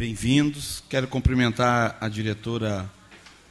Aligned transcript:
bem-vindos. 0.00 0.82
Quero 0.88 1.06
cumprimentar 1.06 1.98
a 2.00 2.08
diretora 2.08 2.90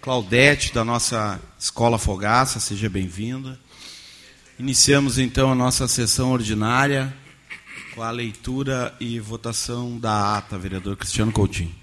Claudete, 0.02 0.74
da 0.74 0.84
nossa 0.84 1.40
Escola 1.60 2.00
Fogaça, 2.00 2.60
seja 2.60 2.90
bem-vinda. 2.90 3.60
Iniciamos 4.58 5.20
então 5.20 5.52
a 5.52 5.56
nossa 5.56 5.88
sessão 5.88 6.32
ordinária 6.32 7.16
com 7.94 8.02
a 8.02 8.10
leitura 8.10 8.96
e 9.00 9.20
votação 9.20 10.00
da 10.00 10.40
ata, 10.40 10.58
vereador 10.58 10.98
Cristiano 10.98 11.32
Coutinho. 11.32 11.76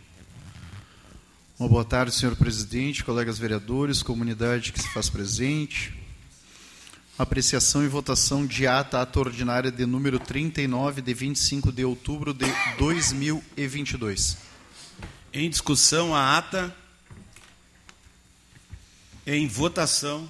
Uma 1.61 1.69
boa 1.69 1.85
tarde, 1.85 2.13
senhor 2.13 2.35
presidente, 2.35 3.05
colegas 3.05 3.39
vereadores, 3.39 4.03
comunidade 4.03 4.73
que 4.73 4.83
se 4.83 4.93
faz 4.93 5.09
presente. 5.09 5.95
Apreciação 7.17 7.85
e 7.85 7.89
votação 7.89 8.45
de 8.45 8.67
ata, 8.67 9.01
ata 9.01 9.21
ordinária 9.21 9.71
de 9.71 9.87
número 9.87 10.19
39, 10.19 11.03
de 11.03 11.15
25 11.15 11.71
de 11.71 11.85
outubro 11.85 12.35
de 12.35 12.53
2022. 12.77 14.46
Em 15.39 15.51
discussão, 15.51 16.15
a 16.15 16.39
ata. 16.39 16.75
Em 19.27 19.47
votação. 19.47 20.27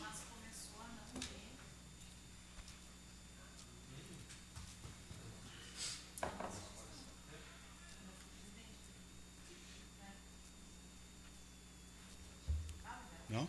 Não? 13.30 13.48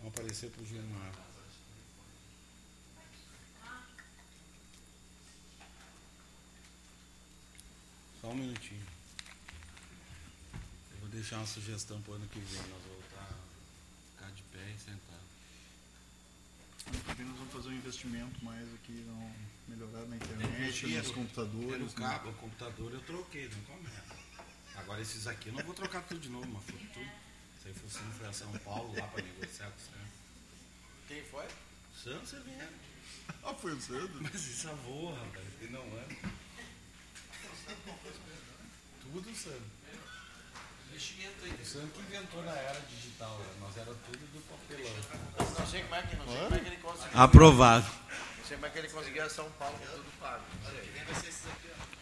Vão 0.00 0.08
aparecer 0.08 0.50
para 0.50 0.62
o 0.64 0.66
Gilmar. 0.66 1.09
Só 8.30 8.34
um 8.34 8.38
minutinho. 8.38 8.86
Eu 10.92 10.98
vou 11.00 11.08
deixar 11.08 11.38
uma 11.38 11.46
sugestão 11.46 12.00
para 12.02 12.12
o 12.12 12.14
ano 12.14 12.28
que 12.28 12.38
vem, 12.38 12.62
nós 12.70 12.82
voltar 12.84 13.26
a 13.26 14.12
ficar 14.12 14.30
de 14.30 14.42
pé 14.44 14.70
e 14.70 14.78
sentar. 14.78 15.18
Ano 16.86 17.00
que 17.02 17.14
vem 17.14 17.26
nós 17.26 17.38
vamos 17.38 17.52
fazer 17.52 17.68
um 17.70 17.72
investimento 17.72 18.44
mais 18.44 18.72
aqui, 18.74 19.04
não, 19.08 19.34
melhorar 19.66 20.06
na 20.06 20.14
internet, 20.14 20.54
Energia, 20.54 21.02
nos 21.02 21.10
computadores. 21.10 21.74
Era 21.74 21.82
o 21.82 21.86
né? 21.86 21.92
cabo, 21.96 22.30
o 22.30 22.34
computador 22.34 22.92
eu 22.92 23.00
troquei, 23.00 23.48
não 23.48 23.62
começa. 23.62 24.16
Agora 24.76 25.02
esses 25.02 25.26
aqui 25.26 25.48
eu 25.48 25.54
não 25.54 25.64
vou 25.64 25.74
trocar 25.74 26.00
tudo 26.04 26.20
de 26.20 26.28
novo, 26.28 26.46
mas 26.46 26.64
foi 26.66 26.78
tudo. 26.78 27.10
Isso 27.58 27.66
aí 27.66 27.74
foi, 27.74 28.12
foi 28.12 28.28
a 28.28 28.32
São 28.32 28.52
Paulo 28.58 28.94
lá 28.96 29.08
para 29.08 29.24
negociar 29.24 29.70
com 29.70 29.76
o 29.76 29.80
Santos. 29.80 30.12
Quem 31.08 31.24
foi? 31.24 31.48
Santos 32.00 32.28
você 32.28 32.38
vem. 32.38 32.60
Ah, 33.42 33.54
foi 33.54 33.72
o 33.72 33.80
Sandro? 33.80 34.22
Mas 34.22 34.46
isso 34.46 34.68
é 34.68 34.74
voa, 34.86 35.18
rapaz. 35.18 35.46
E 35.60 35.64
não 35.64 35.82
é. 35.82 36.30
Tudo 39.02 39.34
Santos. 39.36 39.60
Investimento 40.90 41.34
aí. 41.44 41.50
O 41.62 41.66
Santos 41.66 41.90
que 41.94 42.00
inventou 42.02 42.42
na 42.44 42.52
era 42.52 42.80
digital, 42.90 43.38
né? 43.38 43.46
nós 43.60 43.76
era 43.76 43.86
tudo 43.86 44.18
do 44.32 44.40
papelão. 44.48 44.94
Não 45.58 45.66
sei 45.66 45.82
como 45.82 45.94
é 45.94 46.02
que, 46.02 46.16
não 46.16 46.26
sei 46.26 46.36
como 46.40 46.54
é 46.54 46.58
que 46.60 46.66
ele 46.68 46.76
conseguiu. 46.76 47.20
Aprovado. 47.20 47.86
Não 48.38 48.44
sei 48.46 48.56
como 48.56 48.66
é 48.66 48.70
que 48.70 48.78
ele 48.78 48.88
conseguiu 48.88 49.22
a 49.24 49.30
São 49.30 49.50
Paulo 49.52 49.78
com 49.78 49.86
tudo 49.96 50.04
pago. 50.20 50.44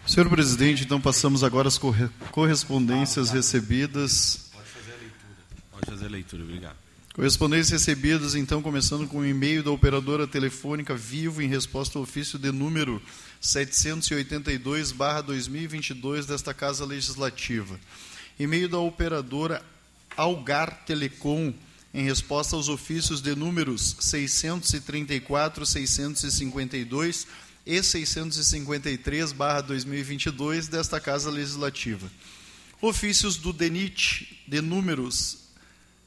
Senhor 0.07 0.29
presidente, 0.31 0.85
então 0.85 0.99
passamos 1.01 1.45
agora 1.45 1.69
às 1.69 1.77
corre- 1.77 2.09
correspondências 2.33 3.31
recebidas. 3.31 4.49
Pode 4.55 4.69
fazer 4.69 4.93
a 4.93 4.97
leitura. 4.97 5.37
Pode 5.71 5.91
fazer 5.91 6.07
a 6.07 6.09
leitura, 6.09 6.43
obrigado. 6.45 6.77
Correspondências 7.19 7.85
recebidas, 7.85 8.37
então, 8.37 8.63
começando 8.63 9.09
com 9.09 9.19
o 9.19 9.27
e-mail 9.27 9.61
da 9.61 9.73
operadora 9.73 10.25
telefônica 10.25 10.95
Vivo 10.95 11.43
em 11.43 11.49
resposta 11.49 11.99
ao 11.99 12.05
ofício 12.05 12.39
de 12.39 12.53
número 12.53 13.03
782-2022 13.43 16.27
desta 16.27 16.55
Casa 16.55 16.85
Legislativa. 16.85 17.77
E-mail 18.39 18.69
da 18.69 18.79
operadora 18.79 19.61
Algar 20.17 20.85
Telecom 20.87 21.53
em 21.93 22.05
resposta 22.05 22.55
aos 22.55 22.69
ofícios 22.69 23.21
de 23.21 23.35
números 23.35 23.97
634, 23.99 25.67
652 25.67 27.27
e 27.67 27.81
653-2022 27.81 30.69
desta 30.69 31.01
Casa 31.01 31.33
Legislativa. 31.33 32.09
Ofícios 32.81 33.37
do 33.37 33.53
DENIT 33.53 34.45
de 34.47 34.61
números 34.61 35.48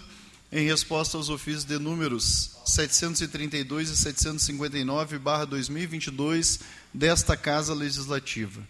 em 0.51 0.65
resposta 0.65 1.17
aos 1.17 1.29
ofícios 1.29 1.63
de 1.63 1.77
números 1.79 2.57
732 2.65 3.89
e 3.89 3.93
759/2022 3.93 6.59
desta 6.93 7.37
Casa 7.37 7.73
Legislativa. 7.73 8.61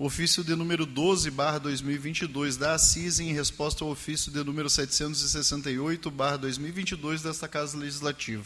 Ofício 0.00 0.44
de 0.44 0.54
número 0.54 0.86
12, 0.86 1.28
barra 1.28 1.58
2022, 1.58 2.56
da 2.56 2.74
Assis, 2.74 3.18
em 3.18 3.32
resposta 3.32 3.82
ao 3.82 3.90
ofício 3.90 4.30
de 4.30 4.44
número 4.44 4.70
768, 4.70 6.08
barra 6.08 6.36
2022, 6.36 7.22
desta 7.22 7.48
Casa 7.48 7.76
Legislativa. 7.76 8.44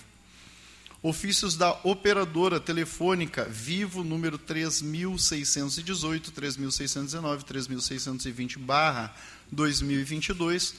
Ofícios 1.03 1.55
da 1.55 1.79
operadora 1.85 2.59
telefônica 2.59 3.45
Vivo, 3.45 4.03
número 4.03 4.39
3618, 4.39 6.33
3619, 6.33 7.45
3620, 7.45 8.59
barra 8.59 9.15
2022, 9.51 10.75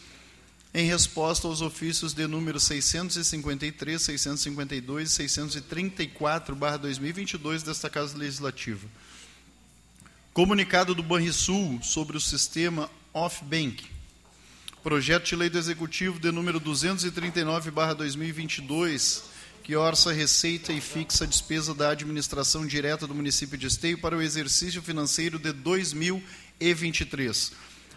em 0.73 0.88
resposta 0.88 1.47
aos 1.47 1.62
ofícios 1.62 2.16
de 2.16 2.25
número 2.25 2.59
653, 2.59 4.01
652 4.01 5.07
e 5.07 5.13
634, 5.13 6.56
barra 6.56 6.78
2022, 6.78 7.62
desta 7.62 7.91
Casa 7.91 8.17
Legislativa. 8.17 8.88
Comunicado 10.33 10.94
do 10.95 11.03
Banrisul 11.03 11.79
sobre 11.83 12.17
o 12.17 12.19
sistema 12.19 12.89
Off-Bank. 13.13 13.85
Projeto 14.81 15.25
de 15.25 15.35
lei 15.35 15.47
do 15.47 15.59
Executivo 15.59 16.19
de 16.19 16.31
número 16.31 16.59
239/2022, 16.59 19.25
que 19.61 19.75
orça 19.75 20.11
receita 20.11 20.73
e 20.73 20.81
fixa 20.81 21.25
a 21.25 21.27
despesa 21.27 21.75
da 21.75 21.91
administração 21.91 22.66
direta 22.66 23.05
do 23.05 23.13
município 23.13 23.59
de 23.59 23.67
Esteio 23.67 23.99
para 23.99 24.17
o 24.17 24.21
exercício 24.23 24.81
financeiro 24.81 25.38
de 25.38 25.53
2023. 25.53 27.51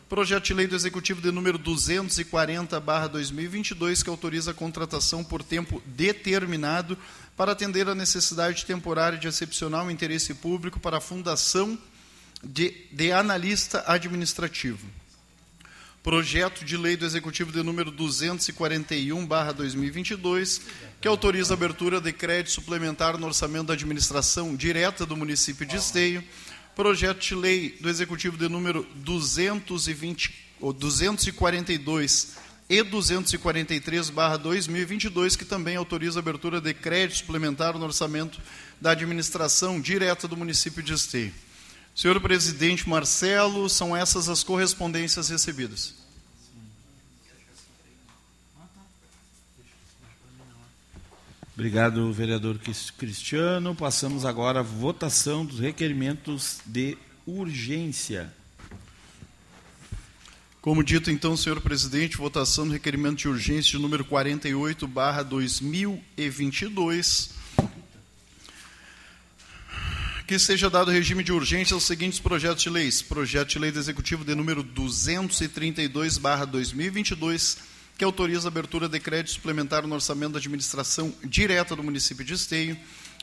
Projeto 0.07 0.45
de 0.45 0.53
lei 0.53 0.67
do 0.67 0.77
Executivo 0.77 1.23
de 1.23 1.33
número 1.33 1.59
240/2022, 1.59 4.03
que 4.03 4.11
autoriza 4.11 4.51
a 4.51 4.55
contratação 4.55 5.25
por 5.25 5.43
tempo 5.43 5.83
determinado 5.87 6.99
para 7.35 7.53
atender 7.53 7.89
a 7.89 7.95
necessidade 7.95 8.67
temporária 8.67 9.17
de 9.17 9.27
excepcional 9.27 9.91
interesse 9.91 10.35
público 10.35 10.79
para 10.79 10.99
a 10.99 11.01
Fundação 11.01 11.79
de, 12.47 12.87
de 12.93 13.11
analista 13.13 13.83
administrativo. 13.87 14.87
Projeto 16.03 16.65
de 16.65 16.77
lei 16.77 16.97
do 16.97 17.05
Executivo 17.05 17.51
de 17.51 17.63
número 17.65 17.91
241/2022, 17.93 20.61
que 21.01 21.09
autoriza 21.09 21.53
a 21.53 21.57
abertura 21.57 22.01
de 22.01 22.13
crédito 22.13 22.53
suplementar 22.53 23.19
no 23.19 23.27
orçamento 23.27 23.67
da 23.67 23.75
administração 23.75 24.55
direta 24.55 25.05
do 25.05 25.17
município 25.17 25.67
de 25.67 25.75
Esteio. 25.77 26.23
Projeto 26.77 27.19
de 27.21 27.35
lei 27.35 27.77
do 27.81 27.89
Executivo 27.89 28.37
de 28.37 28.49
número 28.49 28.87
220 28.95 30.47
ou 30.61 30.73
242 30.73 32.37
e 32.69 32.85
243/2022, 32.85 35.37
que 35.37 35.45
também 35.45 35.75
autoriza 35.75 36.21
a 36.21 36.23
abertura 36.23 36.61
de 36.61 36.73
crédito 36.73 37.19
suplementar 37.19 37.77
no 37.77 37.85
orçamento 37.85 38.41
da 38.81 38.93
administração 38.93 39.81
direta 39.81 40.29
do 40.29 40.37
município 40.37 40.81
de 40.83 40.93
Esteio. 40.93 41.33
Senhor 41.97 42.21
presidente 42.21 42.87
Marcelo, 42.89 43.69
são 43.71 43.97
essas 43.97 44.29
as 44.29 44.45
correspondências 44.45 45.31
recebidas. 45.31 45.95
Obrigado, 51.55 52.13
vereador 52.13 52.59
Cris- 52.59 52.91
Cristiano. 52.91 53.75
Passamos 53.75 54.25
agora 54.27 54.61
à 54.61 54.63
votação 54.63 55.45
dos 55.45 55.59
requerimentos 55.59 56.61
de 56.67 56.97
urgência. 57.27 58.33
Como 60.61 60.85
dito, 60.85 61.11
então, 61.11 61.35
senhor 61.37 61.61
presidente, 61.61 62.17
votação 62.19 62.67
do 62.67 62.73
requerimento 62.73 63.19
de 63.19 63.29
urgência 63.29 63.71
de 63.73 63.79
número 63.79 64.05
48, 64.05 64.87
barra 64.87 65.23
2022. 65.23 67.31
Que 70.27 70.41
seja 70.41 70.69
dado 70.69 70.91
regime 70.91 71.23
de 71.23 71.33
urgência 71.33 71.73
aos 71.73 71.85
seguintes 71.85 72.19
projetos 72.19 72.61
de 72.61 72.69
leis. 72.69 73.01
Projeto 73.01 73.51
de 73.51 73.61
lei 73.61 73.71
do 73.71 73.79
Executivo 73.79 74.25
de 74.25 74.35
número 74.35 74.61
232, 74.61 76.19
barra 76.19 76.45
2022, 76.45 77.59
que 77.97 78.03
autoriza 78.05 78.49
a 78.49 78.51
abertura 78.51 78.89
de 78.89 78.99
crédito 78.99 79.31
suplementar 79.31 79.87
no 79.87 79.95
orçamento 79.95 80.33
da 80.33 80.41
administração 80.41 81.15
direta 81.23 81.77
do 81.77 81.85
município 81.85 82.25
de 82.25 82.35
Esteio. 82.35 82.77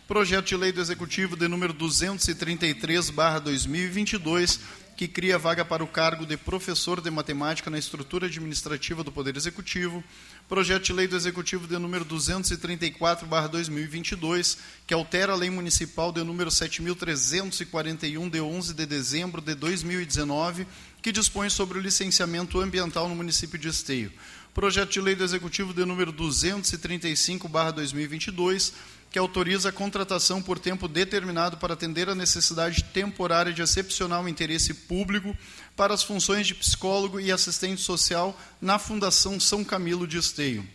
Projeto 0.07 0.47
de 0.47 0.55
lei 0.57 0.71
do 0.73 0.81
Executivo 0.81 1.37
de 1.37 1.47
número 1.47 1.73
233/2022, 1.73 4.59
que 4.97 5.07
cria 5.07 5.39
vaga 5.39 5.63
para 5.63 5.81
o 5.81 5.87
cargo 5.87 6.25
de 6.25 6.35
professor 6.35 6.99
de 6.99 7.09
matemática 7.09 7.69
na 7.69 7.79
estrutura 7.79 8.27
administrativa 8.27 9.01
do 9.01 9.13
Poder 9.13 9.37
Executivo. 9.37 10.03
Projeto 10.49 10.83
de 10.83 10.93
lei 10.93 11.07
do 11.07 11.15
Executivo 11.15 11.65
de 11.67 11.77
número 11.77 12.03
234/2022, 12.03 14.57
que 14.85 14.93
altera 14.93 15.31
a 15.31 15.37
lei 15.37 15.49
municipal 15.49 16.11
de 16.11 16.21
número 16.21 16.51
7341 16.51 18.27
de 18.27 18.41
11 18.41 18.73
de 18.73 18.85
dezembro 18.85 19.41
de 19.41 19.55
2019, 19.55 20.67
que 21.01 21.13
dispõe 21.13 21.49
sobre 21.49 21.79
o 21.79 21.81
licenciamento 21.81 22.59
ambiental 22.59 23.07
no 23.07 23.15
município 23.15 23.57
de 23.57 23.69
Esteio. 23.69 24.11
Projeto 24.53 24.91
de 24.91 24.99
lei 25.01 25.15
do 25.15 25.23
Executivo 25.23 25.73
de 25.73 25.85
número 25.85 26.11
235/2022, 26.13 28.73
que 29.13 29.19
autoriza 29.19 29.69
a 29.69 29.71
contratação 29.71 30.41
por 30.41 30.57
tempo 30.57 30.87
determinado 30.87 31.57
para 31.57 31.75
atender 31.75 32.09
a 32.09 32.15
necessidade 32.15 32.83
temporária 32.85 33.53
de 33.53 33.61
excepcional 33.61 34.27
interesse 34.27 34.73
público 34.73 35.37
para 35.75 35.93
as 35.93 36.01
funções 36.01 36.47
de 36.47 36.55
psicólogo 36.55 37.19
e 37.19 37.31
assistente 37.31 37.79
social 37.79 38.35
na 38.59 38.79
Fundação 38.79 39.39
São 39.39 39.63
Camilo 39.63 40.07
de 40.07 40.17
Esteio. 40.17 40.67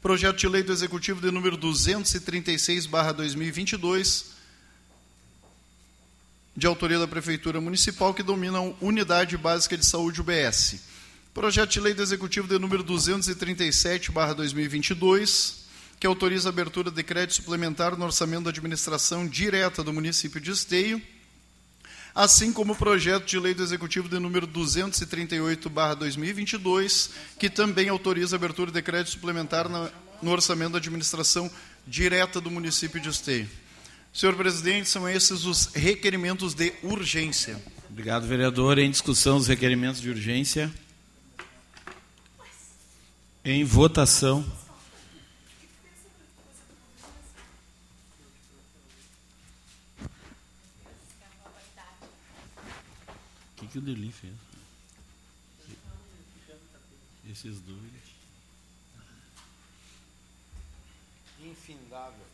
Projeto 0.00 0.38
de 0.38 0.48
lei 0.48 0.62
do 0.62 0.72
Executivo 0.72 1.20
de 1.20 1.30
número 1.30 1.58
236/2022, 1.58 4.24
de 6.56 6.66
autoria 6.66 6.98
da 6.98 7.06
Prefeitura 7.06 7.60
Municipal, 7.60 8.14
que 8.14 8.22
domina 8.22 8.56
a 8.56 8.72
Unidade 8.80 9.36
Básica 9.36 9.76
de 9.76 9.84
Saúde 9.84 10.22
UBS. 10.22 10.76
Projeto 11.34 11.72
de 11.72 11.80
lei 11.80 11.92
do 11.92 12.02
Executivo 12.02 12.48
de 12.48 12.58
número 12.58 12.82
237/2022, 12.82 15.63
que 15.98 16.06
autoriza 16.06 16.48
a 16.48 16.50
abertura 16.50 16.90
de 16.90 17.02
crédito 17.02 17.36
suplementar 17.36 17.96
no 17.96 18.04
orçamento 18.04 18.44
da 18.44 18.50
administração 18.50 19.26
direta 19.26 19.82
do 19.82 19.90
município 19.92 20.40
de 20.40 20.50
Esteio, 20.50 21.00
assim 22.14 22.52
como 22.52 22.74
o 22.74 22.76
projeto 22.76 23.24
de 23.24 23.38
lei 23.38 23.54
do 23.54 23.62
Executivo 23.62 24.06
de 24.08 24.18
número 24.18 24.46
238/2022, 24.46 27.10
que 27.38 27.48
também 27.50 27.88
autoriza 27.88 28.36
a 28.36 28.38
abertura 28.38 28.70
de 28.70 28.82
crédito 28.82 29.12
suplementar 29.12 29.66
no 29.68 30.30
orçamento 30.30 30.72
da 30.72 30.78
administração 30.78 31.50
direta 31.86 32.40
do 32.40 32.50
município 32.50 33.00
de 33.00 33.08
Esteio. 33.08 33.48
Senhor 34.12 34.34
presidente, 34.36 34.88
são 34.88 35.08
esses 35.08 35.44
os 35.44 35.70
requerimentos 35.74 36.54
de 36.54 36.72
urgência. 36.84 37.60
Obrigado, 37.90 38.26
vereador. 38.26 38.78
Em 38.78 38.90
discussão, 38.90 39.38
os 39.38 39.48
requerimentos 39.48 40.00
de 40.00 40.08
urgência. 40.08 40.72
Em 43.44 43.64
votação. 43.64 44.46
Que, 53.74 53.78
o 53.78 53.80
Deli 53.80 54.12
fez? 54.12 54.32
Esses 57.28 57.58
dois. 57.60 57.80
Infindável. 61.42 62.24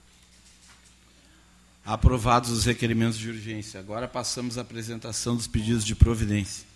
Aprovados 1.83 2.51
os 2.51 2.67
requerimentos 2.67 3.19
de 3.19 3.31
urgência. 3.31 3.81
Agora 3.81 4.07
passamos 4.07 4.59
à 4.59 4.61
apresentação 4.61 5.35
dos 5.35 5.47
pedidos 5.47 5.85
de 5.85 5.95
providência. 5.95 6.67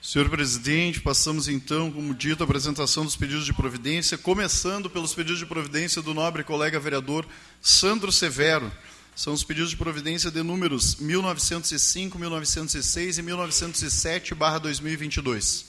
Senhor 0.00 0.30
presidente, 0.30 1.00
passamos 1.00 1.46
então, 1.46 1.92
como 1.92 2.14
dito, 2.14 2.42
a 2.42 2.44
apresentação 2.44 3.04
dos 3.04 3.16
pedidos 3.16 3.44
de 3.44 3.52
providência, 3.52 4.16
começando 4.16 4.88
pelos 4.88 5.12
pedidos 5.12 5.40
de 5.40 5.44
providência 5.44 6.00
do 6.00 6.14
nobre 6.14 6.44
colega 6.44 6.80
vereador 6.80 7.26
Sandro 7.60 8.10
Severo. 8.10 8.72
São 9.18 9.32
os 9.32 9.42
pedidos 9.42 9.70
de 9.70 9.76
providência 9.76 10.30
de 10.30 10.44
números 10.44 10.94
1905, 10.94 12.16
1906 12.16 13.18
e 13.18 13.22
1907/2022. 13.22 15.64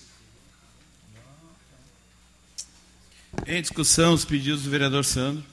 Em 3.48 3.60
discussão, 3.60 4.14
os 4.14 4.24
pedidos 4.24 4.62
do 4.62 4.70
vereador 4.70 5.04
Sandro. 5.04 5.44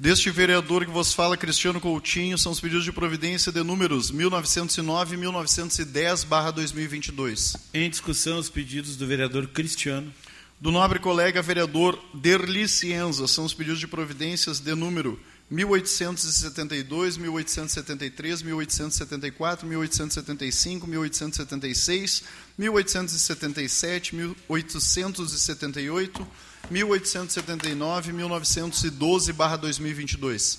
Deste 0.00 0.30
vereador 0.30 0.86
que 0.86 0.90
vos 0.90 1.12
fala, 1.12 1.36
Cristiano 1.36 1.82
Coutinho, 1.82 2.38
são 2.38 2.50
os 2.50 2.60
pedidos 2.60 2.84
de 2.84 2.92
providência 2.92 3.52
de 3.52 3.62
números 3.62 4.10
1909 4.10 5.14
e 5.14 5.18
1910/2022. 5.18 7.58
Em 7.74 7.90
discussão, 7.90 8.38
os 8.38 8.48
pedidos 8.48 8.96
do 8.96 9.06
vereador 9.06 9.48
Cristiano. 9.48 10.10
Do 10.58 10.72
nobre 10.72 10.98
colega 10.98 11.42
vereador 11.42 12.02
Derli 12.14 12.66
Cienza, 12.66 13.28
são 13.28 13.44
os 13.44 13.52
pedidos 13.52 13.80
de 13.80 13.86
providências 13.86 14.60
de 14.60 14.74
número 14.74 15.20
1872, 15.54 17.16
1873, 17.16 18.42
1874, 18.42 19.66
1875, 19.68 20.86
1876, 20.86 22.22
1877, 22.58 24.16
1878, 24.16 26.26
1879 26.68 28.10
e 28.10 28.14
1912/2022. 28.14 30.58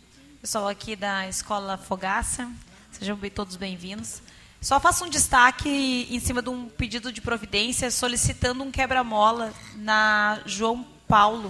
pessoal 0.47 0.69
aqui 0.69 0.95
da 0.95 1.27
Escola 1.27 1.77
Fogaça, 1.77 2.49
sejam 2.93 3.17
bem, 3.17 3.29
todos 3.29 3.57
bem-vindos. 3.57 4.23
Só 4.61 4.79
faço 4.79 5.05
um 5.05 5.09
destaque 5.09 6.07
em 6.09 6.21
cima 6.21 6.41
de 6.41 6.49
um 6.49 6.69
pedido 6.69 7.11
de 7.11 7.21
providência 7.21 7.91
solicitando 7.91 8.63
um 8.63 8.71
quebra-mola 8.71 9.53
na 9.75 10.41
João 10.47 10.87
Paulo, 11.09 11.49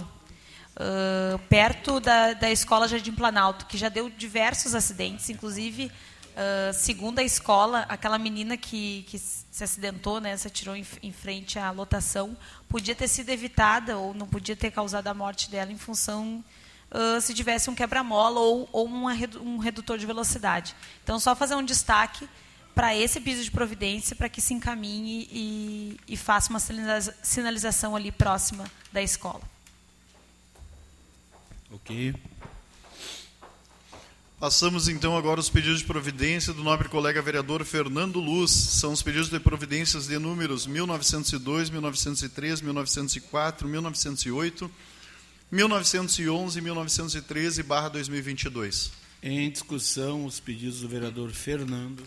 uh, 0.76 1.38
perto 1.40 2.00
da, 2.00 2.32
da 2.32 2.50
Escola 2.50 2.88
Jardim 2.88 3.12
Planalto, 3.12 3.66
que 3.66 3.76
já 3.76 3.90
deu 3.90 4.08
diversos 4.08 4.74
acidentes, 4.74 5.28
inclusive, 5.28 5.92
uh, 6.32 6.72
segundo 6.72 7.18
a 7.18 7.22
escola, 7.22 7.84
aquela 7.90 8.16
menina 8.16 8.56
que, 8.56 9.04
que 9.10 9.18
se 9.18 9.62
acidentou, 9.62 10.22
né, 10.22 10.34
se 10.38 10.46
atirou 10.46 10.74
em, 10.74 10.86
em 11.02 11.12
frente 11.12 11.58
à 11.58 11.70
lotação, 11.70 12.34
podia 12.66 12.94
ter 12.94 13.08
sido 13.08 13.28
evitada 13.28 13.98
ou 13.98 14.14
não 14.14 14.26
podia 14.26 14.56
ter 14.56 14.70
causado 14.70 15.06
a 15.08 15.12
morte 15.12 15.50
dela 15.50 15.70
em 15.70 15.76
função 15.76 16.42
uh, 16.90 17.20
se 17.20 17.34
tivesse 17.34 17.70
um 17.70 17.74
quebra-mola 17.74 18.40
ou, 18.40 18.68
ou 18.72 18.86
uma, 18.86 19.12
um 19.40 19.58
redutor 19.58 19.98
de 19.98 20.06
velocidade. 20.06 20.74
Então, 21.02 21.18
só 21.18 21.34
fazer 21.34 21.54
um 21.54 21.64
destaque 21.64 22.28
para 22.74 22.94
esse 22.94 23.20
piso 23.20 23.42
de 23.42 23.50
providência, 23.50 24.14
para 24.14 24.28
que 24.28 24.40
se 24.40 24.52
encaminhe 24.52 25.26
e, 25.32 26.00
e 26.06 26.16
faça 26.16 26.50
uma 26.50 26.60
sinaliza 26.60 27.14
sinalização 27.22 27.96
ali 27.96 28.12
próxima 28.12 28.70
da 28.92 29.02
escola. 29.02 29.40
Ok. 31.72 32.14
Passamos 34.38 34.86
então 34.86 35.16
agora 35.16 35.40
os 35.40 35.48
pedidos 35.48 35.78
de 35.78 35.86
providência 35.86 36.52
do 36.52 36.62
nobre 36.62 36.90
colega 36.90 37.22
vereador 37.22 37.64
Fernando 37.64 38.20
Luz. 38.20 38.50
São 38.50 38.92
os 38.92 39.02
pedidos 39.02 39.30
de 39.30 39.40
providências 39.40 40.06
de 40.06 40.18
números 40.18 40.66
1902, 40.66 41.70
1903, 41.70 42.60
1904, 42.60 43.66
1908, 43.66 44.70
1911 45.50 46.58
e 46.58 46.62
1913/2022. 46.62 48.90
Em 49.22 49.50
discussão, 49.50 50.24
os 50.24 50.40
pedidos 50.40 50.80
do 50.80 50.88
vereador 50.88 51.30
Fernando. 51.30 52.02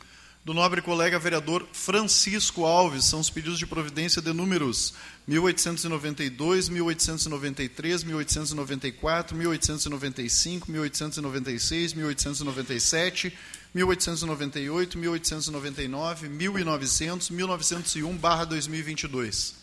Do 0.45 0.53
nobre 0.53 0.81
colega 0.81 1.19
vereador 1.19 1.67
Francisco 1.73 2.63
Alves, 2.65 3.03
são 3.05 3.19
os 3.19 3.29
pedidos 3.29 3.59
de 3.59 3.67
providência 3.67 4.21
de 4.21 4.31
números 4.33 4.93
1892, 5.27 6.69
1893, 6.69 8.03
1894, 8.03 9.37
1895, 9.37 10.71
1896, 10.71 11.93
1897, 11.93 13.33
1898, 13.75 14.97
1899, 14.97 16.29
1900, 16.29 17.29
1901/2022. 17.29 19.53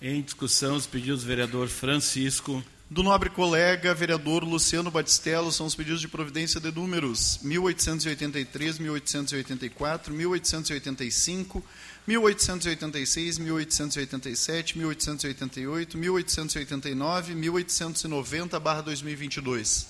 Em 0.00 0.22
discussão, 0.22 0.76
os 0.76 0.86
pedidos 0.86 1.22
do 1.22 1.26
vereador 1.26 1.66
Francisco. 1.68 2.62
Do 2.90 3.02
nobre 3.02 3.28
colega 3.28 3.92
vereador 3.92 4.42
Luciano 4.42 4.90
Batistello 4.90 5.52
são 5.52 5.66
os 5.66 5.74
pedidos 5.74 6.00
de 6.00 6.08
providência 6.08 6.58
de 6.58 6.72
números 6.72 7.38
1883, 7.42 8.78
1884, 8.78 10.14
1885, 10.14 11.62
1886, 12.06 13.38
1887, 13.40 14.78
1888, 14.78 15.98
1889, 15.98 17.34
1890, 17.34 18.58
barra 18.58 18.80
2022. 18.80 19.88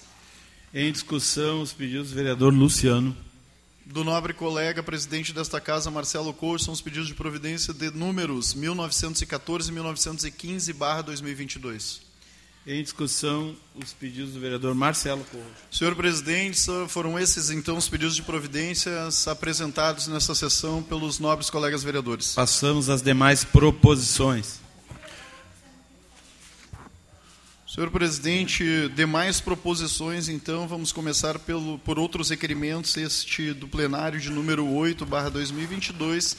Em 0.74 0.90
discussão, 0.90 1.62
os 1.62 1.72
pedidos 1.72 2.08
do 2.08 2.16
vereador 2.16 2.52
Luciano. 2.52 3.16
Do 3.86 4.02
nobre 4.02 4.34
colega 4.34 4.82
presidente 4.82 5.32
desta 5.32 5.60
casa, 5.60 5.88
Marcelo 5.88 6.34
Couto, 6.34 6.64
são 6.64 6.74
os 6.74 6.80
pedidos 6.80 7.06
de 7.06 7.14
providência 7.14 7.72
de 7.72 7.92
números 7.92 8.54
1914 8.54 9.70
e 9.70 9.72
1915, 9.72 10.72
barra 10.72 11.02
2022. 11.02 12.07
Em 12.70 12.82
discussão, 12.82 13.56
os 13.74 13.94
pedidos 13.94 14.34
do 14.34 14.40
vereador 14.40 14.74
Marcelo 14.74 15.24
Corro. 15.32 15.46
Senhor 15.70 15.96
presidente, 15.96 16.60
foram 16.88 17.18
esses 17.18 17.48
então 17.48 17.78
os 17.78 17.88
pedidos 17.88 18.14
de 18.14 18.20
providências 18.20 19.26
apresentados 19.26 20.06
nessa 20.06 20.34
sessão 20.34 20.82
pelos 20.82 21.18
nobres 21.18 21.48
colegas 21.48 21.82
vereadores. 21.82 22.34
Passamos 22.34 22.90
às 22.90 23.00
demais 23.00 23.42
proposições. 23.42 24.60
Senhor 27.66 27.90
presidente, 27.90 28.62
demais 28.94 29.40
proposições, 29.40 30.28
então, 30.28 30.68
vamos 30.68 30.92
começar 30.92 31.38
pelo, 31.38 31.78
por 31.78 31.98
outros 31.98 32.28
requerimentos, 32.28 32.94
este 32.98 33.54
do 33.54 33.66
plenário 33.66 34.20
de 34.20 34.28
número 34.28 34.66
8, 34.66 35.06
barra 35.06 35.30
2022, 35.30 36.36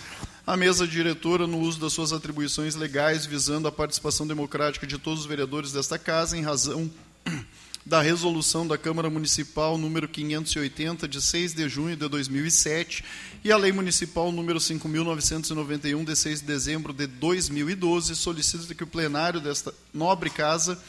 a 0.50 0.58
mesa 0.58 0.88
diretora 0.88 1.46
no 1.46 1.60
uso 1.60 1.80
das 1.80 1.94
suas 1.94 2.12
atribuições 2.12 2.74
legais, 2.74 3.24
visando 3.24 3.68
a 3.68 3.72
participação 3.72 4.26
democrática 4.26 4.88
de 4.88 4.98
todos 4.98 5.20
os 5.20 5.26
vereadores 5.28 5.72
desta 5.72 6.00
casa, 6.00 6.36
em 6.36 6.42
razão 6.42 6.90
da 7.86 8.02
resolução 8.02 8.66
da 8.66 8.76
Câmara 8.76 9.12
Municipal 9.12 9.78
número 9.78 10.08
580, 10.08 11.08
de 11.08 11.22
6 11.22 11.54
de 11.54 11.70
junho 11.70 11.96
de 11.96 12.08
2007, 12.08 13.06
e 13.44 13.52
a 13.52 13.58
Lei 13.58 13.72
Municipal 13.72 14.32
número 14.32 14.58
5.991, 14.58 16.04
de 16.04 16.16
6 16.16 16.40
de 16.42 16.48
dezembro 16.48 16.94
de 16.94 17.06
2012, 17.06 18.16
solicita 18.16 18.74
que 18.74 18.84
o 18.84 18.88
plenário 18.88 19.40
desta 19.40 19.72
nobre 19.94 20.32
casa 20.32 20.82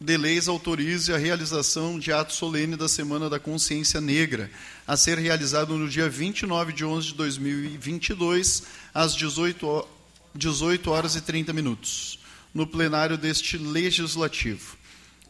de 0.00 0.16
leis 0.16 0.48
autorize 0.48 1.12
a 1.12 1.18
realização 1.18 1.98
de 1.98 2.10
ato 2.10 2.32
solene 2.32 2.74
da 2.74 2.88
Semana 2.88 3.28
da 3.28 3.38
Consciência 3.38 4.00
Negra, 4.00 4.50
a 4.86 4.96
ser 4.96 5.18
realizado 5.18 5.76
no 5.76 5.86
dia 5.86 6.08
29 6.08 6.72
de 6.72 6.86
11 6.86 7.08
de 7.08 7.14
2022, 7.16 8.62
às 8.94 9.14
18, 9.14 9.86
18 10.34 10.90
horas 10.90 11.16
e 11.16 11.20
30 11.20 11.52
minutos, 11.52 12.18
no 12.54 12.66
plenário 12.66 13.18
deste 13.18 13.58
legislativo. 13.58 14.78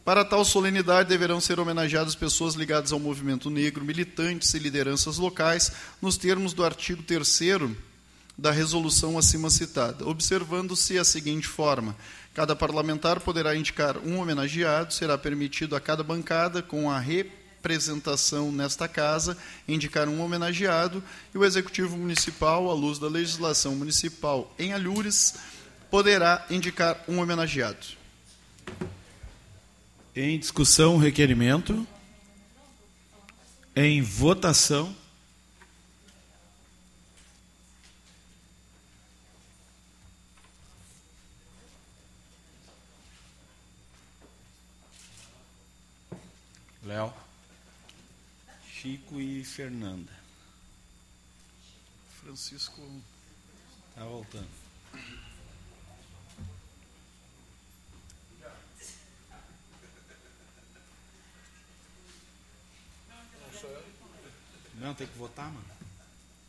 Para 0.05 0.23
tal 0.23 0.45
solenidade 0.45 1.09
deverão 1.09 1.41
ser 1.41 1.59
homenageadas 1.59 2.15
pessoas 2.15 2.55
ligadas 2.55 2.93
ao 2.93 2.99
movimento 2.99 3.49
negro, 3.49 3.83
militantes 3.83 4.53
e 4.53 4.59
lideranças 4.59 5.17
locais, 5.17 5.69
nos 6.01 6.15
termos 6.15 6.53
do 6.53 6.63
artigo 6.63 7.03
3 7.03 7.41
da 8.37 8.51
resolução 8.51 9.17
acima 9.17 9.49
citada, 9.49 10.07
observando-se 10.07 10.97
a 10.97 11.03
seguinte 11.03 11.47
forma: 11.47 11.95
Cada 12.33 12.55
parlamentar 12.55 13.19
poderá 13.19 13.55
indicar 13.55 13.97
um 13.97 14.19
homenageado, 14.19 14.93
será 14.93 15.17
permitido 15.17 15.75
a 15.75 15.81
cada 15.81 16.01
bancada, 16.01 16.61
com 16.61 16.89
a 16.89 16.97
representação 16.97 18.51
nesta 18.51 18.87
casa, 18.87 19.37
indicar 19.67 20.07
um 20.07 20.21
homenageado, 20.21 21.03
e 21.33 21.37
o 21.37 21.43
Executivo 21.43 21.97
Municipal, 21.97 22.71
à 22.71 22.73
luz 22.73 22.99
da 22.99 23.07
legislação 23.07 23.75
municipal 23.75 24.53
em 24.57 24.71
Alhures, 24.71 25.35
poderá 25.89 26.45
indicar 26.49 27.03
um 27.07 27.19
homenageado. 27.19 27.85
Em 30.15 30.39
discussão, 30.39 30.97
requerimento. 30.97 31.85
Em 33.75 34.01
votação. 34.01 34.95
Léo, 46.83 47.13
Chico 48.69 49.21
e 49.21 49.39
Fernanda. 49.51 50.11
Francisco. 52.21 52.81
Tá 53.93 54.05
voltando. 54.05 54.47
Não, 64.75 64.95
tem 64.95 65.05
que 65.05 65.17
votar, 65.17 65.51
mano. 65.51 65.65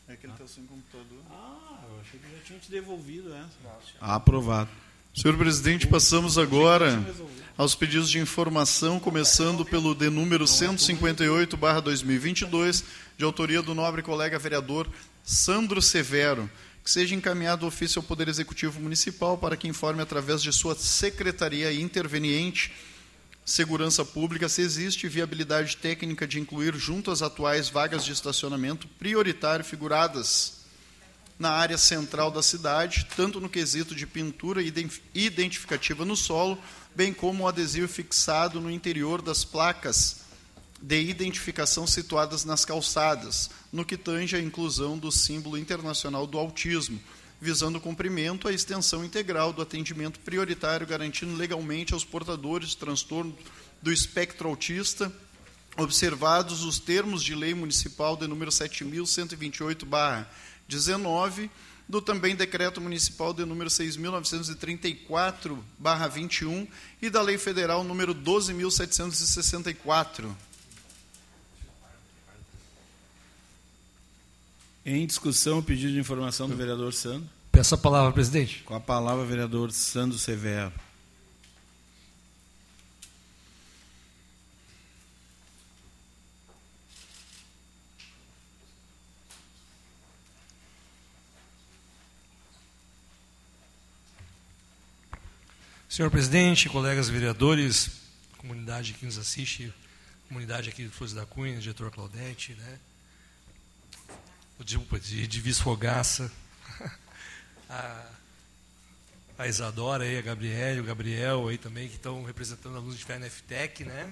É 0.09 0.17
que 0.17 0.27
ele 0.27 0.33
está 0.33 0.47
sem 0.47 0.65
computador. 0.67 1.23
Ah, 1.29 1.85
eu 1.89 2.01
achei 2.01 2.21
que 2.21 2.31
já 2.31 2.43
tinha 2.45 2.59
te 2.59 2.71
devolvido 2.71 3.35
essa. 3.35 3.59
Aprovado. 4.01 4.71
Senhor 5.15 5.37
presidente, 5.37 5.87
passamos 5.87 6.39
agora 6.39 6.99
aos 7.57 7.75
pedidos 7.75 8.11
de 8.11 8.19
informação, 8.19 8.99
começando 8.99 9.63
pelo 9.63 9.95
de 9.95 10.09
número 10.09 10.47
158/2022, 10.47 12.83
de 13.19 13.25
autoria 13.25 13.61
do 13.61 13.75
nobre 13.75 14.01
colega 14.03 14.39
vereador 14.39 14.89
Sandro 15.23 15.83
Severo, 15.83 16.51
que 16.83 16.91
seja 16.91 17.15
encaminhado 17.15 17.67
ofício 17.67 18.01
ao 18.01 18.03
Poder 18.03 18.27
Executivo 18.27 18.81
Municipal 18.81 19.37
para 19.37 19.55
que 19.55 19.69
informe 19.69 20.01
através 20.01 20.43
de 20.43 20.51
sua 20.51 20.75
secretaria 20.75 21.71
interveniente 21.75 22.73
Segurança 23.45 24.05
Pública 24.05 24.49
se 24.49 24.63
existe 24.63 25.09
viabilidade 25.09 25.77
técnica 25.77 26.25
de 26.27 26.41
incluir 26.41 26.75
junto 26.77 27.11
às 27.11 27.21
atuais 27.21 27.69
vagas 27.69 28.03
de 28.05 28.13
estacionamento 28.13 28.89
prioritário 28.99 29.65
figuradas 29.65 30.62
na 31.39 31.51
área 31.51 31.79
central 31.79 32.31
da 32.31 32.43
cidade, 32.43 33.07
tanto 33.17 33.41
no 33.41 33.49
quesito 33.49 33.95
de 33.95 34.07
pintura 34.07 34.63
identificativa 34.63 36.05
no 36.05 36.17
solo, 36.17 36.59
bem 36.95 37.13
como 37.13 37.45
o 37.45 37.49
adesivo 37.49 37.89
fixado 37.89 38.61
no 38.61 38.71
interior 38.71 39.21
das 39.23 39.45
placas 39.45 40.23
de 40.81 41.01
identificação 41.01 41.87
situadas 41.87 42.45
nas 42.45 42.65
calçadas, 42.65 43.51
no 43.73 43.85
que 43.85 43.97
tange 43.97 44.35
a 44.35 44.41
inclusão 44.41 44.99
do 44.99 45.13
símbolo 45.13 45.57
internacional 45.57 46.27
do 46.27 46.39
autismo, 46.39 47.01
visando 47.41 47.79
o 47.79 47.81
cumprimento 47.81 48.49
a 48.49 48.53
extensão 48.53 49.05
integral 49.05 49.53
do 49.53 49.63
atendimento 49.63 50.19
prioritário, 50.21 50.87
garantindo 50.87 51.37
legalmente 51.37 51.95
aos 51.95 52.05
portadores 52.05 52.71
de 52.71 52.77
transtorno 52.77 53.37
do 53.81 53.93
espectro 53.93 54.49
autista, 54.49 55.13
observados 55.77 56.63
os 56.65 56.79
termos 56.79 57.23
de 57.23 57.35
lei 57.35 57.55
municipal 57.55 58.17
de 58.17 58.27
número 58.27 58.53
7128 58.53 59.87
19 60.73 61.51
do 61.89 62.01
também 62.01 62.35
decreto 62.35 62.81
municipal 62.81 63.35
de 63.35 63.45
número 63.45 63.69
6.934/21 63.69 66.67
e 67.01 67.11
da 67.11 67.21
lei 67.21 67.37
federal 67.37 67.85
número 67.85 68.15
12.764. 68.15 70.35
Em 74.85 75.07
discussão, 75.07 75.59
o 75.59 75.63
pedido 75.63 75.93
de 75.93 76.01
informação 76.01 76.49
do 76.49 76.57
vereador 76.57 76.93
Sandro. 76.93 77.29
Peço 77.53 77.75
a 77.75 77.79
palavra, 77.79 78.11
presidente. 78.11 78.65
Com 78.65 78.75
a 78.75 78.81
palavra, 78.81 79.25
vereador 79.25 79.71
Sandro 79.71 80.19
Severo. 80.19 80.73
Senhor 95.93 96.11
presidente, 96.11 96.71
colegas 96.71 97.11
vereadores, 97.11 97.91
comunidade 98.39 98.95
que 98.95 99.05
nos 99.05 99.19
assiste, 99.19 99.71
comunidade 100.27 100.71
aqui 100.71 100.85
de 100.85 100.89
Flores 100.89 101.13
da 101.13 101.27
Cunha, 101.27 101.61
diretor 101.61 101.91
Claudete, 101.91 102.55
né? 102.55 102.79
De, 104.59 105.27
de 105.27 105.41
Visfogaça, 105.43 106.33
a, 107.69 108.07
a 109.37 109.47
Isadora 109.47 110.05
aí, 110.05 110.17
a 110.17 110.23
Gabriel, 110.23 110.83
o 110.83 110.87
Gabriel 110.87 111.49
aí 111.49 111.59
também, 111.59 111.91
que 111.91 111.97
estão 111.97 112.25
representando 112.25 112.75
alunos 112.77 112.97
de 112.97 113.05
fé 113.05 113.19
na 113.19 113.29
FTEC, 113.29 113.85
né? 113.85 114.11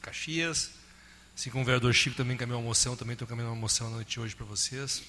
Caxias. 0.00 0.70
Assim 1.36 1.50
como 1.50 1.64
o 1.64 1.66
vereador 1.66 1.92
Chico 1.92 2.16
também 2.16 2.36
caminhou 2.36 2.60
uma 2.60 2.68
moção, 2.68 2.94
também 2.94 3.14
estou 3.14 3.26
caminhando 3.26 3.54
uma 3.54 3.60
moção 3.60 3.90
na 3.90 3.96
noite 3.96 4.12
de 4.12 4.20
hoje 4.20 4.36
para 4.36 4.46
vocês. 4.46 5.02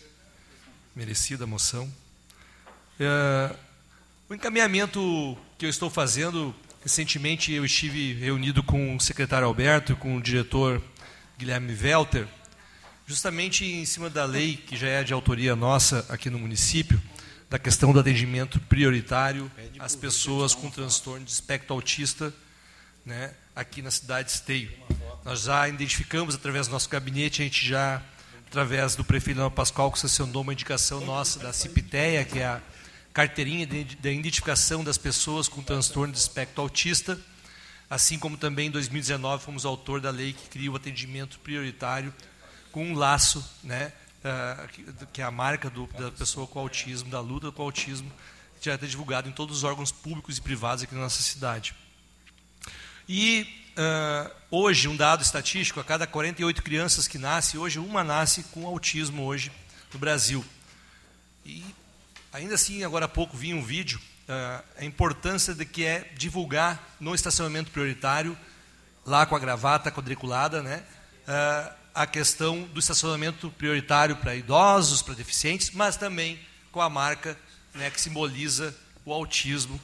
Merecida 0.95 1.43
a 1.43 1.47
moção. 1.47 1.87
É, 2.99 3.55
o 4.29 4.33
encaminhamento 4.35 5.35
que 5.57 5.65
eu 5.65 5.69
estou 5.69 5.89
fazendo, 5.89 6.53
recentemente 6.83 7.51
eu 7.51 7.65
estive 7.65 8.13
reunido 8.13 8.61
com 8.61 8.95
o 8.95 8.99
secretário 8.99 9.47
Alberto, 9.47 9.95
com 9.95 10.15
o 10.15 10.21
diretor 10.21 10.79
Guilherme 11.35 11.73
Welter, 11.73 12.27
justamente 13.07 13.65
em 13.65 13.83
cima 13.85 14.07
da 14.07 14.25
lei 14.25 14.55
que 14.55 14.77
já 14.77 14.87
é 14.87 15.03
de 15.03 15.13
autoria 15.13 15.55
nossa 15.55 16.05
aqui 16.09 16.29
no 16.29 16.37
município, 16.37 17.01
da 17.49 17.57
questão 17.57 17.91
do 17.91 17.99
atendimento 17.99 18.59
prioritário 18.59 19.51
às 19.79 19.95
pessoas 19.95 20.53
com 20.53 20.69
transtorno 20.69 21.25
de 21.25 21.31
espectro 21.31 21.73
autista, 21.73 22.31
né, 23.03 23.33
aqui 23.55 23.81
na 23.81 23.89
cidade 23.89 24.27
de 24.27 24.35
Esteio. 24.35 24.71
Nós 25.25 25.41
já 25.41 25.67
identificamos 25.67 26.35
através 26.35 26.67
do 26.67 26.71
nosso 26.71 26.87
gabinete, 26.87 27.41
a 27.41 27.45
gente 27.45 27.67
já 27.67 27.99
através 28.45 28.95
do 28.95 29.03
prefeito 29.03 29.37
Leonardo 29.37 29.55
Pascoal, 29.55 29.91
que 29.91 29.97
sancionou 29.97 30.43
uma 30.43 30.53
indicação 30.53 31.03
nossa 31.03 31.39
da 31.39 31.51
CIPTEA, 31.51 32.25
que 32.25 32.37
é 32.37 32.45
a 32.45 32.61
carteirinha 33.13 33.65
de, 33.65 33.83
de 33.83 34.09
identificação 34.09 34.83
das 34.83 34.97
pessoas 34.97 35.47
com 35.47 35.61
transtorno 35.61 36.13
de 36.13 36.19
espectro 36.19 36.61
autista, 36.61 37.19
assim 37.89 38.19
como 38.19 38.37
também 38.37 38.67
em 38.67 38.71
2019 38.71 39.43
fomos 39.43 39.65
autor 39.65 39.99
da 39.99 40.11
lei 40.11 40.33
que 40.33 40.47
cria 40.49 40.71
o 40.71 40.75
atendimento 40.75 41.39
prioritário 41.39 42.13
com 42.71 42.85
um 42.85 42.95
laço, 42.95 43.43
né, 43.63 43.91
uh, 44.23 45.07
que 45.07 45.21
é 45.21 45.25
a 45.25 45.31
marca 45.31 45.69
do, 45.69 45.87
da 45.87 46.11
pessoa 46.11 46.45
com 46.45 46.59
autismo, 46.59 47.09
da 47.09 47.19
luta 47.19 47.51
com 47.51 47.63
autismo, 47.63 48.11
que 48.59 48.65
já 48.65 48.75
está 48.75 48.85
divulgado 48.85 49.27
em 49.27 49.31
todos 49.31 49.57
os 49.57 49.63
órgãos 49.63 49.91
públicos 49.91 50.37
e 50.37 50.41
privados 50.41 50.83
aqui 50.83 50.93
na 50.93 51.01
nossa 51.01 51.21
cidade. 51.21 51.73
E 53.07 53.47
uh, 53.71 54.31
hoje, 54.51 54.87
um 54.87 54.95
dado 54.95 55.23
estatístico, 55.23 55.79
a 55.79 55.83
cada 55.83 56.05
48 56.05 56.61
crianças 56.61 57.07
que 57.07 57.17
nascem, 57.17 57.59
hoje 57.59 57.79
uma 57.79 58.03
nasce 58.03 58.43
com 58.51 58.67
autismo 58.67 59.23
hoje 59.23 59.51
no 59.91 59.99
Brasil. 59.99 60.45
E 61.43 61.63
ainda 62.31 62.55
assim, 62.55 62.83
agora 62.83 63.05
há 63.05 63.09
pouco 63.09 63.35
vi 63.35 63.53
um 63.53 63.63
vídeo, 63.63 63.99
uh, 64.27 64.63
a 64.77 64.85
importância 64.85 65.53
de 65.53 65.65
que 65.65 65.85
é 65.85 66.11
divulgar 66.15 66.95
no 66.99 67.15
estacionamento 67.15 67.71
prioritário, 67.71 68.37
lá 69.05 69.25
com 69.25 69.35
a 69.35 69.39
gravata 69.39 69.91
quadriculada, 69.91 70.61
né, 70.61 70.83
uh, 71.27 71.73
a 71.93 72.05
questão 72.05 72.63
do 72.63 72.79
estacionamento 72.79 73.49
prioritário 73.51 74.15
para 74.15 74.35
idosos, 74.35 75.01
para 75.01 75.15
deficientes, 75.15 75.71
mas 75.71 75.97
também 75.97 76.39
com 76.71 76.81
a 76.81 76.89
marca 76.89 77.37
né, 77.73 77.89
que 77.89 77.99
simboliza 77.99 78.75
o 79.03 79.11
autismo. 79.11 79.79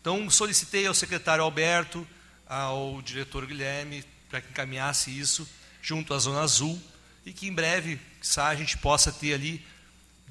Então, 0.00 0.28
solicitei 0.28 0.86
ao 0.86 0.94
secretário 0.94 1.44
Alberto, 1.44 2.06
ao 2.46 3.00
diretor 3.00 3.46
Guilherme, 3.46 4.04
para 4.28 4.40
que 4.40 4.50
encaminhasse 4.50 5.16
isso 5.16 5.48
junto 5.80 6.12
à 6.12 6.18
Zona 6.18 6.42
Azul 6.42 6.80
e 7.24 7.32
que 7.32 7.46
em 7.46 7.52
breve, 7.52 8.00
sabe, 8.20 8.52
a 8.52 8.58
gente 8.58 8.76
possa 8.78 9.10
ter 9.10 9.32
ali, 9.32 9.64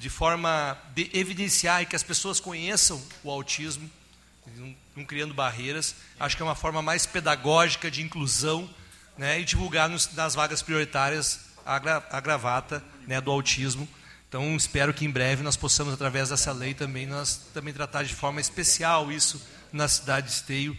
de 0.04 0.10
forma 0.10 0.78
de 0.94 1.10
evidenciar 1.14 1.82
e 1.82 1.86
que 1.86 1.96
as 1.96 2.04
pessoas 2.04 2.38
conheçam 2.38 3.02
o 3.24 3.32
autismo, 3.32 3.90
não, 4.98 5.06
criando 5.06 5.34
barreiras. 5.34 5.96
Acho 6.20 6.36
que 6.36 6.44
é 6.44 6.46
uma 6.46 6.56
forma 6.56 6.82
mais 6.82 7.06
pedagógica 7.06 7.90
de 7.90 8.02
inclusão 8.02 8.70
né, 9.18 9.40
e 9.40 9.46
divulgar 9.46 9.88
nos, 9.88 10.14
nas 10.14 10.36
vagas 10.36 10.62
prioritárias 10.62 11.40
a, 11.66 11.80
gra, 11.80 12.06
a 12.12 12.20
gravata 12.20 12.84
né, 13.08 13.22
do 13.22 13.32
autismo. 13.32 13.88
Então, 14.28 14.58
espero 14.58 14.94
que 14.94 15.06
em 15.06 15.10
breve 15.10 15.42
nós 15.42 15.56
possamos, 15.56 15.94
através 15.94 16.28
dessa 16.28 16.52
lei, 16.52 16.74
também 16.74 17.06
nós 17.06 17.40
também 17.54 17.74
tratar 17.74 18.04
de 18.04 18.14
forma 18.14 18.42
especial 18.42 19.10
isso 19.10 19.42
na 19.72 19.88
cidade 19.88 20.28
de 20.28 20.34
Esteio. 20.34 20.78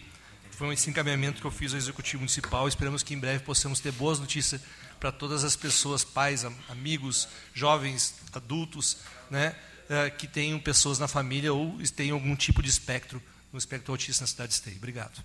Foi 0.51 0.71
esse 0.71 0.87
encaminhamento 0.87 1.41
que 1.41 1.47
eu 1.47 1.51
fiz 1.51 1.71
ao 1.71 1.79
Executivo 1.79 2.19
Municipal. 2.19 2.67
Esperamos 2.67 3.01
que 3.01 3.15
em 3.15 3.19
breve 3.19 3.43
possamos 3.43 3.79
ter 3.79 3.91
boas 3.91 4.19
notícias 4.19 4.61
para 4.99 5.11
todas 5.11 5.43
as 5.43 5.55
pessoas, 5.55 6.03
pais, 6.03 6.45
amigos, 6.69 7.27
jovens, 7.53 8.15
adultos, 8.33 8.97
né, 9.29 9.55
eh, 9.89 10.09
que 10.09 10.27
tenham 10.27 10.59
pessoas 10.59 10.99
na 10.99 11.07
família 11.07 11.53
ou 11.53 11.77
tenham 11.95 12.15
algum 12.15 12.35
tipo 12.35 12.61
de 12.61 12.69
espectro 12.69 13.21
no 13.51 13.59
espectro 13.59 13.93
autista 13.93 14.23
na 14.23 14.27
cidade 14.27 14.49
de 14.49 14.55
Esteio. 14.55 14.77
Obrigado. 14.77 15.23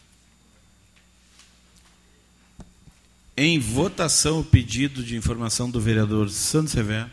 Em 3.37 3.59
votação, 3.59 4.41
o 4.41 4.45
pedido 4.45 5.03
de 5.03 5.17
informação 5.17 5.71
do 5.71 5.81
vereador 5.81 6.31
Santos 6.31 6.73
Severo. 6.73 7.11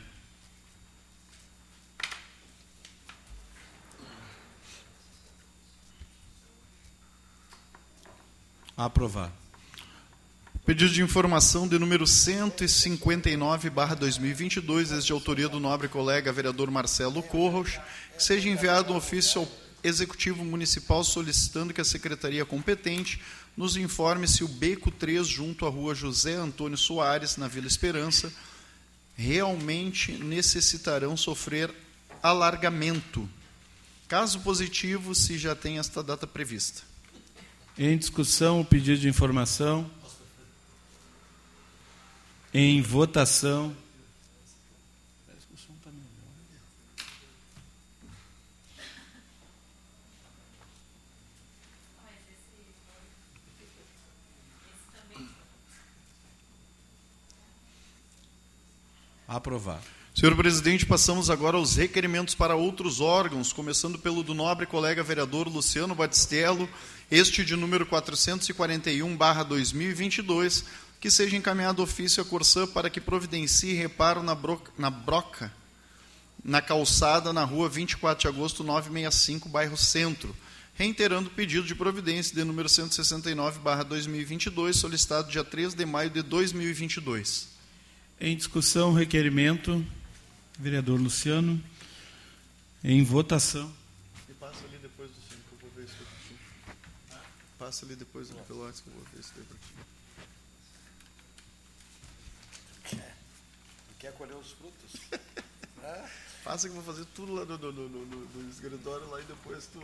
Aprovado. 8.75 9.46
Pedido 10.67 10.91
de 10.91 11.01
informação 11.01 11.65
de 11.65 11.79
número 11.79 12.05
159, 12.05 13.69
barra 13.69 13.95
2022, 13.95 14.89
desde 14.89 15.13
autoria 15.13 15.47
do 15.47 15.61
nobre 15.61 15.87
colega 15.87 16.29
vereador 16.33 16.69
Marcelo 16.69 17.23
Corros, 17.23 17.79
que 18.17 18.21
seja 18.21 18.49
enviado 18.49 18.91
um 18.91 18.97
ofício 18.97 19.39
ao 19.39 19.47
Executivo 19.81 20.43
Municipal 20.43 21.05
solicitando 21.05 21.73
que 21.73 21.79
a 21.79 21.85
Secretaria 21.85 22.43
competente 22.43 23.21
nos 23.55 23.77
informe 23.77 24.27
se 24.27 24.43
o 24.43 24.47
Beco 24.49 24.91
3, 24.91 25.25
junto 25.25 25.65
à 25.65 25.69
rua 25.69 25.95
José 25.95 26.33
Antônio 26.33 26.77
Soares, 26.77 27.37
na 27.37 27.47
Vila 27.47 27.67
Esperança, 27.67 28.29
realmente 29.15 30.11
necessitarão 30.11 31.15
sofrer 31.15 31.73
alargamento. 32.21 33.27
Caso 34.05 34.41
positivo, 34.41 35.15
se 35.15 35.37
já 35.37 35.55
tem 35.55 35.79
esta 35.79 36.03
data 36.03 36.27
prevista. 36.27 36.81
Em 37.79 37.97
discussão, 37.97 38.59
o 38.59 38.65
pedido 38.65 38.99
de 38.99 39.07
informação. 39.07 39.89
Em 42.59 42.81
votação. 42.81 43.71
Aprovado. 59.27 59.83
Senhor 60.15 60.35
presidente, 60.35 60.83
passamos 60.83 61.29
agora 61.29 61.57
aos 61.57 61.75
requerimentos 61.75 62.33
para 62.33 62.55
outros 62.55 62.99
órgãos, 62.99 63.53
começando 63.53 63.99
pelo 63.99 64.23
do 64.23 64.33
nobre 64.33 64.65
colega 64.65 65.03
vereador 65.03 65.47
Luciano 65.47 65.93
Batistello, 65.93 66.67
este 67.11 67.45
de 67.45 67.55
número 67.55 67.85
441/2022, 67.85 70.63
que 70.99 71.11
seja 71.11 71.37
encaminhado 71.37 71.83
ofício 71.83 72.21
à 72.21 72.25
Corsã 72.25 72.67
para 72.67 72.89
que 72.89 72.99
providencie 72.99 73.73
reparo 73.73 74.23
na, 74.23 74.33
broca, 74.33 74.71
na 74.77 74.89
broca, 74.89 75.53
na 76.43 76.61
calçada, 76.61 77.31
na 77.31 77.43
rua 77.43 77.69
24 77.69 78.21
de 78.21 78.27
agosto 78.27 78.63
965, 78.63 79.49
bairro 79.49 79.77
Centro, 79.77 80.35
reiterando 80.75 81.29
o 81.29 81.31
pedido 81.31 81.67
de 81.67 81.75
providência 81.75 82.35
de 82.35 82.43
número 82.43 82.69
169/2022, 82.69 84.73
solicitado 84.73 85.31
dia 85.31 85.43
3 85.43 85.73
de 85.73 85.85
maio 85.85 86.09
de 86.09 86.21
2022. 86.21 87.49
Em 88.19 88.35
discussão, 88.35 88.93
requerimento. 88.93 89.85
Vereador 90.57 90.99
Luciano. 90.99 91.63
Em 92.83 93.03
votação. 93.03 93.71
E 94.27 94.33
passa 94.33 94.65
ali 94.65 94.79
depois 94.81 95.09
do 95.09 95.15
5, 95.15 95.29
que 95.29 95.53
eu 95.53 95.59
vou 95.61 95.69
ver 95.75 95.87
se 95.87 95.93
eu 95.99 96.07
Passa 97.59 97.85
ali 97.85 97.95
depois 97.95 98.29
do 98.29 98.35
Pelotas, 98.35 98.79
que 98.79 98.87
eu 98.87 98.93
vou 98.93 99.03
ver 99.13 99.23
se 99.23 99.31
tem 99.33 99.43
para 99.43 99.57
ti. 99.57 99.96
Quer 104.07 104.13
colher 104.13 104.37
os 104.37 104.51
frutos? 104.51 104.95
Passa 106.41 106.69
que 106.69 106.73
eu 106.73 106.81
vou 106.81 106.93
fazer 106.93 107.05
tudo 107.13 107.35
lá 107.35 107.43
no, 107.43 107.57
no, 107.57 107.73
no, 107.73 107.89
no, 107.89 108.05
no 108.05 108.49
escritório 108.49 109.05
lá 109.09 109.19
e 109.19 109.23
depois 109.23 109.67
tu 109.73 109.83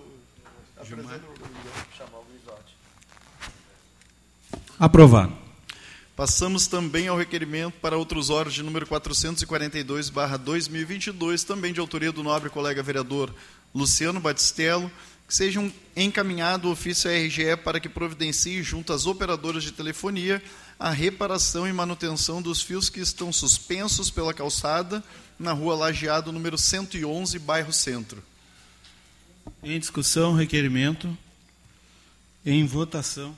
apresenta 0.77 1.27
o 1.27 1.36
Chamar 1.97 2.19
o 2.19 2.25
Guizote. 2.31 2.77
Aprovado. 4.79 5.36
Passamos 6.15 6.67
também 6.67 7.09
ao 7.09 7.17
requerimento 7.17 7.73
para 7.81 7.97
outros 7.97 8.29
órgãos 8.29 8.53
de 8.53 8.63
número 8.63 8.88
442/2022, 8.88 11.43
também 11.43 11.73
de 11.73 11.81
autoria 11.81 12.13
do 12.13 12.23
nobre 12.23 12.49
colega 12.49 12.81
vereador 12.81 13.29
Luciano 13.75 14.21
Batistello, 14.21 14.89
que 15.27 15.36
sejam 15.36 15.69
encaminhado 15.97 16.69
o 16.69 16.71
ofício 16.71 17.12
à 17.12 17.13
RGE 17.13 17.57
para 17.57 17.77
que 17.77 17.89
providencie 17.89 18.63
junto 18.63 18.93
às 18.93 19.05
operadoras 19.05 19.63
de 19.63 19.73
telefonia 19.73 20.41
a 20.79 20.89
reparação 20.89 21.67
e 21.67 21.73
manutenção 21.73 22.41
dos 22.41 22.62
fios 22.62 22.89
que 22.89 22.99
estão 22.99 23.31
suspensos 23.31 24.09
pela 24.09 24.33
calçada 24.33 25.03
na 25.38 25.51
Rua 25.51 25.75
Lajeado 25.75 26.31
número 26.31 26.57
111, 26.57 27.38
bairro 27.39 27.73
Centro. 27.73 28.23
Em 29.62 29.79
discussão, 29.79 30.33
requerimento. 30.33 31.17
Em 32.45 32.65
votação. 32.65 33.38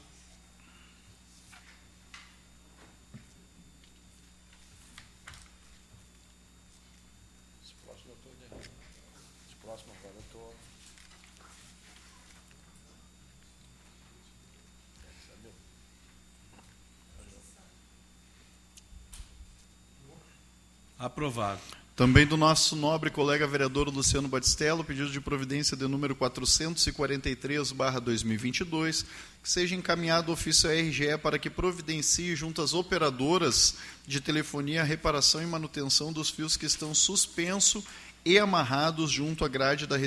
Aprovado. 21.06 21.62
Também 21.96 22.26
do 22.26 22.36
nosso 22.36 22.76
nobre 22.76 23.12
colega 23.12 23.46
vereador 23.46 23.90
Luciano 23.90 24.28
Batistello, 24.28 24.84
pedido 24.84 25.12
de 25.12 25.22
providência 25.22 25.78
de 25.78 25.88
número 25.88 26.16
443/2022, 26.16 29.06
que 29.44 29.50
seja 29.50 29.76
encaminhado 29.76 30.32
ofício 30.32 30.68
à 30.68 30.74
RGE 30.74 31.16
para 31.22 31.38
que 31.38 31.48
providencie 31.48 32.36
junto 32.36 32.60
às 32.60 32.74
operadoras 32.74 33.76
de 34.08 34.20
telefonia 34.20 34.82
a 34.82 34.84
reparação 34.84 35.44
e 35.44 35.46
manutenção 35.46 36.12
dos 36.12 36.32
fios 36.32 36.58
que 36.58 36.66
estão 36.66 36.96
suspensos 36.96 37.84
e 38.26 38.40
amarrados 38.40 39.12
junto 39.12 39.46
à 39.46 39.48
grade 39.48 39.86
da 39.86 39.98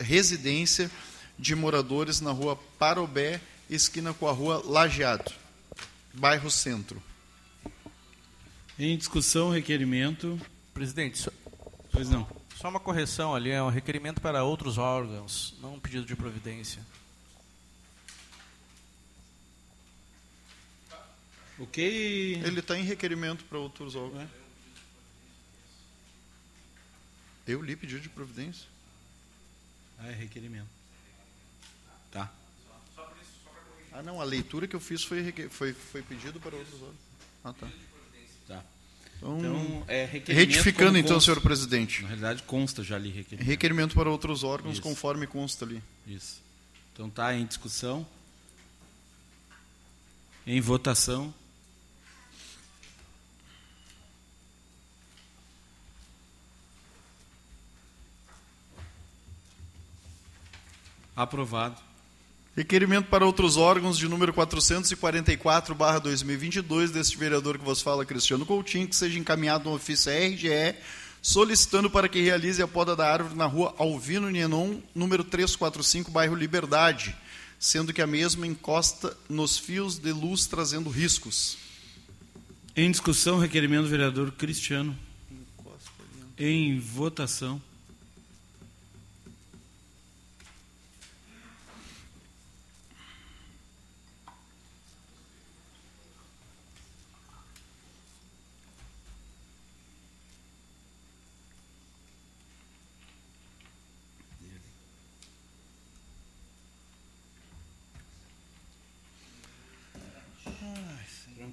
residência 0.00 0.90
de 1.38 1.54
moradores 1.54 2.20
na 2.20 2.32
rua 2.32 2.58
Parobé, 2.80 3.40
esquina 3.70 4.12
com 4.12 4.28
a 4.28 4.32
rua 4.32 4.60
Lajeado, 4.66 5.30
bairro 6.12 6.50
Centro. 6.50 7.00
Em 8.84 8.96
discussão, 8.96 9.48
requerimento. 9.48 10.40
Presidente, 10.74 11.16
só, 11.16 11.30
Pois 11.92 12.10
não. 12.10 12.28
só 12.56 12.68
uma 12.68 12.80
correção 12.80 13.32
ali, 13.32 13.48
é 13.50 13.62
um 13.62 13.68
requerimento 13.68 14.20
para 14.20 14.42
outros 14.42 14.76
órgãos, 14.76 15.54
não 15.60 15.74
um 15.74 15.78
pedido 15.78 16.04
de 16.04 16.16
providência. 16.16 16.84
Ok. 21.60 22.42
Ele 22.44 22.58
está 22.58 22.76
em 22.76 22.82
requerimento 22.82 23.44
para 23.44 23.56
outros 23.56 23.94
órgãos. 23.94 24.28
Eu 27.46 27.62
li 27.62 27.76
pedido 27.76 28.00
de 28.00 28.08
providência. 28.08 28.66
Ah, 29.96 30.08
é 30.08 30.12
requerimento. 30.12 30.70
Tá. 32.10 32.32
Ah, 33.92 34.02
não, 34.02 34.20
a 34.20 34.24
leitura 34.24 34.66
que 34.66 34.74
eu 34.74 34.80
fiz 34.80 35.04
foi, 35.04 35.32
foi, 35.50 35.72
foi 35.72 36.02
pedido 36.02 36.40
para 36.40 36.56
outros 36.56 36.82
órgãos. 36.82 36.96
Ah. 37.44 37.52
Tá. 37.52 37.91
Então, 39.22 39.38
Então, 39.38 39.84
é 39.86 40.04
requerimento. 40.04 40.48
retificando 40.48 40.98
então, 40.98 41.14
consta. 41.14 41.24
senhor 41.32 41.40
presidente. 41.40 42.02
Na 42.02 42.08
realidade, 42.08 42.42
consta 42.42 42.82
já 42.82 42.96
ali 42.96 43.08
requerimento. 43.08 43.46
Requerimento 43.46 43.94
para 43.94 44.10
outros 44.10 44.42
órgãos, 44.42 44.74
Isso. 44.74 44.82
conforme 44.82 45.28
consta 45.28 45.64
ali. 45.64 45.80
Isso. 46.06 46.42
Então 46.92 47.08
tá 47.08 47.32
em 47.34 47.46
discussão. 47.46 48.04
Em 50.44 50.60
votação. 50.60 51.32
Aprovado. 61.14 61.76
Requerimento 62.54 63.08
para 63.08 63.24
outros 63.24 63.56
órgãos 63.56 63.96
de 63.96 64.06
número 64.06 64.30
444, 64.34 65.74
barra 65.74 65.98
2022, 66.00 66.90
deste 66.90 67.16
vereador 67.16 67.58
que 67.58 67.64
vos 67.64 67.80
fala, 67.80 68.04
Cristiano 68.04 68.44
Coutinho, 68.44 68.86
que 68.86 68.94
seja 68.94 69.18
encaminhado 69.18 69.70
um 69.70 69.72
ofício 69.72 70.12
RGE, 70.12 70.76
solicitando 71.22 71.88
para 71.88 72.10
que 72.10 72.20
realize 72.20 72.60
a 72.62 72.68
poda 72.68 72.94
da 72.94 73.10
árvore 73.10 73.34
na 73.36 73.46
rua 73.46 73.74
Alvino 73.78 74.28
Nienon, 74.28 74.80
número 74.94 75.24
345, 75.24 76.10
bairro 76.10 76.34
Liberdade, 76.34 77.16
sendo 77.58 77.90
que 77.90 78.02
a 78.02 78.06
mesma 78.06 78.46
encosta 78.46 79.16
nos 79.30 79.58
fios 79.58 79.96
de 79.96 80.12
luz, 80.12 80.44
trazendo 80.44 80.90
riscos. 80.90 81.56
Em 82.76 82.90
discussão, 82.90 83.38
requerimento 83.38 83.84
do 83.84 83.88
vereador 83.88 84.30
Cristiano. 84.32 84.94
Em 86.36 86.78
votação. 86.78 87.62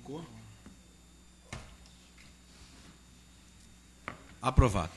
Trancou? 0.10 0.26
Aprovado. 4.42 4.92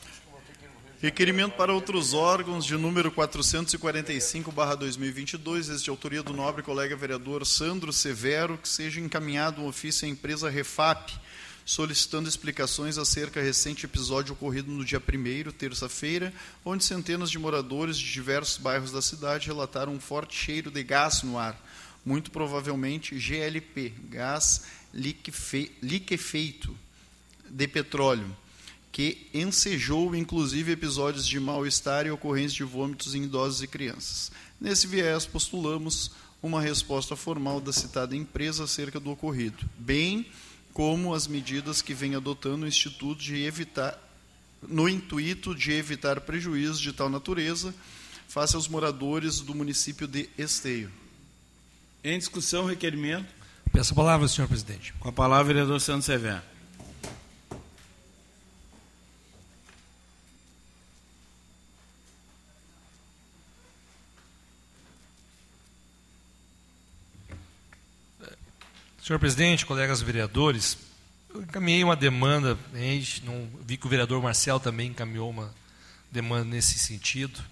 Requerimento 1.01 1.57
para 1.57 1.73
outros 1.73 2.15
órgãos 2.15 2.65
de 2.65 2.77
número 2.77 3.11
445, 3.11 4.53
barra 4.53 4.77
2022, 4.77 5.69
este 5.69 5.85
de 5.85 5.91
autoria 5.91 6.23
do 6.23 6.33
nobre 6.33 6.63
colega 6.63 6.97
vereador 6.97 7.45
Sandro 7.45 7.93
Severo, 7.93 8.57
que 8.57 8.69
seja 8.69 9.01
encaminhado 9.01 9.61
um 9.61 9.67
ofício 9.67 10.07
à 10.07 10.09
empresa 10.09 10.49
Refap, 10.49 11.13
solicitando 11.65 12.29
explicações 12.29 12.99
acerca 12.99 13.41
do 13.41 13.45
recente 13.45 13.85
episódio 13.85 14.33
ocorrido 14.33 14.71
no 14.71 14.85
dia 14.85 15.01
1 15.01 15.51
terça-feira, 15.51 16.33
onde 16.65 16.85
centenas 16.85 17.33
de 17.33 17.39
moradores 17.39 17.99
de 17.99 18.13
diversos 18.13 18.59
bairros 18.59 18.93
da 18.93 19.03
cidade 19.03 19.49
relataram 19.49 19.93
um 19.93 20.01
forte 20.01 20.37
cheiro 20.37 20.71
de 20.71 20.85
gás 20.85 21.25
no 21.25 21.37
ar, 21.37 21.61
muito 22.05 22.31
provavelmente 22.31 23.19
GLP, 23.19 23.93
gás 24.09 24.63
liquefe- 24.93 25.73
liquefeito 25.83 26.77
de 27.49 27.67
petróleo, 27.69 28.37
que 28.91 29.27
ensejou 29.33 30.15
inclusive 30.15 30.73
episódios 30.73 31.27
de 31.27 31.41
mal-estar 31.41 32.07
e 32.07 32.11
ocorrência 32.11 32.57
de 32.57 32.65
vômitos 32.65 33.15
em 33.15 33.25
idosos 33.25 33.63
e 33.63 33.67
crianças. 33.67 34.31
Nesse 34.61 34.87
viés, 34.87 35.25
postulamos 35.27 36.13
uma 36.43 36.61
resposta 36.61 37.17
formal 37.17 37.61
da 37.61 37.73
citada 37.73 38.17
empresa 38.17 38.65
acerca 38.65 38.99
do 39.01 39.11
ocorrido, 39.11 39.65
bem 39.79 40.27
como 40.73 41.15
as 41.15 41.27
medidas 41.27 41.83
que 41.83 41.95
vem 41.95 42.15
adotando 42.15 42.65
o 42.65 42.69
Instituto 42.69 43.21
de 43.23 43.43
evitar, 43.45 43.99
no 44.67 44.89
intuito 44.89 45.55
de 45.55 45.73
evitar 45.73 46.21
prejuízos 46.21 46.81
de 46.81 46.93
tal 46.93 47.09
natureza 47.09 47.75
face 48.29 48.57
aos 48.57 48.69
moradores 48.69 49.41
do 49.41 49.55
município 49.55 50.07
de 50.07 50.29
Esteio. 50.39 50.91
Em 52.03 52.19
discussão, 52.19 52.65
requerimento. 52.65 53.42
Peço 53.73 53.95
a 53.95 53.97
palavra, 53.97 54.29
senhor 54.29 54.47
presidente. 54.47 54.93
Com 55.01 55.09
a 55.09 55.13
palavra, 55.13 55.55
vereador 55.55 55.81
Santos 55.81 56.05
Severo. 56.05 56.43
Senhor 69.03 69.19
presidente, 69.19 69.67
colegas 69.67 70.01
vereadores, 70.01 70.79
eu 71.35 71.43
encaminhei 71.43 71.83
uma 71.83 71.97
demanda, 71.97 72.57
não, 73.25 73.49
vi 73.65 73.77
que 73.77 73.87
o 73.87 73.89
vereador 73.91 74.23
Marcel 74.23 74.61
também 74.61 74.91
encaminhou 74.91 75.29
uma 75.29 75.53
demanda 76.11 76.45
nesse 76.45 76.79
sentido. 76.79 77.43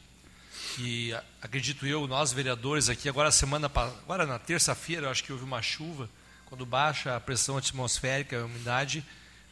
E 0.79 1.13
a- 1.13 1.23
acredito 1.43 1.87
eu, 1.87 2.07
nós 2.07 2.33
vereadores 2.33 2.89
aqui, 2.89 3.09
agora 3.09 3.31
semana 3.31 3.71
agora 3.75 4.27
na 4.27 4.39
terça-feira, 4.39 5.11
acho 5.11 5.23
que 5.25 5.33
houve 5.33 5.45
uma 5.45 5.61
chuva, 5.63 6.09
quando 6.47 6.65
baixa 6.65 7.15
a 7.17 7.21
pressão 7.21 7.57
atmosférica, 7.57 8.41
a 8.41 8.45
umidade, 8.45 9.05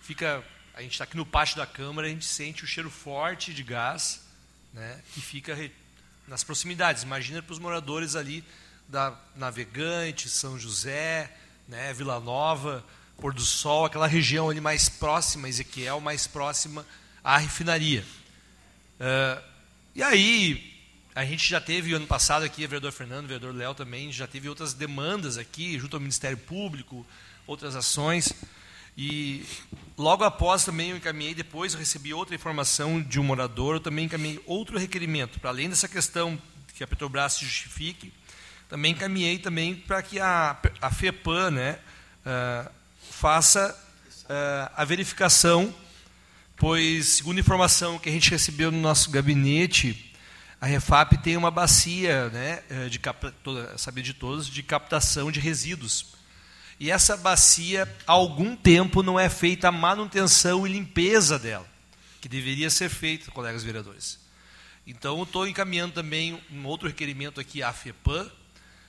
fica 0.03 0.43
a 0.75 0.81
gente 0.83 0.93
está 0.93 1.03
aqui 1.05 1.17
no 1.17 1.27
pátio 1.27 1.57
da 1.57 1.67
Câmara, 1.67 2.07
a 2.07 2.11
gente 2.11 2.25
sente 2.25 2.63
o 2.63 2.67
cheiro 2.67 2.89
forte 2.89 3.53
de 3.53 3.65
gás, 3.65 4.21
né, 4.73 5.01
que 5.13 5.21
fica 5.21 5.59
nas 6.29 6.45
proximidades. 6.45 7.03
Imagina 7.03 7.43
para 7.43 7.53
os 7.53 7.59
moradores 7.59 8.15
ali 8.15 8.45
da 8.89 9.13
Navegante, 9.35 10.29
São 10.29 10.57
José, 10.57 11.35
né, 11.67 11.93
Vila 11.95 12.21
Nova, 12.21 12.85
Pôr 13.21 13.35
do 13.35 13.41
Sol, 13.41 13.87
aquela 13.87 14.07
região 14.07 14.49
ali 14.51 14.61
mais 14.61 14.89
próxima, 14.89 15.49
Ezequiel, 15.49 16.01
mais 16.01 16.29
próxima 16.29 16.87
à 17.25 17.39
refinaria. 17.39 18.05
Ah, 19.01 19.43
e 19.97 20.03
aí, 20.03 20.68
a 21.19 21.25
gente 21.25 21.51
já 21.51 21.61
teve 21.61 21.93
ano 21.95 22.07
passado 22.07 22.45
aqui, 22.45 22.65
o 22.65 22.69
vereador 22.69 22.93
Fernando, 22.93 23.27
vereador 23.27 23.53
Léo 23.53 23.75
também, 23.75 24.13
já 24.13 24.25
teve 24.25 24.49
outras 24.49 24.73
demandas 24.73 25.37
aqui, 25.37 25.77
junto 25.77 25.97
ao 25.97 26.01
Ministério 26.01 26.39
Público, 26.39 27.05
outras 27.45 27.75
ações. 27.75 28.33
E 28.97 29.45
logo 29.97 30.23
após 30.23 30.65
também 30.65 30.91
eu 30.91 30.97
encaminhei, 30.97 31.35
depois 31.35 31.73
eu 31.73 31.81
recebi 31.81 32.15
outra 32.15 32.37
informação 32.37 33.03
de 33.03 33.19
um 33.19 33.25
morador, 33.25 33.75
eu 33.75 33.81
também 33.81 34.05
encaminhei 34.05 34.41
outro 34.47 34.79
requerimento, 34.79 35.41
para 35.41 35.51
além 35.51 35.69
dessa 35.69 35.89
questão 35.89 36.41
que 36.73 36.85
a 36.85 36.87
Petrobras 36.87 37.33
se 37.33 37.45
justifique, 37.45 38.13
também 38.69 38.93
encaminhei 38.93 39.41
também 39.41 39.75
para 39.75 40.01
que 40.01 40.21
a, 40.21 40.57
a 40.81 40.91
FEPAM 40.93 41.51
né, 41.51 41.81
ah, 42.25 42.71
faça 43.11 43.77
ah, 44.29 44.71
a 44.77 44.85
verificação, 44.85 45.75
pois, 46.57 47.07
segundo 47.09 47.39
a 47.39 47.41
informação 47.41 47.99
que 47.99 48.09
a 48.09 48.13
gente 48.13 48.31
recebeu 48.31 48.71
no 48.71 48.81
nosso 48.81 49.11
gabinete, 49.11 50.08
a 50.61 50.67
Refap 50.67 51.17
tem 51.19 51.37
uma 51.37 51.51
bacia, 51.51 52.29
né, 52.31 52.63
eh, 52.69 52.89
de 52.89 52.99
toda, 53.45 53.79
saber 53.79 54.03
de 54.03 54.13
todos, 54.13 54.49
de 54.49 54.63
captação 54.63 55.31
de 55.31 55.39
resíduos. 55.39 56.07
E 56.81 56.91
essa 56.91 57.17
bacia, 57.17 57.93
há 58.07 58.13
algum 58.13 58.57
tempo, 58.57 59.03
não 59.03 59.19
é 59.19 59.29
feita 59.29 59.69
a 59.69 59.73
manutenção 59.73 60.67
e 60.67 60.71
limpeza 60.71 61.39
dela, 61.39 61.67
que 62.21 62.29
deveria 62.29 62.71
ser 62.71 62.89
feita, 62.89 63.31
colegas 63.31 63.63
vereadores. 63.63 64.19
Então, 64.87 65.23
estou 65.23 65.47
encaminhando 65.47 65.95
também 65.95 66.41
um 66.51 66.67
outro 66.67 66.89
requerimento 66.89 67.41
aqui 67.41 67.63
à 67.63 67.73
FEPAM, 67.73 68.29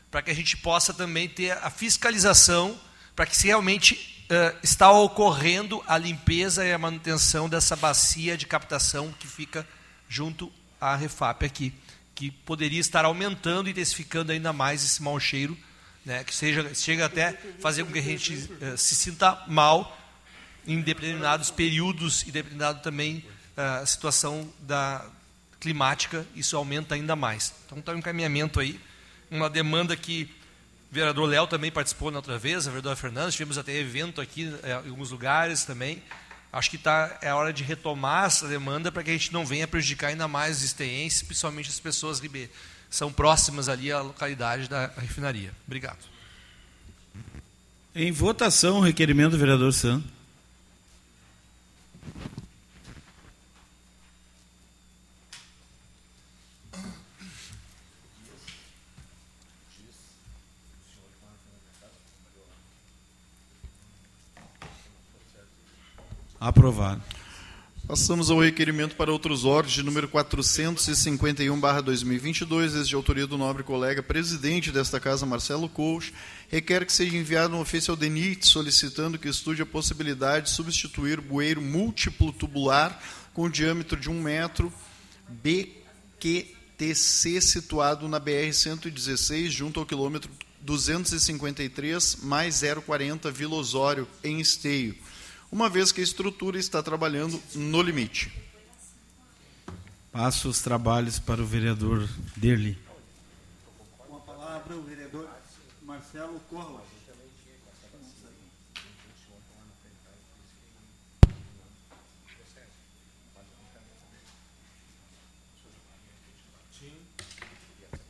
para 0.10 0.24
que 0.24 0.32
a 0.32 0.36
gente 0.36 0.58
possa 0.58 0.92
também 0.92 1.30
ter 1.30 1.52
a 1.52 1.70
fiscalização, 1.70 2.80
para 3.16 3.28
que 3.28 3.38
se 3.38 3.46
realmente 3.46 4.26
eh, 4.28 4.56
está 4.64 4.92
ocorrendo 4.92 5.84
a 5.86 6.00
limpeza 6.00 6.66
e 6.66 6.74
a 6.74 6.78
manutenção 6.80 7.48
dessa 7.48 7.76
bacia 7.76 8.36
de 8.36 8.48
captação 8.48 9.14
que 9.20 9.28
fica 9.28 9.68
junto 10.08 10.52
à 10.80 10.96
Refap 10.96 11.46
aqui, 11.46 11.74
que 12.15 12.32
poderia 12.32 12.80
estar 12.80 13.06
aumentando 13.06 13.68
e 13.68 13.72
intensificando 13.72 14.32
ainda 14.32 14.52
mais 14.52 14.84
esse 14.84 15.02
mau 15.02 15.20
cheiro, 15.20 15.58
né, 16.06 16.24
que 16.24 16.34
seja, 16.34 16.74
chega 16.74 17.06
até 17.06 17.34
fazer 17.60 17.84
com 17.84 17.92
que 17.92 18.00
a 18.00 18.04
gente 18.04 18.50
eh, 18.62 18.78
se 18.78 18.96
sinta 18.96 19.44
mal 19.48 19.98
em 20.65 20.82
determinados 20.82 21.52
períodos 21.52 22.24
e 22.24 22.32
determinado 22.32 22.82
também 22.82 23.24
a 23.56 23.86
situação 23.86 24.50
da 24.62 25.06
climática, 25.60 26.26
isso 26.34 26.56
aumenta 26.56 26.96
ainda 26.96 27.15
mais. 27.15 27.54
Então 27.65 27.80
está 27.80 27.92
um 27.92 27.98
encaminhamento 27.98 28.60
aí, 28.60 28.80
uma 29.30 29.50
demanda 29.50 29.96
que 29.98 30.30
o 30.89 30.96
vereador 30.96 31.28
Léo 31.28 31.46
também 31.46 31.72
participou 31.72 32.10
na 32.10 32.18
outra 32.18 32.38
vez, 32.38 32.65
a 32.65 32.72
vereadora 32.72 32.96
Fernandes, 32.96 33.36
tivemos 33.36 33.58
até 33.58 33.74
evento 33.74 34.22
aqui 34.22 34.54
é, 34.63 34.72
em 34.72 34.89
alguns 34.89 35.12
lugares 35.12 35.65
também. 35.65 36.02
Acho 36.52 36.70
que 36.72 36.78
tá, 36.78 37.18
é 37.22 37.30
a 37.30 37.36
hora 37.36 37.54
de 37.54 37.64
retomar 37.64 38.26
essa 38.26 38.48
demanda 38.48 38.92
para 38.92 39.04
que 39.04 39.12
a 39.12 39.14
gente 39.14 39.32
não 39.32 39.46
venha 39.46 39.68
prejudicar 39.68 40.08
ainda 40.08 40.28
mais 40.28 40.58
os 40.58 40.64
esteenses, 40.64 41.22
principalmente 41.22 41.70
as 41.70 41.80
pessoas 41.80 42.20
que 42.20 42.50
são 42.90 43.14
próximas 43.14 43.70
ali 43.70 43.92
à 43.92 44.02
localidade 44.02 44.68
da 44.68 44.88
refinaria. 44.98 45.52
Obrigado. 45.68 46.00
Em 47.94 48.12
votação, 48.12 48.80
o 48.80 48.82
requerimento 48.82 49.32
do 49.32 49.38
vereador 49.38 49.74
Santos. 49.74 50.19
Aprovado. 66.39 67.02
Passamos 67.89 68.30
ao 68.30 68.39
requerimento 68.39 68.95
para 68.95 69.12
outros 69.12 69.43
órgãos 69.45 69.73
de 69.73 69.82
número 69.82 70.08
451/2022, 70.08 72.73
desde 72.73 72.93
autoria 72.93 73.25
do 73.25 73.36
nobre 73.36 73.63
colega 73.63 74.04
presidente 74.04 74.71
desta 74.71 74.99
casa, 74.99 75.25
Marcelo 75.25 75.67
Couch, 75.67 76.13
requer 76.49 76.86
que 76.86 76.93
seja 76.93 77.17
enviado 77.17 77.56
um 77.56 77.60
ofício 77.60 77.89
ao 77.91 77.97
DENIT 77.97 78.47
solicitando 78.47 79.17
que 79.17 79.28
estude 79.28 79.63
a 79.63 79.65
possibilidade 79.65 80.45
de 80.45 80.52
substituir 80.52 81.19
bueiro 81.19 81.63
múltiplo 81.63 82.32
tubular 82.32 83.02
com 83.34 83.49
diâmetro 83.49 83.99
de 83.99 84.08
um 84.08 84.21
metro 84.21 84.71
BQTC 85.28 87.41
situado 87.41 88.08
na 88.08 88.19
BR 88.19 88.54
116 88.54 89.52
junto 89.52 89.80
ao 89.80 89.86
quilômetro 89.86 90.30
253 90.62 92.17
mais 92.21 92.62
040 92.86 93.32
Vila 93.32 93.56
Osório 93.56 94.08
em 94.23 94.39
Esteio 94.39 94.95
uma 95.52 95.70
vez 95.70 95.92
que 95.92 96.02
a 96.02 96.04
estrutura 96.04 96.60
está 96.60 96.82
trabalhando 96.84 97.42
no 97.56 97.82
limite. 97.82 98.32
Passo 100.12 100.50
os 100.50 100.62
trabalhos 100.62 101.20
para 101.20 101.42
o 101.42 101.46
vereador 101.46 102.08
Derli. 102.36 102.78
Com 103.98 104.18
a 104.18 104.20
palavra, 104.20 104.76
o 104.76 104.82
vereador 104.84 105.28
Marcelo 105.84 106.40
Corla. 106.50 106.84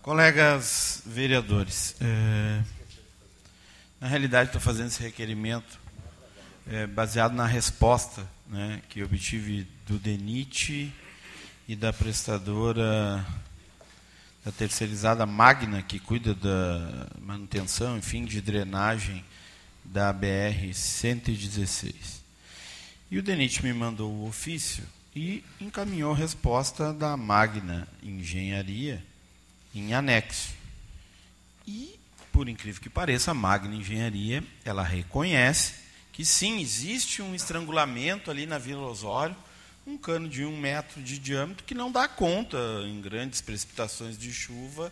Colegas 0.01 1.03
vereadores, 1.05 1.95
é, 2.01 2.63
na 3.99 4.07
realidade 4.07 4.49
estou 4.49 4.61
fazendo 4.61 4.87
esse 4.87 5.03
requerimento 5.03 5.79
é, 6.69 6.85
baseado 6.85 7.33
na 7.33 7.47
resposta 7.47 8.25
né, 8.47 8.81
que 8.89 9.03
obtive 9.03 9.67
do 9.87 9.97
DENIT 9.97 10.93
e 11.67 11.75
da 11.75 11.91
prestadora 11.91 13.25
da 14.45 14.51
terceirizada 14.51 15.25
Magna, 15.25 15.81
que 15.81 15.99
cuida 15.99 16.33
da 16.33 17.07
manutenção, 17.19 17.97
enfim, 17.97 18.23
de 18.23 18.39
drenagem 18.39 19.25
da 19.83 20.13
BR-116. 20.13 22.19
E 23.11 23.17
o 23.17 23.23
DENIT 23.23 23.63
me 23.63 23.73
mandou 23.73 24.11
o 24.11 24.27
ofício 24.27 24.83
e 25.15 25.43
encaminhou 25.59 26.13
a 26.13 26.17
resposta 26.17 26.93
da 26.93 27.17
Magna 27.17 27.87
Engenharia 28.03 29.03
em 29.73 29.93
anexo. 29.93 30.53
E, 31.67 31.99
por 32.31 32.47
incrível 32.47 32.81
que 32.81 32.89
pareça, 32.89 33.31
a 33.31 33.33
Magna 33.33 33.75
Engenharia, 33.75 34.43
ela 34.63 34.83
reconhece 34.83 35.88
que 36.19 36.25
sim, 36.25 36.59
existe 36.59 37.21
um 37.21 37.33
estrangulamento 37.33 38.29
ali 38.29 38.45
na 38.45 38.57
Vila 38.57 38.81
Osório, 38.81 39.33
um 39.87 39.97
cano 39.97 40.27
de 40.27 40.43
um 40.43 40.59
metro 40.59 41.01
de 41.01 41.17
diâmetro 41.17 41.63
que 41.63 41.73
não 41.73 41.89
dá 41.89 42.09
conta, 42.09 42.57
em 42.85 42.99
grandes 42.99 43.39
precipitações 43.39 44.17
de 44.17 44.33
chuva, 44.33 44.91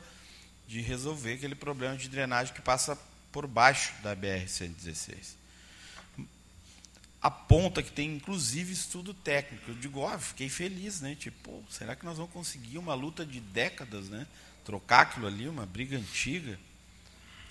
de 0.69 0.79
resolver 0.79 1.33
aquele 1.33 1.53
problema 1.53 1.97
de 1.97 2.07
drenagem 2.07 2.53
que 2.53 2.61
passa 2.61 2.97
por 3.29 3.45
baixo 3.45 3.93
da 4.01 4.15
BR-116. 4.15 5.35
Aponta 7.21 7.83
que 7.83 7.91
tem, 7.91 8.15
inclusive, 8.15 8.71
estudo 8.71 9.13
técnico. 9.13 9.71
Eu 9.71 9.75
digo, 9.75 9.99
ó, 9.99 10.15
oh, 10.15 10.19
fiquei 10.19 10.47
feliz, 10.47 11.01
né? 11.01 11.13
Tipo, 11.13 11.61
será 11.69 11.93
que 11.93 12.05
nós 12.05 12.15
vamos 12.15 12.31
conseguir 12.31 12.77
uma 12.77 12.93
luta 12.93 13.25
de 13.25 13.41
décadas, 13.41 14.07
né? 14.07 14.25
Trocar 14.63 15.01
aquilo 15.01 15.27
ali, 15.27 15.49
uma 15.49 15.65
briga 15.65 15.97
antiga. 15.97 16.57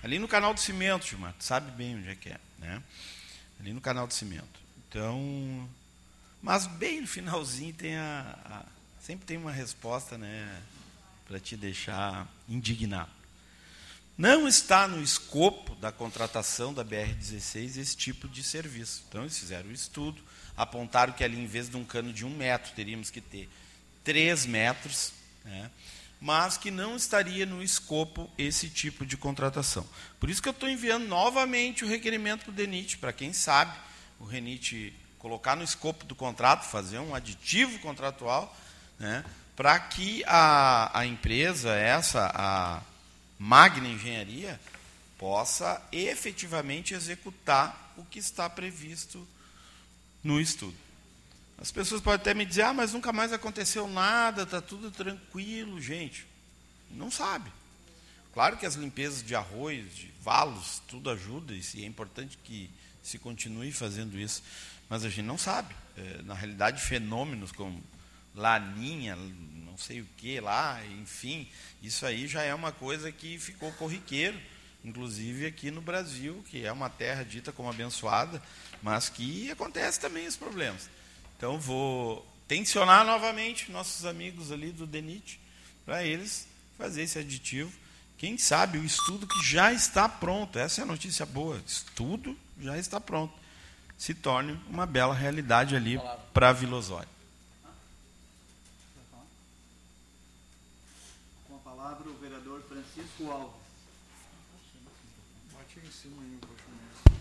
Ali 0.02 0.18
no 0.18 0.26
canal 0.26 0.54
do 0.54 0.60
cimento, 0.60 1.06
Gilmar, 1.06 1.34
sabe 1.38 1.70
bem 1.72 1.94
onde 1.94 2.08
é 2.08 2.14
que 2.14 2.30
é, 2.30 2.40
né? 2.58 2.82
Ali 3.60 3.72
no 3.72 3.80
canal 3.80 4.06
de 4.06 4.14
cimento. 4.14 4.60
Então, 4.88 5.68
mas 6.42 6.66
bem 6.66 7.00
no 7.00 7.06
finalzinho 7.06 7.74
tem 7.74 7.96
a, 7.96 8.38
a 8.44 8.76
sempre 9.06 9.24
tem 9.24 9.36
uma 9.36 9.52
resposta, 9.52 10.18
né, 10.18 10.60
para 11.28 11.38
te 11.38 11.56
deixar 11.56 12.26
indignado. 12.48 13.10
Não 14.18 14.48
está 14.48 14.88
no 14.88 15.00
escopo 15.00 15.76
da 15.76 15.92
contratação 15.92 16.74
da 16.74 16.84
BR-16 16.84 17.76
esse 17.76 17.96
tipo 17.96 18.26
de 18.26 18.42
serviço. 18.42 19.04
Então, 19.08 19.20
eles 19.20 19.38
fizeram 19.38 19.68
o 19.68 19.72
estudo, 19.72 20.20
apontaram 20.56 21.12
que 21.12 21.22
ali, 21.22 21.38
em 21.38 21.46
vez 21.46 21.68
de 21.68 21.76
um 21.76 21.84
cano 21.84 22.12
de 22.12 22.24
um 22.24 22.30
metro, 22.30 22.72
teríamos 22.74 23.08
que 23.08 23.20
ter 23.20 23.48
três 24.02 24.44
metros. 24.44 25.12
Né? 25.44 25.70
Mas 26.20 26.56
que 26.56 26.70
não 26.70 26.96
estaria 26.96 27.44
no 27.44 27.62
escopo 27.62 28.30
esse 28.38 28.68
tipo 28.68 29.04
de 29.04 29.16
contratação. 29.16 29.86
Por 30.18 30.30
isso 30.30 30.42
que 30.42 30.48
eu 30.48 30.52
estou 30.52 30.68
enviando 30.68 31.06
novamente 31.06 31.84
o 31.84 31.88
requerimento 31.88 32.44
para 32.44 32.50
o 32.50 32.54
DENIT, 32.54 32.98
para 32.98 33.12
quem 33.12 33.32
sabe 33.32 33.76
o 34.18 34.24
RENIT 34.24 34.94
colocar 35.18 35.56
no 35.56 35.64
escopo 35.64 36.04
do 36.04 36.14
contrato, 36.14 36.64
fazer 36.64 36.98
um 36.98 37.14
aditivo 37.14 37.78
contratual, 37.80 38.56
né, 38.98 39.24
para 39.54 39.78
que 39.78 40.22
a, 40.26 40.98
a 40.98 41.06
empresa, 41.06 41.74
essa, 41.74 42.30
a 42.34 42.82
Magna 43.38 43.88
Engenharia, 43.88 44.60
possa 45.18 45.82
efetivamente 45.90 46.94
executar 46.94 47.94
o 47.96 48.04
que 48.04 48.18
está 48.18 48.48
previsto 48.48 49.26
no 50.22 50.40
estudo. 50.40 50.85
As 51.58 51.70
pessoas 51.70 52.00
podem 52.00 52.20
até 52.20 52.34
me 52.34 52.44
dizer, 52.44 52.62
ah, 52.62 52.74
mas 52.74 52.92
nunca 52.92 53.12
mais 53.12 53.32
aconteceu 53.32 53.88
nada, 53.88 54.42
está 54.42 54.60
tudo 54.60 54.90
tranquilo. 54.90 55.80
Gente, 55.80 56.26
não 56.90 57.10
sabe. 57.10 57.50
Claro 58.34 58.58
que 58.58 58.66
as 58.66 58.74
limpezas 58.74 59.22
de 59.22 59.34
arroz, 59.34 59.94
de 59.94 60.12
valos, 60.20 60.82
tudo 60.86 61.08
ajuda, 61.08 61.54
e 61.54 61.82
é 61.82 61.86
importante 61.86 62.38
que 62.44 62.70
se 63.02 63.18
continue 63.18 63.72
fazendo 63.72 64.18
isso. 64.18 64.42
Mas 64.90 65.04
a 65.04 65.08
gente 65.08 65.22
não 65.22 65.38
sabe. 65.38 65.74
É, 65.96 66.22
na 66.22 66.34
realidade, 66.34 66.82
fenômenos 66.82 67.50
como 67.50 67.82
laninha, 68.34 69.16
não 69.16 69.78
sei 69.78 70.02
o 70.02 70.06
que 70.18 70.38
lá, 70.40 70.84
enfim, 71.00 71.48
isso 71.82 72.04
aí 72.04 72.26
já 72.28 72.42
é 72.42 72.54
uma 72.54 72.70
coisa 72.70 73.10
que 73.10 73.38
ficou 73.38 73.72
corriqueiro, 73.72 74.38
inclusive 74.84 75.46
aqui 75.46 75.70
no 75.70 75.80
Brasil, 75.80 76.44
que 76.50 76.64
é 76.64 76.70
uma 76.70 76.90
terra 76.90 77.24
dita 77.24 77.50
como 77.50 77.70
abençoada, 77.70 78.42
mas 78.82 79.08
que 79.08 79.50
acontece 79.50 79.98
também 79.98 80.26
os 80.26 80.36
problemas. 80.36 80.90
Então 81.36 81.58
vou 81.58 82.26
tensionar 82.48 83.04
novamente 83.04 83.70
nossos 83.70 84.06
amigos 84.06 84.50
ali 84.50 84.72
do 84.72 84.86
DENIT 84.86 85.38
para 85.84 86.02
eles 86.02 86.46
fazer 86.78 87.02
esse 87.02 87.18
aditivo. 87.18 87.72
Quem 88.16 88.38
sabe 88.38 88.78
o 88.78 88.84
estudo 88.84 89.26
que 89.26 89.44
já 89.44 89.72
está 89.72 90.08
pronto, 90.08 90.58
essa 90.58 90.80
é 90.80 90.84
a 90.84 90.86
notícia 90.86 91.26
boa, 91.26 91.60
estudo 91.66 92.36
já 92.58 92.78
está 92.78 92.98
pronto, 92.98 93.34
se 93.98 94.14
torne 94.14 94.58
uma 94.68 94.86
bela 94.86 95.14
realidade 95.14 95.76
ali 95.76 96.00
para 96.32 96.48
a 96.48 96.52
Vila 96.52 96.78
Osório. 96.78 97.08
Com 101.46 101.56
a 101.56 101.58
palavra 101.58 102.08
o 102.08 102.14
vereador 102.14 102.62
Francisco 102.62 103.30
Alves. 103.30 103.66
Bate 105.52 105.86
em 105.86 105.92
cima 105.92 106.22
aí, 106.22 106.38
puxa 106.40 107.12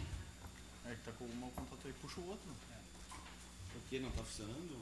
É 0.86 0.96
que 0.96 1.02
tá 1.04 1.12
com 1.12 1.26
alguma 1.26 1.52
contato 1.52 1.82
aí, 1.86 1.94
puxa 2.02 2.22
o 2.22 2.30
outro 2.30 2.50
que 3.96 4.02
não 4.02 4.10
está 4.10 4.24
funcionando? 4.24 4.76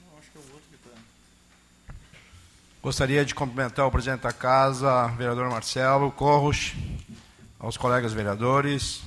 Não, 0.00 0.18
acho 0.18 0.30
que 0.30 0.38
é 0.38 0.40
o 0.40 0.54
outro 0.54 0.68
que 0.70 0.74
está. 0.74 1.94
Gostaria 2.82 3.24
de 3.26 3.34
cumprimentar 3.34 3.86
o 3.86 3.90
presidente 3.90 4.22
da 4.22 4.32
casa, 4.32 5.08
vereador 5.08 5.50
Marcelo 5.50 6.10
Corros, 6.10 6.72
aos 7.58 7.76
colegas 7.76 8.14
vereadores, 8.14 9.02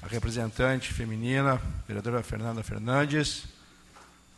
a 0.00 0.06
representante 0.06 0.90
feminina, 0.90 1.60
vereadora 1.86 2.22
Fernanda 2.22 2.62
Fernandes, 2.62 3.44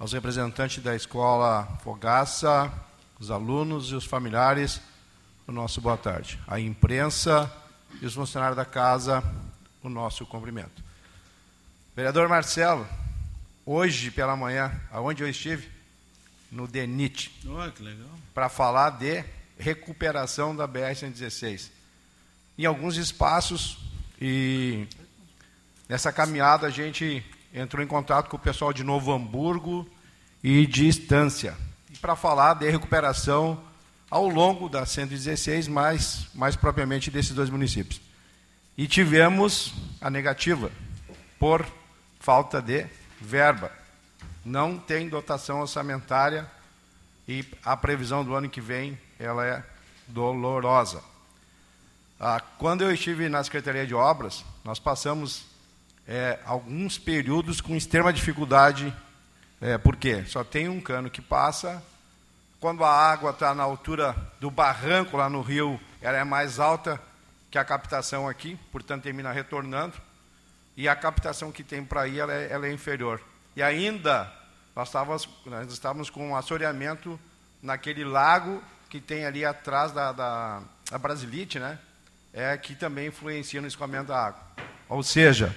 aos 0.01 0.12
representantes 0.12 0.83
da 0.83 0.96
escola 0.96 1.79
Fogaça, 1.85 2.72
os 3.20 3.31
alunos 3.31 3.92
e 3.92 3.94
os 3.94 4.05
familiares, 4.05 4.81
o 5.46 5.53
nosso 5.53 5.81
boa 5.81 5.96
tarde. 5.96 6.40
A 6.48 6.59
imprensa 6.59 7.48
e 8.03 8.07
os 8.07 8.14
funcionários 8.14 8.57
da 8.57 8.64
casa, 8.64 9.22
o 9.81 9.88
nosso 9.88 10.27
cumprimento. 10.27 10.83
Vereador 11.94 12.29
Marcelo, 12.29 12.85
hoje 13.68 14.11
pela 14.11 14.35
manhã, 14.35 14.72
aonde 14.90 15.22
eu 15.22 15.28
estive? 15.28 15.68
No 16.50 16.66
DENIT. 16.66 17.31
Olha 17.46 17.70
que 17.70 17.83
legal. 17.83 18.09
Para 18.33 18.48
falar 18.48 18.90
de 18.90 19.22
recuperação 19.59 20.57
da 20.57 20.66
BR-116. 20.66 21.68
Em 22.57 22.64
alguns 22.64 22.96
espaços, 22.96 23.76
e 24.18 24.87
nessa 25.87 26.11
caminhada 26.11 26.66
a 26.66 26.70
gente 26.70 27.22
entrou 27.52 27.85
em 27.85 27.87
contato 27.87 28.31
com 28.31 28.38
o 28.38 28.40
pessoal 28.40 28.72
de 28.72 28.83
Novo 28.83 29.12
Hamburgo 29.12 29.87
e 30.42 30.66
de 30.66 30.88
Estância. 30.88 31.54
Para 32.00 32.16
falar 32.16 32.54
de 32.54 32.70
recuperação 32.70 33.62
ao 34.11 34.28
longo 34.28 34.70
da 34.70 34.87
116, 34.87 35.68
mais, 35.68 36.26
mais 36.35 36.57
propriamente 36.57 37.11
desses 37.11 37.33
dois 37.33 37.50
municípios. 37.50 38.00
E 38.78 38.87
tivemos 38.87 39.74
a 40.00 40.09
negativa 40.09 40.72
por 41.38 41.66
falta 42.18 42.62
de 42.62 42.87
verba. 43.20 43.70
Não 44.44 44.78
tem 44.78 45.09
dotação 45.09 45.61
orçamentária 45.61 46.50
e 47.26 47.44
a 47.64 47.76
previsão 47.76 48.24
do 48.24 48.35
ano 48.35 48.48
que 48.48 48.61
vem 48.61 48.98
ela 49.18 49.44
é 49.44 49.62
dolorosa. 50.07 51.02
Ah, 52.18 52.40
quando 52.59 52.83
eu 52.83 52.92
estive 52.92 53.28
na 53.28 53.44
Secretaria 53.44 53.87
de 53.87 53.94
Obras, 53.94 54.44
nós 54.64 54.78
passamos 54.78 55.46
é, 56.07 56.38
alguns 56.44 56.98
períodos 56.98 57.61
com 57.61 57.76
extrema 57.76 58.12
dificuldade, 58.12 58.92
é, 59.61 59.76
porque 59.76 60.24
só 60.24 60.42
tem 60.42 60.68
um 60.68 60.81
cano 60.81 61.11
que 61.11 61.20
passa, 61.20 61.83
quando 62.59 62.83
a 62.83 62.90
água 62.90 63.31
está 63.31 63.54
na 63.54 63.62
altura 63.62 64.16
do 64.40 64.50
barranco 64.50 65.16
lá 65.16 65.28
no 65.28 65.42
rio, 65.42 65.78
ela 66.00 66.16
é 66.16 66.24
mais 66.24 66.59
alta 66.59 67.00
que 67.50 67.59
a 67.59 67.64
captação 67.64 68.28
aqui, 68.28 68.59
portanto 68.72 69.04
termina 69.04 69.31
retornando, 69.31 69.94
e 70.78 70.88
a 70.88 70.94
captação 70.94 71.50
que 71.50 71.64
tem 71.64 71.84
para 71.84 72.02
aí 72.02 72.20
ela 72.20 72.32
é, 72.32 72.52
ela 72.52 72.68
é, 72.68 72.72
inferior. 72.72 73.20
E 73.56 73.62
ainda 73.64 74.32
nós 74.76 74.86
estávamos, 74.86 75.28
nós 75.44 75.72
estávamos 75.72 76.08
com 76.08 76.28
um 76.28 76.36
assoreamento 76.36 77.18
naquele 77.60 78.04
lago 78.04 78.62
que 78.88 79.00
tem 79.00 79.26
ali 79.26 79.44
atrás 79.44 79.90
da, 79.90 80.12
da, 80.12 80.62
da 80.88 80.96
Brasilite, 80.96 81.58
né? 81.58 81.80
É, 82.32 82.56
que 82.56 82.76
também 82.76 83.08
influencia 83.08 83.60
no 83.60 83.66
escoamento 83.66 84.06
da 84.06 84.26
água. 84.26 84.40
Ou 84.88 85.02
seja, 85.02 85.52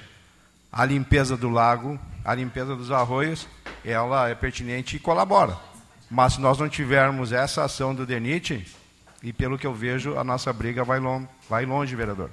a 0.71 0.83
limpeza 0.83 1.37
do 1.37 1.51
lago, 1.51 1.99
a 2.25 2.33
limpeza 2.33 2.75
dos 2.75 2.89
arroios, 2.89 3.47
ela 3.85 4.27
é 4.27 4.33
pertinente 4.33 4.95
e 4.95 4.99
colabora. 4.99 5.55
Mas 6.09 6.33
se 6.33 6.41
nós 6.41 6.57
não 6.57 6.67
tivermos 6.67 7.31
essa 7.31 7.63
ação 7.63 7.93
do 7.93 8.07
DENIT, 8.07 8.65
e 9.21 9.31
pelo 9.31 9.59
que 9.59 9.67
eu 9.67 9.73
vejo, 9.73 10.17
a 10.17 10.23
nossa 10.23 10.51
briga 10.51 10.83
vai, 10.83 10.97
long, 10.97 11.27
vai 11.47 11.63
longe, 11.63 11.95
vereador. 11.95 12.31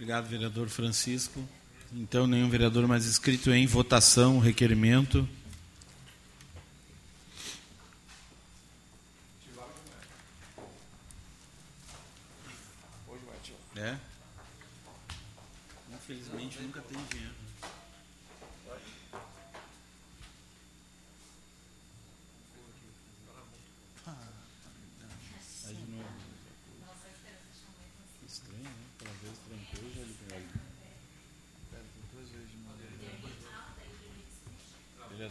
Obrigado, 0.00 0.26
vereador 0.28 0.66
Francisco. 0.70 1.46
Então, 1.92 2.26
nenhum 2.26 2.48
vereador 2.48 2.88
mais 2.88 3.04
inscrito 3.04 3.50
em 3.52 3.66
votação, 3.66 4.38
requerimento. 4.38 5.28
É? 13.76 13.98
Infelizmente 15.92 16.62
nunca 16.62 16.80
tem 16.80 16.96
dinheiro. 17.10 17.34
Estranho, 28.26 28.62
né? 28.62 28.86
Pela 28.96 29.12
vez 29.22 29.36
trancou 29.38 29.90
já 29.92 30.02
ele 30.02 30.14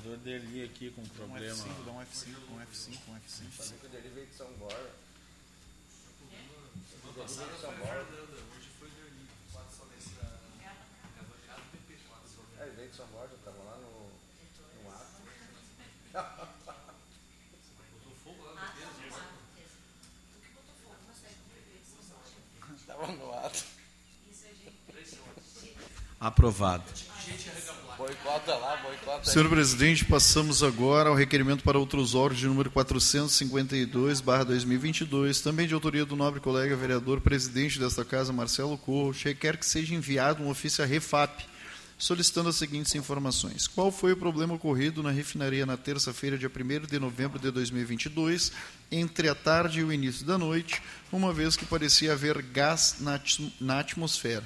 O 0.09 0.17
vereador 0.17 0.17
Deli 0.17 0.63
aqui 0.63 0.89
com 0.89 1.03
problema. 1.09 1.63
Dá 1.85 1.91
um 1.91 2.01
F5, 2.01 2.35
um 2.49 2.59
F5, 2.61 2.97
um 3.09 3.15
F5. 3.19 3.85
O 3.85 3.89
dele 3.89 4.09
veio 4.09 4.25
de 4.25 4.33
São 4.33 4.51
Borja. 4.53 4.89
É, 12.57 12.63
ele 12.63 12.75
veio 12.75 12.89
de 12.89 12.95
São 12.95 13.05
Borja, 13.07 13.35
tava 13.45 13.63
lá 13.63 13.77
no, 13.77 14.09
no 14.83 14.89
ato. 14.89 15.21
Tava 22.87 23.07
no 23.11 23.31
ato. 23.31 23.63
Aprovado. 26.19 27.08
Boicota 28.23 28.55
lá, 28.55 28.77
boicota 28.77 29.17
aí. 29.17 29.25
Senhor 29.25 29.49
presidente, 29.49 30.05
passamos 30.05 30.61
agora 30.61 31.09
ao 31.09 31.15
requerimento 31.15 31.63
para 31.63 31.79
outros 31.79 32.13
órgãos 32.15 32.39
de 32.39 32.47
número 32.47 32.69
452/2022, 32.69 35.41
também 35.41 35.67
de 35.67 35.73
autoria 35.73 36.05
do 36.05 36.15
nobre 36.15 36.39
colega 36.39 36.75
vereador 36.75 37.21
presidente 37.21 37.79
desta 37.79 38.03
casa, 38.03 38.33
Marcelo 38.33 38.77
Corro, 38.77 39.11
requer 39.11 39.57
que 39.57 39.65
seja 39.65 39.95
enviado 39.95 40.43
um 40.43 40.49
ofício 40.49 40.83
à 40.83 40.87
Refap, 40.87 41.43
solicitando 41.97 42.49
as 42.49 42.57
seguintes 42.57 42.93
informações: 42.93 43.67
Qual 43.67 43.91
foi 43.91 44.11
o 44.11 44.17
problema 44.17 44.53
ocorrido 44.53 45.01
na 45.01 45.11
refinaria 45.11 45.65
na 45.65 45.77
terça-feira, 45.77 46.37
dia 46.37 46.49
1 46.49 46.87
de 46.87 46.99
novembro 46.99 47.39
de 47.39 47.49
2022, 47.51 48.51
entre 48.91 49.29
a 49.29 49.35
tarde 49.35 49.79
e 49.79 49.83
o 49.83 49.93
início 49.93 50.25
da 50.25 50.37
noite, 50.37 50.81
uma 51.11 51.33
vez 51.33 51.55
que 51.55 51.65
parecia 51.65 52.13
haver 52.13 52.41
gás 52.41 52.97
na 53.59 53.79
atmosfera? 53.79 54.43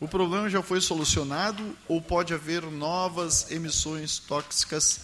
O 0.00 0.06
problema 0.06 0.48
já 0.48 0.62
foi 0.62 0.80
solucionado 0.80 1.76
ou 1.88 2.00
pode 2.00 2.32
haver 2.32 2.62
novas 2.62 3.50
emissões 3.50 4.18
tóxicas 4.18 5.00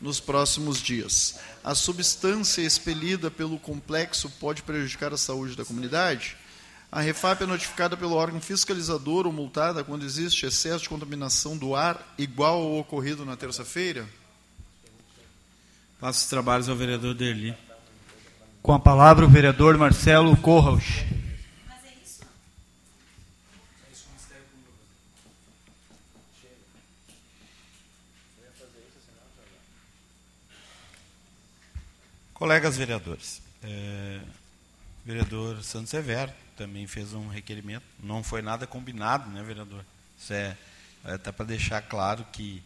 nos 0.00 0.18
próximos 0.18 0.82
dias? 0.82 1.38
A 1.62 1.76
substância 1.76 2.60
expelida 2.60 3.30
pelo 3.30 3.56
complexo 3.56 4.28
pode 4.40 4.62
prejudicar 4.62 5.12
a 5.12 5.16
saúde 5.16 5.54
da 5.54 5.64
comunidade? 5.64 6.36
A 6.90 7.00
Refap 7.00 7.42
é 7.42 7.46
notificada 7.46 7.96
pelo 7.96 8.14
órgão 8.14 8.40
fiscalizador 8.40 9.26
ou 9.26 9.32
multada 9.32 9.84
quando 9.84 10.04
existe 10.04 10.44
excesso 10.44 10.82
de 10.82 10.88
contaminação 10.88 11.56
do 11.56 11.76
ar 11.76 12.14
igual 12.18 12.62
ao 12.62 12.78
ocorrido 12.78 13.24
na 13.24 13.36
terça-feira? 13.36 14.06
Passo 16.00 16.24
os 16.24 16.28
trabalhos 16.28 16.68
ao 16.68 16.74
vereador 16.74 17.14
Derli. 17.14 17.54
Com 18.60 18.72
a 18.72 18.80
palavra 18.80 19.24
o 19.24 19.28
vereador 19.28 19.78
Marcelo 19.78 20.36
Corros. 20.36 20.84
Colegas 32.38 32.76
vereadores, 32.76 33.40
é, 33.62 34.20
o 35.02 35.06
vereador 35.06 35.62
Santos 35.62 35.88
Severo 35.88 36.30
também 36.54 36.86
fez 36.86 37.14
um 37.14 37.28
requerimento. 37.28 37.82
Não 38.02 38.22
foi 38.22 38.42
nada 38.42 38.66
combinado, 38.66 39.30
né, 39.30 39.42
vereador? 39.42 39.82
Isso 40.18 40.34
é 40.34 40.54
até 41.02 41.32
para 41.32 41.46
deixar 41.46 41.80
claro 41.80 42.26
que 42.32 42.62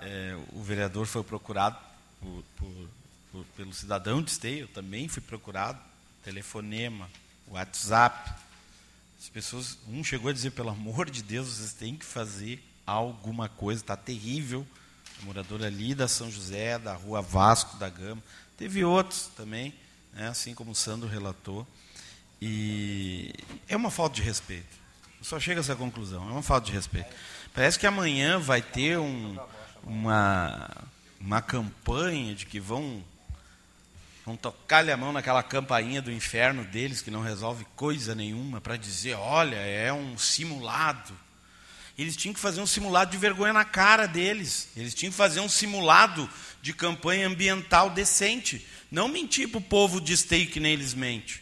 é, 0.00 0.36
o 0.52 0.62
vereador 0.64 1.06
foi 1.06 1.22
procurado 1.22 1.78
por- 2.20 2.42
por- 2.56 2.88
por- 3.30 3.44
pelo 3.56 3.72
cidadão 3.72 4.20
de 4.20 4.32
Esteio, 4.32 4.66
também 4.68 5.06
fui 5.06 5.22
procurado, 5.22 5.78
telefonema, 6.24 7.08
WhatsApp. 7.48 8.32
As 9.20 9.28
pessoas, 9.28 9.78
um 9.88 10.02
chegou 10.02 10.28
a 10.30 10.32
dizer, 10.32 10.50
pelo 10.50 10.70
amor 10.70 11.08
de 11.08 11.22
Deus, 11.22 11.48
vocês 11.48 11.72
têm 11.72 11.94
que 11.96 12.04
fazer 12.04 12.60
alguma 12.84 13.48
coisa, 13.48 13.80
está 13.80 13.96
terrível. 13.96 14.66
Morador 15.22 15.62
ali 15.62 15.94
da 15.94 16.08
São 16.08 16.30
José, 16.30 16.78
da 16.78 16.94
rua 16.94 17.22
Vasco 17.22 17.76
da 17.76 17.88
Gama. 17.88 18.20
Teve 18.56 18.84
outros 18.84 19.26
também, 19.36 19.74
né, 20.12 20.28
assim 20.28 20.54
como 20.54 20.70
o 20.70 20.74
Sandro 20.74 21.08
relatou. 21.08 21.66
E 22.40 23.32
é 23.68 23.76
uma 23.76 23.90
falta 23.90 24.16
de 24.16 24.22
respeito. 24.22 24.76
Eu 25.18 25.24
só 25.24 25.40
chego 25.40 25.60
a 25.60 25.62
essa 25.62 25.74
conclusão, 25.74 26.28
é 26.28 26.32
uma 26.32 26.42
falta 26.42 26.66
de 26.66 26.72
respeito. 26.72 27.08
Parece 27.52 27.78
que 27.78 27.86
amanhã 27.86 28.38
vai 28.38 28.60
ter 28.60 28.98
um- 28.98 29.38
uma, 29.82 30.70
uma 31.20 31.40
campanha 31.42 32.34
de 32.34 32.46
que 32.46 32.60
vão 32.60 33.02
Vão 34.26 34.38
tocar-lhe 34.38 34.90
a 34.90 34.96
mão 34.96 35.12
naquela 35.12 35.42
campainha 35.42 36.00
do 36.00 36.10
inferno 36.10 36.64
deles, 36.64 37.02
que 37.02 37.10
não 37.10 37.20
resolve 37.20 37.66
coisa 37.76 38.14
nenhuma, 38.14 38.58
para 38.58 38.74
dizer: 38.74 39.12
olha, 39.16 39.56
é 39.56 39.92
um 39.92 40.16
simulado. 40.16 41.12
Eles 41.96 42.16
tinham 42.16 42.34
que 42.34 42.40
fazer 42.40 42.60
um 42.60 42.66
simulado 42.66 43.12
de 43.12 43.16
vergonha 43.16 43.52
na 43.52 43.64
cara 43.64 44.06
deles. 44.06 44.68
Eles 44.76 44.94
tinham 44.94 45.12
que 45.12 45.16
fazer 45.16 45.40
um 45.40 45.48
simulado 45.48 46.28
de 46.60 46.72
campanha 46.72 47.28
ambiental 47.28 47.90
decente. 47.90 48.66
Não 48.90 49.08
mentir 49.08 49.48
para 49.48 49.58
o 49.58 49.62
povo 49.62 50.00
de 50.00 50.12
esteio 50.12 50.48
que 50.48 50.58
nem 50.58 50.72
eles 50.72 50.92
mentem. 50.94 51.36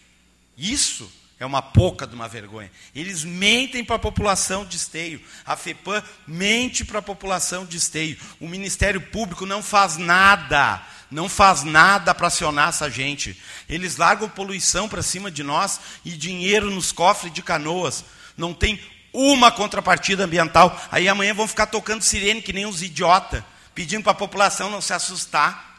Isso 0.56 1.10
é 1.40 1.46
uma 1.46 1.62
pouca 1.62 2.06
de 2.06 2.14
uma 2.14 2.28
vergonha. 2.28 2.70
Eles 2.94 3.24
mentem 3.24 3.82
para 3.82 3.96
a 3.96 3.98
população 3.98 4.64
de 4.64 4.76
esteio. 4.76 5.20
A 5.44 5.56
FEPAM 5.56 6.02
mente 6.26 6.84
para 6.84 7.00
a 7.00 7.02
população 7.02 7.64
de 7.64 7.78
esteio. 7.78 8.16
O 8.38 8.46
Ministério 8.46 9.00
Público 9.00 9.44
não 9.46 9.62
faz 9.62 9.96
nada, 9.96 10.80
não 11.10 11.28
faz 11.28 11.64
nada 11.64 12.14
para 12.14 12.28
acionar 12.28 12.68
essa 12.68 12.88
gente. 12.88 13.36
Eles 13.68 13.96
largam 13.96 14.28
poluição 14.28 14.88
para 14.88 15.02
cima 15.02 15.30
de 15.30 15.42
nós 15.42 15.80
e 16.04 16.10
dinheiro 16.12 16.70
nos 16.70 16.92
cofres 16.92 17.32
de 17.32 17.42
canoas. 17.42 18.04
Não 18.36 18.54
tem 18.54 18.80
uma 19.12 19.50
contrapartida 19.52 20.24
ambiental. 20.24 20.80
Aí 20.90 21.08
amanhã 21.08 21.34
vão 21.34 21.46
ficar 21.46 21.66
tocando 21.66 22.02
sirene 22.02 22.42
que 22.42 22.52
nem 22.52 22.66
uns 22.66 22.82
idiotas, 22.82 23.42
pedindo 23.74 24.02
para 24.02 24.12
a 24.12 24.16
população 24.16 24.70
não 24.70 24.80
se 24.80 24.92
assustar. 24.92 25.70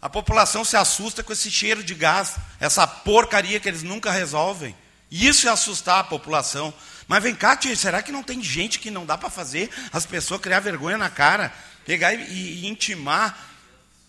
A 0.00 0.08
população 0.08 0.64
se 0.64 0.76
assusta 0.76 1.22
com 1.22 1.32
esse 1.32 1.50
cheiro 1.50 1.84
de 1.84 1.94
gás, 1.94 2.36
essa 2.58 2.86
porcaria 2.86 3.60
que 3.60 3.68
eles 3.68 3.82
nunca 3.82 4.10
resolvem. 4.10 4.74
Isso 5.10 5.46
é 5.48 5.50
assustar 5.50 6.00
a 6.00 6.04
população. 6.04 6.72
Mas 7.06 7.22
vem 7.22 7.34
cá, 7.34 7.56
tia, 7.56 7.74
será 7.74 8.00
que 8.02 8.12
não 8.12 8.22
tem 8.22 8.42
gente 8.42 8.78
que 8.78 8.90
não 8.90 9.04
dá 9.04 9.18
para 9.18 9.28
fazer 9.28 9.68
as 9.92 10.06
pessoas 10.06 10.40
criar 10.40 10.60
vergonha 10.60 10.96
na 10.96 11.10
cara, 11.10 11.52
pegar 11.84 12.14
e, 12.14 12.22
e, 12.30 12.66
intimar 12.66 13.36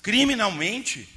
criminalmente? 0.01 1.09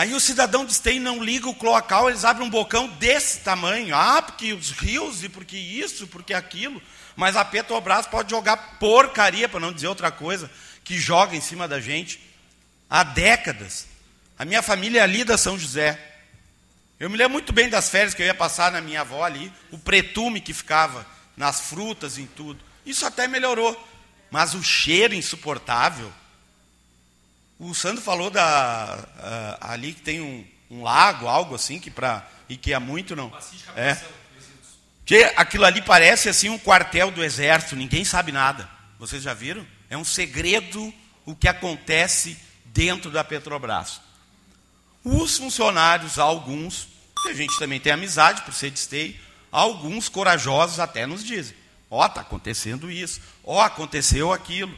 Aí 0.00 0.14
o 0.14 0.18
cidadão 0.18 0.64
de 0.64 0.72
Stein 0.72 0.98
não 0.98 1.22
liga 1.22 1.46
o 1.46 1.54
cloacal, 1.54 2.08
eles 2.08 2.24
abrem 2.24 2.46
um 2.46 2.50
bocão 2.50 2.88
desse 2.88 3.40
tamanho. 3.40 3.94
Ah, 3.94 4.22
porque 4.22 4.54
os 4.54 4.70
rios 4.70 5.22
e 5.22 5.28
porque 5.28 5.58
isso, 5.58 6.06
porque 6.06 6.32
aquilo. 6.32 6.80
Mas 7.14 7.36
a 7.36 7.44
Petrobras 7.44 8.06
pode 8.06 8.30
jogar 8.30 8.78
porcaria, 8.78 9.46
para 9.46 9.60
não 9.60 9.70
dizer 9.70 9.88
outra 9.88 10.10
coisa, 10.10 10.50
que 10.82 10.98
joga 10.98 11.36
em 11.36 11.40
cima 11.42 11.68
da 11.68 11.78
gente 11.80 12.18
há 12.88 13.02
décadas. 13.02 13.88
A 14.38 14.46
minha 14.46 14.62
família 14.62 15.00
é 15.00 15.02
ali 15.02 15.22
da 15.22 15.36
São 15.36 15.58
José. 15.58 16.00
Eu 16.98 17.10
me 17.10 17.18
lembro 17.18 17.34
muito 17.34 17.52
bem 17.52 17.68
das 17.68 17.90
férias 17.90 18.14
que 18.14 18.22
eu 18.22 18.26
ia 18.26 18.34
passar 18.34 18.72
na 18.72 18.80
minha 18.80 19.02
avó 19.02 19.22
ali, 19.22 19.52
o 19.70 19.76
pretume 19.76 20.40
que 20.40 20.54
ficava 20.54 21.06
nas 21.36 21.60
frutas 21.60 22.16
em 22.16 22.24
tudo. 22.24 22.64
Isso 22.86 23.04
até 23.04 23.28
melhorou, 23.28 23.78
mas 24.30 24.54
o 24.54 24.62
cheiro 24.62 25.12
insuportável. 25.12 26.10
O 27.60 27.74
Sandro 27.74 28.00
falou 28.00 28.30
da 28.30 28.98
uh, 28.98 29.58
ali 29.60 29.92
que 29.92 30.00
tem 30.00 30.18
um, 30.18 30.46
um, 30.70 30.82
lago, 30.82 31.28
algo 31.28 31.54
assim 31.54 31.78
que 31.78 31.90
para 31.90 32.26
e 32.48 32.56
que 32.56 32.72
há 32.72 32.80
muito 32.80 33.14
não. 33.14 33.30
É. 33.76 33.98
Que 35.04 35.24
aquilo 35.36 35.66
ali 35.66 35.82
parece 35.82 36.30
assim 36.30 36.48
um 36.48 36.58
quartel 36.58 37.10
do 37.10 37.22
exército, 37.22 37.76
ninguém 37.76 38.02
sabe 38.02 38.32
nada. 38.32 38.66
Vocês 38.98 39.22
já 39.22 39.34
viram? 39.34 39.66
É 39.90 39.96
um 39.96 40.04
segredo 40.04 40.90
o 41.26 41.36
que 41.36 41.46
acontece 41.46 42.38
dentro 42.64 43.10
da 43.10 43.22
Petrobras. 43.22 44.00
Os 45.04 45.36
funcionários, 45.36 46.18
alguns, 46.18 46.88
que 47.22 47.28
a 47.28 47.34
gente 47.34 47.58
também 47.58 47.78
tem 47.78 47.92
amizade 47.92 48.40
por 48.40 48.54
ser 48.54 48.70
de 48.70 48.78
esteio, 48.78 49.14
alguns 49.52 50.08
corajosos 50.08 50.80
até 50.80 51.04
nos 51.04 51.22
dizem: 51.22 51.54
Ó, 51.90 52.02
oh, 52.02 52.06
está 52.06 52.22
acontecendo 52.22 52.90
isso, 52.90 53.20
ó, 53.44 53.56
oh, 53.56 53.60
aconteceu 53.60 54.32
aquilo. 54.32 54.74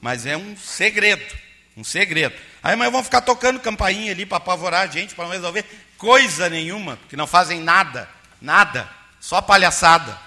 Mas 0.00 0.24
é 0.24 0.38
um 0.38 0.56
segredo, 0.56 1.22
um 1.76 1.84
segredo. 1.84 2.34
Aí 2.62 2.74
amanhã 2.74 2.90
vão 2.90 3.02
ficar 3.02 3.20
tocando 3.20 3.60
campainha 3.60 4.12
ali 4.12 4.26
para 4.26 4.38
apavorar 4.38 4.82
a 4.82 4.86
gente, 4.86 5.14
para 5.14 5.24
não 5.24 5.32
resolver 5.32 5.64
coisa 5.96 6.48
nenhuma, 6.48 6.96
porque 6.96 7.16
não 7.16 7.26
fazem 7.26 7.60
nada, 7.60 8.08
nada, 8.40 8.88
só 9.20 9.40
palhaçada. 9.40 10.18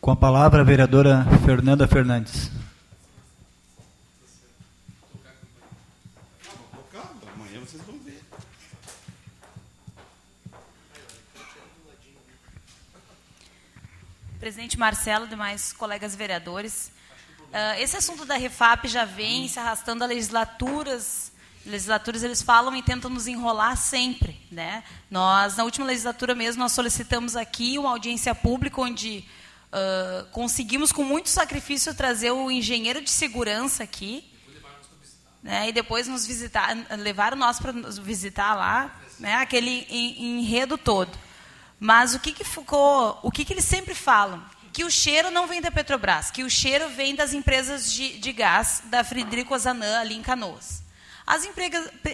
Com 0.00 0.10
a 0.10 0.16
palavra, 0.16 0.62
a 0.62 0.64
vereadora 0.64 1.26
Fernanda 1.44 1.86
Fernandes. 1.86 2.50
presidente 14.40 14.78
Marcelo, 14.78 15.28
demais 15.28 15.70
colegas 15.72 16.16
vereadores. 16.16 16.90
Uh, 17.50 17.80
esse 17.80 17.96
assunto 17.96 18.24
da 18.24 18.36
Refap 18.36 18.86
já 18.86 19.04
vem 19.04 19.48
se 19.48 19.58
arrastando 19.58 20.04
a 20.04 20.06
legislaturas. 20.06 21.32
Legislaturas 21.66 22.22
eles 22.22 22.40
falam 22.40 22.76
e 22.76 22.82
tentam 22.82 23.10
nos 23.10 23.26
enrolar 23.26 23.76
sempre, 23.76 24.40
né? 24.52 24.84
Nós 25.10 25.56
na 25.56 25.64
última 25.64 25.84
legislatura 25.84 26.32
mesmo 26.32 26.62
nós 26.62 26.70
solicitamos 26.70 27.34
aqui 27.34 27.76
uma 27.76 27.90
audiência 27.90 28.32
pública 28.36 28.80
onde 28.80 29.24
uh, 29.66 30.26
conseguimos 30.30 30.92
com 30.92 31.02
muito 31.02 31.28
sacrifício 31.28 31.92
trazer 31.92 32.30
o 32.30 32.52
engenheiro 32.52 33.02
de 33.02 33.10
segurança 33.10 33.82
aqui, 33.82 34.24
né? 35.42 35.70
E 35.70 35.72
depois 35.72 36.06
nos 36.06 36.24
visitar, 36.24 36.76
levaram 36.98 37.36
nós 37.36 37.58
para 37.58 37.72
nos 37.72 37.98
visitar 37.98 38.54
lá, 38.54 38.96
né? 39.18 39.34
Aquele 39.34 39.88
enredo 39.90 40.78
todo. 40.78 41.18
Mas 41.80 42.14
o 42.14 42.20
que, 42.20 42.30
que 42.30 42.44
ficou, 42.44 43.18
o 43.24 43.30
que, 43.30 43.44
que 43.44 43.52
eles 43.54 43.64
sempre 43.64 43.94
falam? 43.94 44.40
Que 44.72 44.84
o 44.84 44.90
cheiro 44.90 45.30
não 45.30 45.46
vem 45.46 45.60
da 45.60 45.70
Petrobras, 45.70 46.30
que 46.30 46.42
o 46.42 46.50
cheiro 46.50 46.88
vem 46.90 47.14
das 47.14 47.32
empresas 47.32 47.92
de, 47.92 48.18
de 48.18 48.32
gás 48.32 48.82
da 48.86 49.02
Frederico 49.02 49.54
Ozanam 49.54 49.98
ali 49.98 50.14
em 50.14 50.22
Canoas. 50.22 50.82
As 51.26 51.44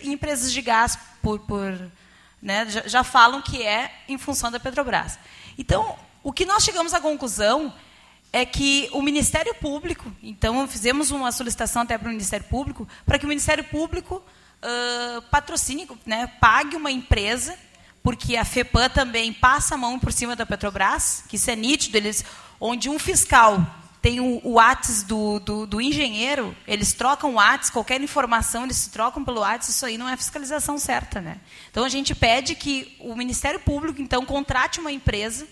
empresas 0.03 0.53
de 0.53 0.63
gás 0.63 0.99
por, 1.23 1.39
por 1.41 1.91
né, 2.41 2.67
já, 2.69 2.83
já 2.87 3.05
falam 3.05 3.43
que 3.43 3.63
é 3.63 3.91
em 4.09 4.19
função 4.19 4.51
da 4.51 4.61
Petrobras. 4.61 5.19
Então, 5.59 5.99
o 6.23 6.33
que 6.33 6.45
nós 6.45 6.65
chegamos 6.65 6.93
à 6.95 7.01
conclusão 7.01 7.75
é 8.33 8.45
que 8.45 8.89
o 8.93 9.01
Ministério 9.01 9.55
Público, 9.55 10.13
então 10.23 10.67
fizemos 10.69 11.11
uma 11.11 11.33
solicitação 11.33 11.83
até 11.83 11.97
para 11.97 12.09
o 12.09 12.11
Ministério 12.11 12.47
Público, 12.47 12.87
para 13.05 13.19
que 13.19 13.25
o 13.25 13.29
Ministério 13.29 13.65
Público 13.65 14.17
uh, 14.17 15.23
patrocine, 15.31 15.89
né, 16.05 16.27
pague 16.41 16.77
uma 16.77 16.91
empresa 16.91 17.57
porque 18.07 18.37
a 18.37 18.45
FEPAM 18.45 18.89
também 18.89 19.33
passa 19.33 19.75
a 19.75 19.77
mão 19.77 19.99
por 19.99 20.13
cima 20.13 20.37
da 20.37 20.47
Petrobras, 20.47 21.25
que 21.29 21.35
isso 21.35 21.51
é 21.51 21.57
nítido, 21.57 21.97
eles, 21.97 22.25
onde 22.61 22.89
um 22.89 22.99
fiscal 22.99 23.65
tem 24.01 24.21
o, 24.21 24.41
o 24.45 24.61
ATS 24.61 25.03
do, 25.03 25.41
do, 25.41 25.67
do, 25.67 25.81
engenheiro, 25.81 26.57
eles 26.67 26.93
trocam 26.93 27.35
o 27.35 27.41
ATS, 27.41 27.71
qualquer 27.71 28.01
informação 28.01 28.65
eles 28.65 28.87
trocam 28.87 29.25
pelo 29.25 29.43
ATS, 29.43 29.71
isso 29.71 29.85
aí 29.85 29.99
não 29.99 30.09
é 30.09 30.17
fiscalização 30.17 30.79
certa. 30.79 31.21
Né? 31.21 31.41
Então 31.71 31.85
a 31.85 31.89
gente 31.89 32.15
pede 32.15 32.55
que 32.55 32.97
o 33.01 33.17
Ministério 33.17 33.59
Público, 33.59 34.01
então, 34.01 34.25
contrate 34.25 34.79
uma 34.79 34.93
empresa 34.93 35.47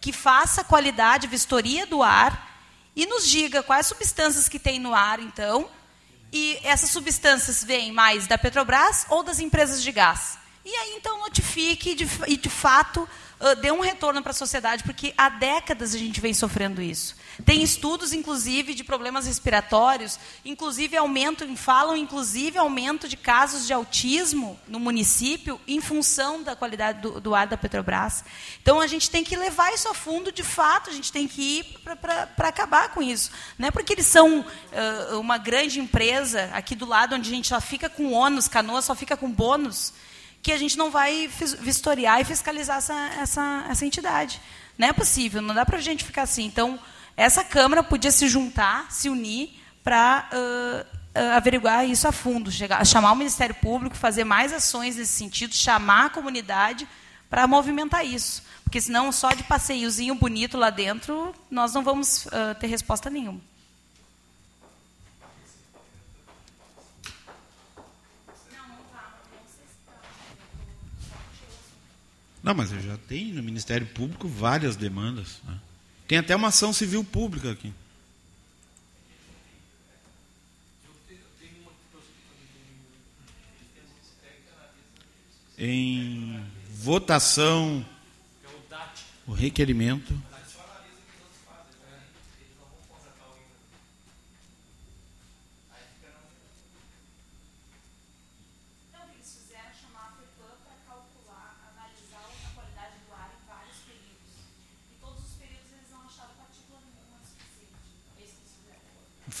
que 0.00 0.12
faça 0.12 0.64
qualidade, 0.64 1.26
vistoria 1.26 1.86
do 1.86 2.02
ar 2.02 2.48
e 2.96 3.04
nos 3.04 3.28
diga 3.28 3.62
quais 3.62 3.86
substâncias 3.86 4.48
que 4.48 4.58
tem 4.58 4.78
no 4.78 4.94
ar, 4.94 5.20
então, 5.20 5.68
e 6.32 6.58
essas 6.62 6.90
substâncias 6.90 7.62
vêm 7.62 7.92
mais 7.92 8.26
da 8.26 8.38
Petrobras 8.38 9.04
ou 9.10 9.22
das 9.22 9.40
empresas 9.40 9.82
de 9.82 9.92
gás. 9.92 10.38
E 10.64 10.74
aí, 10.74 10.94
então, 10.96 11.18
notifique 11.18 11.94
de, 11.94 12.08
e, 12.28 12.36
de 12.36 12.48
fato, 12.48 13.08
uh, 13.40 13.56
dê 13.56 13.72
um 13.72 13.80
retorno 13.80 14.22
para 14.22 14.30
a 14.30 14.34
sociedade, 14.34 14.84
porque 14.84 15.14
há 15.16 15.28
décadas 15.28 15.94
a 15.94 15.98
gente 15.98 16.20
vem 16.20 16.34
sofrendo 16.34 16.82
isso. 16.82 17.16
Tem 17.44 17.62
estudos, 17.62 18.12
inclusive, 18.12 18.74
de 18.74 18.84
problemas 18.84 19.26
respiratórios, 19.26 20.18
inclusive 20.44 20.96
aumento, 20.96 21.46
falam, 21.56 21.96
inclusive, 21.96 22.58
aumento 22.58 23.08
de 23.08 23.16
casos 23.16 23.66
de 23.66 23.72
autismo 23.72 24.58
no 24.68 24.78
município 24.78 25.60
em 25.66 25.80
função 25.80 26.42
da 26.42 26.54
qualidade 26.54 27.00
do, 27.00 27.20
do 27.20 27.34
ar 27.34 27.46
da 27.46 27.56
Petrobras. 27.56 28.24
Então, 28.62 28.80
a 28.80 28.86
gente 28.86 29.10
tem 29.10 29.24
que 29.24 29.36
levar 29.36 29.72
isso 29.72 29.88
a 29.88 29.94
fundo, 29.94 30.30
de 30.30 30.42
fato, 30.42 30.90
a 30.90 30.92
gente 30.92 31.10
tem 31.10 31.26
que 31.26 31.58
ir 31.58 31.64
para 32.00 32.48
acabar 32.48 32.90
com 32.90 33.02
isso. 33.02 33.30
Não 33.58 33.68
é 33.68 33.70
porque 33.70 33.92
eles 33.92 34.06
são 34.06 34.40
uh, 34.40 35.18
uma 35.18 35.38
grande 35.38 35.80
empresa, 35.80 36.50
aqui 36.52 36.74
do 36.74 36.84
lado, 36.84 37.14
onde 37.14 37.30
a 37.30 37.34
gente 37.34 37.48
só 37.48 37.60
fica 37.60 37.88
com 37.88 38.12
ônus, 38.12 38.48
canoa 38.48 38.82
só 38.82 38.94
fica 38.94 39.16
com 39.16 39.30
bônus, 39.30 39.92
que 40.42 40.52
a 40.52 40.58
gente 40.58 40.76
não 40.76 40.90
vai 40.90 41.28
vistoriar 41.60 42.20
e 42.20 42.24
fiscalizar 42.24 42.78
essa, 42.78 42.94
essa, 43.18 43.66
essa 43.68 43.86
entidade. 43.86 44.40
Não 44.78 44.88
é 44.88 44.92
possível, 44.92 45.42
não 45.42 45.54
dá 45.54 45.66
para 45.66 45.78
a 45.78 45.82
gente 45.82 46.04
ficar 46.04 46.22
assim. 46.22 46.44
Então, 46.44 46.78
essa 47.16 47.44
Câmara 47.44 47.82
podia 47.82 48.10
se 48.10 48.28
juntar, 48.28 48.90
se 48.90 49.08
unir, 49.08 49.60
para 49.84 50.28
uh, 50.32 50.98
uh, 51.18 51.32
averiguar 51.36 51.88
isso 51.88 52.06
a 52.08 52.12
fundo, 52.12 52.50
chegar, 52.50 52.84
chamar 52.86 53.12
o 53.12 53.16
Ministério 53.16 53.54
Público, 53.54 53.96
fazer 53.96 54.24
mais 54.24 54.52
ações 54.52 54.96
nesse 54.96 55.12
sentido, 55.12 55.54
chamar 55.54 56.06
a 56.06 56.10
comunidade 56.10 56.88
para 57.28 57.46
movimentar 57.46 58.04
isso. 58.04 58.42
Porque 58.64 58.80
senão, 58.80 59.10
só 59.12 59.30
de 59.30 59.42
passeiozinho 59.42 60.14
bonito 60.14 60.56
lá 60.56 60.70
dentro, 60.70 61.34
nós 61.50 61.74
não 61.74 61.82
vamos 61.82 62.26
uh, 62.26 62.54
ter 62.58 62.66
resposta 62.66 63.10
nenhuma. 63.10 63.40
Não, 72.42 72.54
mas 72.54 72.72
eu 72.72 72.80
já 72.80 72.96
tenho 72.96 73.34
no 73.34 73.42
Ministério 73.42 73.86
Público 73.86 74.26
várias 74.26 74.76
demandas. 74.76 75.40
Né? 75.44 75.58
Tem 76.08 76.18
até 76.18 76.34
uma 76.34 76.48
ação 76.48 76.72
civil 76.72 77.04
pública 77.04 77.52
aqui. 77.52 77.72
Em 85.58 86.42
votação, 86.70 87.84
o 89.26 89.32
requerimento. 89.32 90.29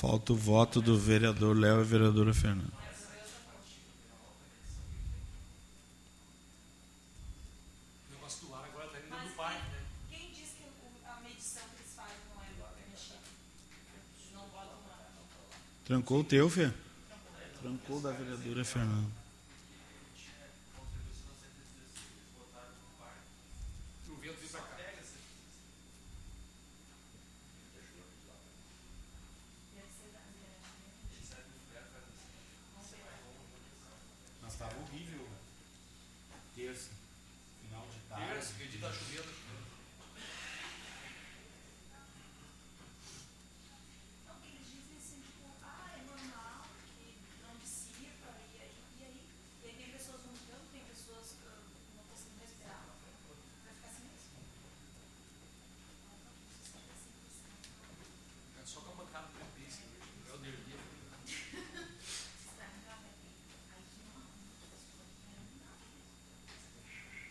Falta 0.00 0.32
o 0.32 0.36
voto 0.36 0.80
do 0.80 0.98
vereador 0.98 1.54
Léo 1.54 1.82
e 1.82 1.84
vereadora 1.84 2.32
Fernanda. 2.32 2.72
Trancou 15.84 16.20
o 16.20 16.24
teu, 16.24 16.48
Fê? 16.48 16.72
Trancou 17.60 18.00
da 18.00 18.12
vereadora 18.12 18.64
Fernanda. 18.64 19.20
Mas 34.42 34.52
estava 34.52 34.74
horrível. 34.80 35.26
Terça. 36.54 36.90
Final 37.62 37.86
de 37.92 37.98
tarde. 38.08 38.32
Terça, 38.32 38.54
que 38.54 38.66
dia 38.68 38.80
tá 38.80 38.92
chovendo. 38.92 39.40
É 58.62 58.66
só 58.66 58.80
com 58.80 58.92
a 58.92 59.04
bancada 59.04 59.26
do 59.26 59.32
PP, 59.32 59.66
assim, 59.66 59.82
é 60.28 60.32
o 60.34 60.38
Derli. 60.38 60.74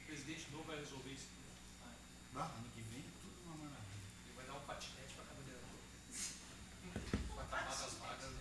O 0.02 0.06
presidente 0.06 0.52
novo 0.52 0.64
vai 0.66 0.69
resolver 0.80 1.12
isso. 1.12 1.28
Ah, 2.36 2.46
ano 2.56 2.70
que 2.74 2.82
vem 2.82 3.04
tudo 3.22 3.36
uma 3.46 3.56
maravilha. 3.58 4.06
Ele 4.26 4.36
vai 4.36 4.46
dar 4.46 4.54
um 4.54 4.66
patinete 4.66 5.14
para 5.16 5.26
cada 5.26 5.42
vereador. 5.44 5.80
Vai 7.36 7.46
acabar 7.46 7.66
das 7.68 7.94
vagas. 8.00 8.32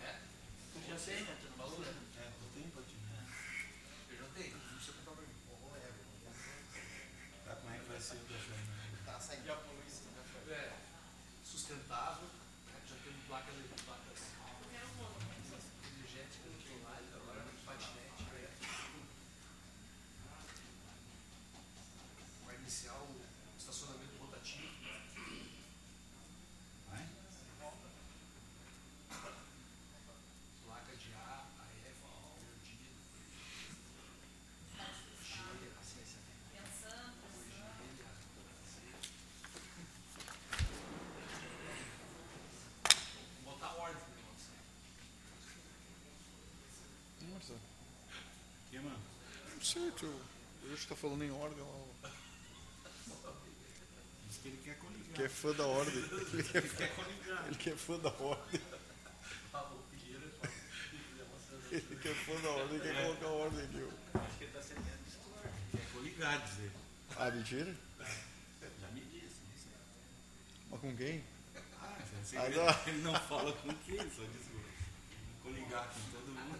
É? 0.00 0.20
Tu 0.72 0.78
já 0.88 0.96
tem, 0.96 1.20
né? 1.24 1.36
Tu 1.40 1.48
não 1.50 1.56
falou, 1.58 1.78
né? 1.80 1.92
É, 2.16 2.26
eu 2.28 2.48
tenho 2.54 2.70
patinete. 2.72 3.32
Eu 4.10 4.16
já 4.16 4.26
tenho. 4.34 4.56
Não 4.56 4.74
precisa 4.76 4.92
comprar 4.98 5.14
pra 5.14 5.22
mim. 5.26 5.34
Tá, 7.44 7.52
como 7.56 7.74
é 7.74 7.78
que 7.78 7.84
vai 7.84 8.00
ser 8.00 8.16
o 8.16 8.24
da 8.24 8.38
Fernanda? 8.38 8.98
Tá 9.04 9.20
saindo 9.20 9.44
de 9.44 9.52
polícia, 9.68 10.04
né? 10.12 10.22
É. 10.48 10.72
Sustentável. 11.44 12.24
né? 12.24 12.80
Já 12.88 12.96
temos 13.04 13.24
placas 13.26 13.54
ali, 13.54 13.68
placas 13.84 14.20
energéticas 15.92 16.52
aqui 16.56 16.80
lá. 16.84 16.96
Agora 16.96 17.44
patinete. 17.66 18.22
né? 18.32 18.48
Vai 22.46 22.54
iniciar 22.56 22.94
o 22.94 23.20
estacionamento 23.58 24.16
rotativo. 24.18 24.68
Vai? 26.90 27.06
Placa 30.66 30.96
de 30.96 31.12
A, 31.14 31.44
AF, 31.58 32.00
Verdinha. 32.44 32.92
G, 35.24 35.32
assim, 35.80 36.00
assim. 36.02 36.18
Botar 43.44 43.74
ordem 43.74 43.96
no 44.02 44.16
negócio. 44.16 44.52
Nossa, 47.32 47.54
Que, 48.70 48.78
mano? 48.78 48.98
Não 49.58 49.64
sei, 49.64 49.90
tio. 49.92 50.20
Eu 50.62 50.72
acho 50.72 50.82
que 50.82 50.88
tá 50.88 50.96
falando 50.96 51.24
em 51.24 51.30
ordem 51.32 51.58
lá. 51.58 52.10
Diz 54.28 54.38
que 54.38 54.48
ele 54.48 54.60
quer 54.64 54.78
coligar. 54.78 55.14
Que 55.14 55.22
é 55.22 55.28
fã 55.28 55.52
da 55.52 55.66
ordem. 55.66 55.94
Ele 55.96 56.42
que 56.44 56.58
é 56.58 56.62
fã, 56.62 56.84
ele 57.46 57.56
que 57.56 57.70
é 57.70 57.76
fã 57.76 57.98
da 57.98 58.10
ordem. 58.10 58.60
Ele 61.70 61.96
que 62.00 62.08
é 62.08 62.14
fã 62.14 62.40
da 62.40 62.50
ordem, 62.50 62.80
quer 62.80 63.02
colocar 63.02 63.26
ordem 63.26 63.64
aqui. 63.64 63.84
ó. 63.84 64.18
Quer 65.70 65.92
coligar, 65.92 66.44
dizer. 66.46 66.70
Ah, 67.16 67.30
mentira? 67.30 67.76
Já 68.80 68.88
me 68.88 69.00
disse, 69.00 69.34
sei. 69.60 69.72
Mas 70.70 70.80
com 70.80 70.96
quem? 70.96 71.24
Ah, 71.82 71.98
já 71.98 72.24
sei. 72.24 72.38
Ah, 72.38 72.46
ele, 72.46 72.56
não. 72.56 72.86
ele 72.86 73.02
não 73.02 73.14
fala 73.20 73.52
com 73.52 73.74
quem, 73.74 73.98
só 73.98 74.22
diz 74.22 74.48
coligar 75.42 75.88
com 75.88 76.00
todo 76.12 76.26
mundo. 76.28 76.58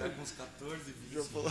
Tá 0.00 0.08
com 0.08 0.09
uns 0.20 0.32
14, 0.32 0.92
20. 0.92 1.14
Já 1.14 1.24
falou. 1.24 1.50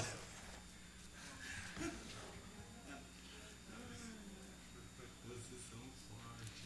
Vocês 5.25 5.61
são 5.69 5.79
fortes. 6.07 6.59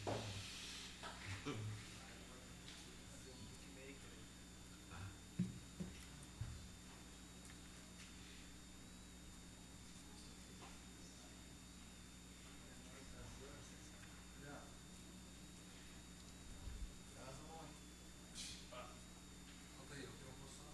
Conta 19.76 19.94
aí, 19.94 20.02
eu 20.04 20.10
tenho 20.10 20.28
uma 20.28 20.36
posição. 20.44 20.68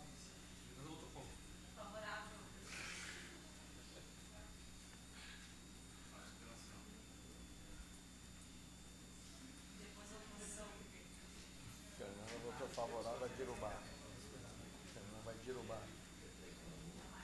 Ainda 0.68 0.82
não 0.82 0.90
outro 0.90 1.08
ponto. 1.14 1.30
Fernanda 11.96 12.36
votou 12.44 12.68
favorável, 12.68 13.20
vai 13.20 13.28
derrubar. 13.36 13.76
Fernanda 14.92 15.20
vai 15.24 15.34
derrubar. 15.44 15.82
A 15.82 15.82
internet 16.16 16.58
que 16.60 16.64
eu 16.64 17.18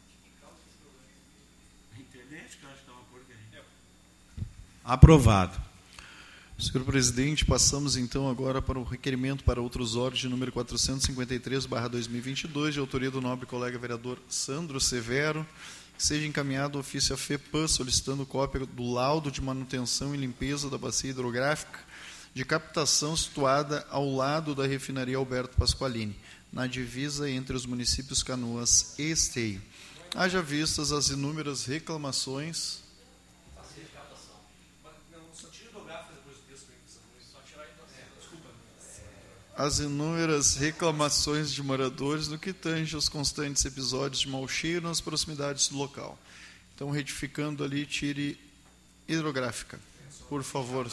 acho 0.00 0.18
que 0.28 0.44
é 0.44 0.46
uma 0.46 0.56
porcaria. 0.82 2.13
Aprovado. 4.84 5.60
Senhor 6.58 6.84
presidente, 6.84 7.44
passamos 7.44 7.96
então 7.96 8.28
agora 8.28 8.62
para 8.62 8.78
o 8.78 8.84
requerimento 8.84 9.42
para 9.42 9.60
outros 9.60 9.96
órgãos 9.96 10.20
de 10.20 10.28
número 10.28 10.52
453/2022, 10.52 12.74
de 12.74 12.78
autoria 12.78 13.10
do 13.10 13.20
nobre 13.20 13.44
colega 13.44 13.78
vereador 13.78 14.18
Sandro 14.28 14.80
Severo, 14.80 15.44
que 15.96 16.04
seja 16.04 16.26
encaminhado 16.26 16.78
ofício 16.78 17.14
à 17.14 17.16
FEPAM 17.16 17.66
solicitando 17.66 18.24
cópia 18.24 18.66
do 18.66 18.92
laudo 18.92 19.30
de 19.30 19.40
manutenção 19.40 20.14
e 20.14 20.18
limpeza 20.18 20.70
da 20.70 20.78
bacia 20.78 21.10
hidrográfica 21.10 21.80
de 22.34 22.44
captação 22.44 23.16
situada 23.16 23.86
ao 23.90 24.14
lado 24.14 24.54
da 24.54 24.66
refinaria 24.66 25.16
Alberto 25.16 25.56
Pasqualini, 25.56 26.16
na 26.52 26.66
divisa 26.66 27.30
entre 27.30 27.56
os 27.56 27.64
municípios 27.64 28.22
Canoas 28.22 28.94
e 28.98 29.10
Esteio. 29.10 29.62
Haja 30.14 30.40
vistas 30.40 30.92
as 30.92 31.08
inúmeras 31.08 31.64
reclamações 31.64 32.84
as 39.56 39.78
inúmeras 39.78 40.56
reclamações 40.56 41.52
de 41.52 41.62
moradores 41.62 42.26
no 42.26 42.38
que 42.38 42.52
tange 42.52 42.94
aos 42.94 43.08
constantes 43.08 43.64
episódios 43.64 44.20
de 44.22 44.28
mau 44.28 44.46
cheiro 44.48 44.86
nas 44.86 45.00
proximidades 45.00 45.68
do 45.68 45.76
local. 45.76 46.18
Então, 46.74 46.90
retificando 46.90 47.62
ali, 47.62 47.86
tire 47.86 48.38
hidrográfica. 49.06 49.78
Por 50.28 50.42
favor. 50.42 50.90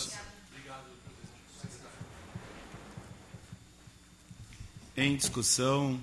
Em 4.96 5.16
discussão, 5.16 6.00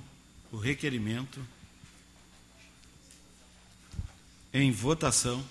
o 0.51 0.57
requerimento. 0.57 1.41
Em 4.61 4.73
votação. 4.73 5.45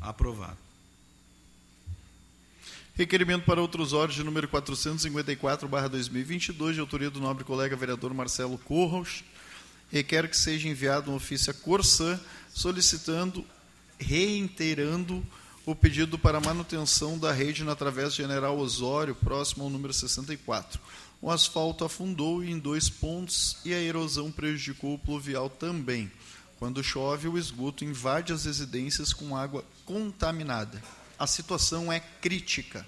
Aprovado. 0.00 0.56
Requerimento 2.94 3.44
para 3.44 3.60
outros 3.60 3.92
órgãos 3.92 4.14
de 4.14 4.24
número 4.24 4.48
454/2022, 4.48 6.72
de 6.72 6.80
autoria 6.80 7.10
do 7.10 7.20
nobre 7.20 7.44
colega 7.44 7.76
vereador 7.76 8.14
Marcelo 8.14 8.56
Corros, 8.56 9.22
requer 9.92 10.26
que 10.26 10.36
seja 10.36 10.68
enviado 10.68 11.10
um 11.10 11.14
ofício 11.14 11.50
à 11.50 11.54
Corsã 11.54 12.18
solicitando, 12.52 13.44
reiterando 13.98 15.24
o 15.66 15.76
pedido 15.76 16.18
para 16.18 16.40
manutenção 16.40 17.18
da 17.18 17.30
rede 17.30 17.62
na 17.62 17.76
Travessa 17.76 18.16
General 18.16 18.58
Osório, 18.58 19.14
próximo 19.14 19.64
ao 19.64 19.70
número 19.70 19.92
64. 19.92 20.80
O 21.20 21.30
asfalto 21.30 21.84
afundou 21.84 22.42
em 22.42 22.58
dois 22.58 22.88
pontos 22.88 23.58
e 23.64 23.72
a 23.72 23.80
erosão 23.80 24.32
prejudicou 24.32 24.94
o 24.94 24.98
pluvial 24.98 25.48
também. 25.48 26.10
Quando 26.58 26.82
chove, 26.82 27.28
o 27.28 27.38
esgoto 27.38 27.84
invade 27.84 28.32
as 28.32 28.44
residências 28.44 29.12
com 29.12 29.36
água 29.36 29.64
contaminada. 29.84 30.82
A 31.18 31.26
situação 31.26 31.92
é 31.92 32.00
crítica. 32.00 32.84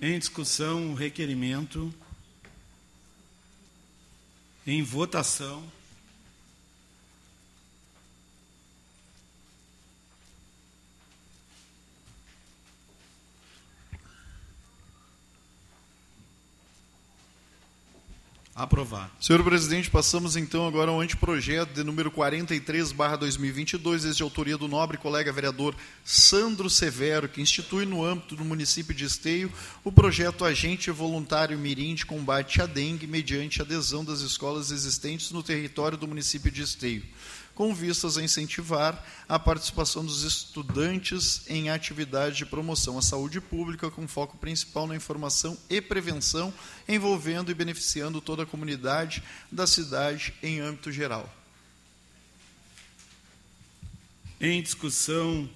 Em 0.00 0.18
discussão, 0.18 0.92
o 0.92 0.94
requerimento. 0.94 1.94
Em 4.66 4.82
votação. 4.82 5.64
Aprovado. 18.62 19.10
Senhor 19.20 19.42
presidente, 19.42 19.90
passamos 19.90 20.36
então 20.36 20.68
agora 20.68 20.88
ao 20.88 21.00
anteprojeto 21.00 21.74
de 21.74 21.82
número 21.82 22.12
43, 22.12 22.92
barra 22.92 23.16
2022, 23.16 24.04
desde 24.04 24.22
autoria 24.22 24.56
do 24.56 24.68
nobre 24.68 24.96
colega 24.96 25.32
vereador 25.32 25.74
Sandro 26.04 26.70
Severo, 26.70 27.28
que 27.28 27.42
institui 27.42 27.84
no 27.84 28.04
âmbito 28.04 28.36
do 28.36 28.44
município 28.44 28.94
de 28.94 29.04
Esteio 29.04 29.50
o 29.82 29.90
projeto 29.90 30.44
Agente 30.44 30.92
Voluntário 30.92 31.58
Mirim 31.58 31.96
de 31.96 32.06
Combate 32.06 32.62
à 32.62 32.66
Dengue, 32.66 33.08
mediante 33.08 33.60
adesão 33.60 34.04
das 34.04 34.20
escolas 34.20 34.70
existentes 34.70 35.32
no 35.32 35.42
território 35.42 35.98
do 35.98 36.06
município 36.06 36.48
de 36.48 36.62
Esteio 36.62 37.02
com 37.54 37.74
vistas 37.74 38.16
a 38.16 38.22
incentivar 38.22 39.04
a 39.28 39.38
participação 39.38 40.04
dos 40.04 40.22
estudantes 40.22 41.48
em 41.48 41.70
atividades 41.70 42.38
de 42.38 42.46
promoção 42.46 42.98
à 42.98 43.02
saúde 43.02 43.40
pública, 43.40 43.90
com 43.90 44.08
foco 44.08 44.36
principal 44.36 44.86
na 44.86 44.96
informação 44.96 45.56
e 45.68 45.80
prevenção, 45.80 46.52
envolvendo 46.88 47.50
e 47.50 47.54
beneficiando 47.54 48.20
toda 48.20 48.44
a 48.44 48.46
comunidade 48.46 49.22
da 49.50 49.66
cidade 49.66 50.34
em 50.42 50.60
âmbito 50.60 50.90
geral. 50.90 51.32
Em 54.40 54.60
discussão, 54.60 55.48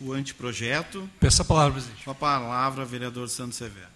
o 0.00 0.12
anteprojeto. 0.12 1.08
Peço 1.20 1.42
a 1.42 1.44
palavra, 1.44 1.74
presidente. 1.74 2.04
Com 2.04 2.10
a 2.10 2.14
palavra, 2.14 2.84
vereador 2.84 3.28
Santos 3.28 3.56
Severo. 3.56 3.93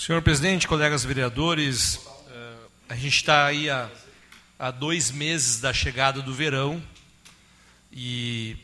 Senhor 0.00 0.22
presidente, 0.22 0.66
colegas 0.66 1.04
vereadores, 1.04 2.00
eh, 2.30 2.54
a 2.88 2.94
gente 2.94 3.16
está 3.16 3.44
aí 3.44 3.68
há, 3.68 3.86
há 4.58 4.70
dois 4.70 5.10
meses 5.10 5.60
da 5.60 5.74
chegada 5.74 6.22
do 6.22 6.32
verão 6.32 6.82
e, 7.92 8.56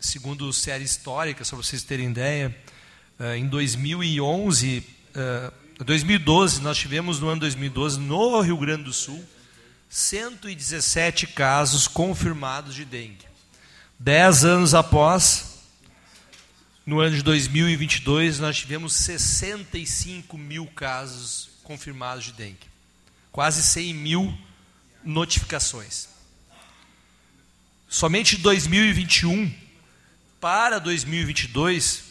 segundo 0.00 0.52
série 0.52 0.82
histórica, 0.82 1.44
só 1.44 1.54
para 1.54 1.64
vocês 1.64 1.84
terem 1.84 2.10
ideia, 2.10 2.52
eh, 3.20 3.36
em 3.36 3.46
2011, 3.46 4.84
2012, 5.78 6.58
eh, 6.58 6.62
nós 6.64 6.76
tivemos 6.76 7.20
no 7.20 7.28
ano 7.28 7.42
2012, 7.42 8.00
no 8.00 8.40
Rio 8.40 8.56
Grande 8.56 8.82
do 8.82 8.92
Sul, 8.92 9.24
117 9.88 11.28
casos 11.28 11.86
confirmados 11.86 12.74
de 12.74 12.84
dengue. 12.84 13.26
Dez 13.96 14.44
anos 14.44 14.74
após, 14.74 15.51
no 16.84 17.00
ano 17.00 17.16
de 17.16 17.22
2022, 17.22 18.40
nós 18.40 18.58
tivemos 18.58 18.92
65 18.94 20.36
mil 20.36 20.66
casos 20.66 21.50
confirmados 21.62 22.24
de 22.24 22.32
dengue, 22.32 22.66
quase 23.30 23.62
100 23.62 23.94
mil 23.94 24.38
notificações. 25.04 26.08
Somente 27.88 28.36
de 28.36 28.42
2021 28.42 29.52
para 30.40 30.80
2022, 30.80 32.04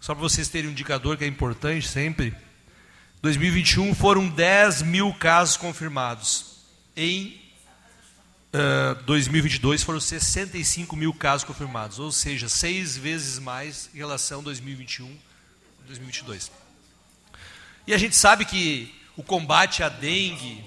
só 0.00 0.14
para 0.14 0.22
vocês 0.22 0.48
terem 0.48 0.68
um 0.68 0.72
indicador 0.72 1.16
que 1.16 1.24
é 1.24 1.26
importante 1.26 1.88
sempre, 1.88 2.34
2021 3.22 3.94
foram 3.94 4.28
10 4.28 4.82
mil 4.82 5.14
casos 5.14 5.56
confirmados. 5.56 6.56
Em 6.96 7.39
2022 9.06 9.82
ah, 9.82 9.84
foram 9.84 10.00
65 10.00 10.96
mil 10.96 11.14
casos 11.14 11.44
confirmados, 11.44 11.98
ou 11.98 12.10
seja, 12.10 12.48
seis 12.48 12.96
vezes 12.96 13.38
mais 13.38 13.88
em 13.94 13.98
relação 13.98 14.40
a 14.40 14.44
2021 14.44 15.16
2022. 15.86 16.50
E 17.86 17.94
a 17.94 17.98
gente 17.98 18.16
sabe 18.16 18.44
que 18.44 18.94
o 19.16 19.22
combate 19.22 19.82
à 19.82 19.88
dengue 19.88 20.64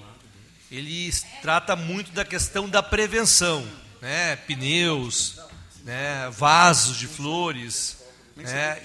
ele 0.70 1.10
trata 1.40 1.76
muito 1.76 2.10
da 2.12 2.24
questão 2.24 2.68
da 2.68 2.82
prevenção, 2.82 3.66
né? 4.00 4.36
pneus, 4.36 5.38
né? 5.84 6.28
vasos 6.30 6.96
de 6.96 7.06
flores, 7.06 7.98
né? 8.36 8.82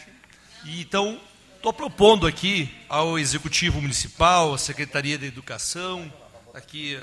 E 0.66 0.82
então 0.82 1.20
estou 1.56 1.74
propondo 1.74 2.28
aqui 2.28 2.74
ao 2.88 3.18
executivo 3.18 3.82
municipal, 3.82 4.54
à 4.54 4.58
secretaria 4.58 5.18
da 5.18 5.26
educação, 5.26 6.12
aqui 6.54 7.00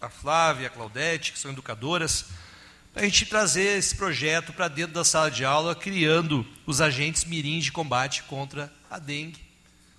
a 0.00 0.08
Flávia, 0.08 0.66
a 0.68 0.70
Claudete, 0.70 1.32
que 1.32 1.38
são 1.38 1.50
educadoras, 1.50 2.26
para 2.92 3.02
a 3.02 3.04
gente 3.04 3.26
trazer 3.26 3.78
esse 3.78 3.94
projeto 3.94 4.52
para 4.52 4.68
dentro 4.68 4.94
da 4.94 5.04
sala 5.04 5.30
de 5.30 5.44
aula, 5.44 5.74
criando 5.74 6.46
os 6.64 6.80
agentes 6.80 7.24
mirins 7.24 7.64
de 7.64 7.72
combate 7.72 8.22
contra 8.22 8.72
a 8.90 8.98
dengue, 8.98 9.38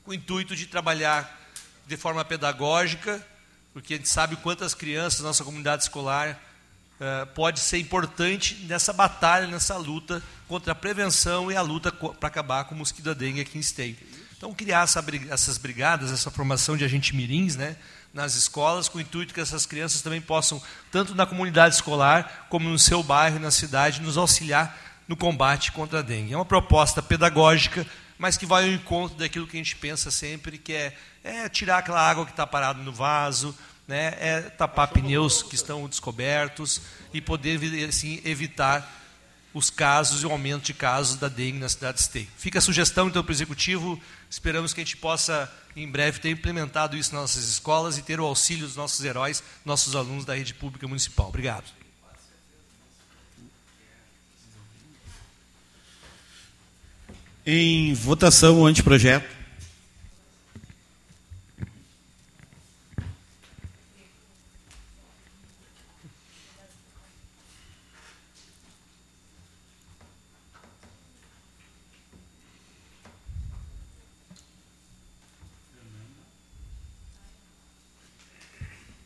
com 0.04 0.12
o 0.12 0.14
intuito 0.14 0.56
de 0.56 0.66
trabalhar 0.66 1.40
de 1.86 1.96
forma 1.96 2.26
pedagógica, 2.26 3.26
porque 3.74 3.94
a 3.94 3.98
gente 3.98 4.10
sabe 4.10 4.36
quantas 4.38 4.74
crianças 4.74 5.22
nossa 5.22 5.44
comunidade 5.44 5.84
escolar 5.84 6.42
uh, 7.00 7.28
pode 7.28 7.60
ser 7.60 7.78
importante 7.78 8.56
nessa 8.68 8.92
batalha, 8.92 9.46
nessa 9.46 9.78
luta 9.78 10.22
contra 10.48 10.72
a 10.72 10.76
prevenção 10.76 11.52
e 11.52 11.56
a 11.56 11.62
luta 11.62 11.92
para 11.92 12.28
acabar 12.28 12.66
com 12.66 12.74
o 12.74 12.78
mosquito 12.80 13.06
da 13.06 13.14
dengue 13.14 13.42
aqui 13.42 13.58
em 13.58 13.62
Esteio. 13.62 13.96
Então, 14.36 14.54
criar 14.54 14.84
essa, 14.84 15.04
essas 15.30 15.58
brigadas, 15.58 16.12
essa 16.12 16.30
formação 16.30 16.76
de 16.78 16.84
agentes 16.84 17.12
mirins, 17.12 17.56
né, 17.56 17.76
nas 18.18 18.34
escolas, 18.34 18.90
com 18.90 18.98
o 18.98 19.02
intuito 19.02 19.32
que 19.32 19.40
essas 19.40 19.68
crianças 19.68 20.02
também 20.02 20.20
possam, 20.20 20.60
tanto 20.92 21.14
na 21.14 21.26
comunidade 21.26 21.76
escolar, 21.76 22.48
como 22.50 22.68
no 22.68 22.80
seu 22.80 23.04
bairro, 23.04 23.40
na 23.40 23.52
cidade, 23.52 24.02
nos 24.02 24.18
auxiliar 24.18 24.76
no 25.08 25.16
combate 25.16 25.72
contra 25.72 26.00
a 26.00 26.02
dengue. 26.02 26.34
É 26.34 26.36
uma 26.36 26.44
proposta 26.44 27.02
pedagógica, 27.02 27.86
mas 28.18 28.36
que 28.36 28.46
vai 28.46 28.64
ao 28.64 28.72
encontro 28.72 29.20
daquilo 29.20 29.46
que 29.46 29.56
a 29.56 29.60
gente 29.60 29.76
pensa 29.76 30.10
sempre, 30.10 30.58
que 30.58 30.74
é, 30.74 30.98
é 31.24 31.48
tirar 31.48 31.78
aquela 31.78 32.02
água 32.02 32.26
que 32.26 32.32
está 32.32 32.48
parada 32.48 32.82
no 32.82 32.92
vaso, 32.92 33.56
né, 33.88 34.16
é 34.20 34.42
tapar 34.42 34.88
pneus 34.88 35.44
que 35.44 35.56
estão 35.56 35.88
descobertos 35.88 36.82
e 37.14 37.22
poder 37.22 37.60
assim, 37.88 38.20
evitar 38.26 38.92
os 39.54 39.70
casos 39.70 40.24
e 40.24 40.26
o 40.26 40.32
aumento 40.32 40.66
de 40.66 40.74
casos 40.74 41.18
da 41.18 41.28
dengue 41.28 41.60
na 41.60 41.70
cidade 41.70 41.98
de 41.98 42.04
Esteio. 42.04 42.28
Fica 42.36 42.58
a 42.58 42.62
sugestão, 42.62 43.08
então, 43.08 43.24
para 43.24 43.32
o 43.32 43.34
Executivo. 43.34 44.02
Esperamos 44.30 44.74
que 44.74 44.82
a 44.82 44.84
gente 44.84 44.98
possa, 44.98 45.52
em 45.76 45.90
breve, 45.90 46.20
ter 46.20 46.30
implementado 46.30 46.98
isso 46.98 47.14
nas 47.14 47.22
nossas 47.22 47.46
escolas 47.50 47.98
e 47.98 48.02
ter 48.02 48.20
o 48.20 48.26
auxílio 48.26 48.66
dos 48.66 48.76
nossos 48.76 49.04
heróis, 49.04 49.42
nossos 49.64 49.96
alunos 49.96 50.26
da 50.26 50.36
rede 50.36 50.54
pública 50.54 50.88
municipal. 50.88 51.30
Obrigado. 51.30 51.66
Em 57.46 57.94
votação, 57.94 58.60
o 58.62 58.66
anteprojeto. 58.66 59.37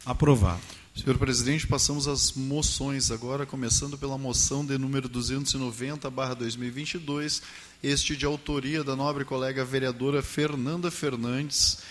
Aprovado. 0.06 0.62
Senhor 0.96 1.18
presidente, 1.18 1.68
passamos 1.68 2.08
às 2.08 2.32
moções 2.34 3.12
agora, 3.12 3.46
começando 3.46 4.00
pela 4.00 4.18
moção 4.18 4.66
de 4.66 4.78
número 4.78 5.08
290/2022, 5.08 7.42
este 7.84 8.18
de 8.18 8.26
autoria 8.26 8.84
da 8.84 8.96
nobre 8.96 9.24
colega 9.24 9.64
vereadora 9.64 10.24
Fernanda 10.24 10.90
Fernandes, 10.90 11.84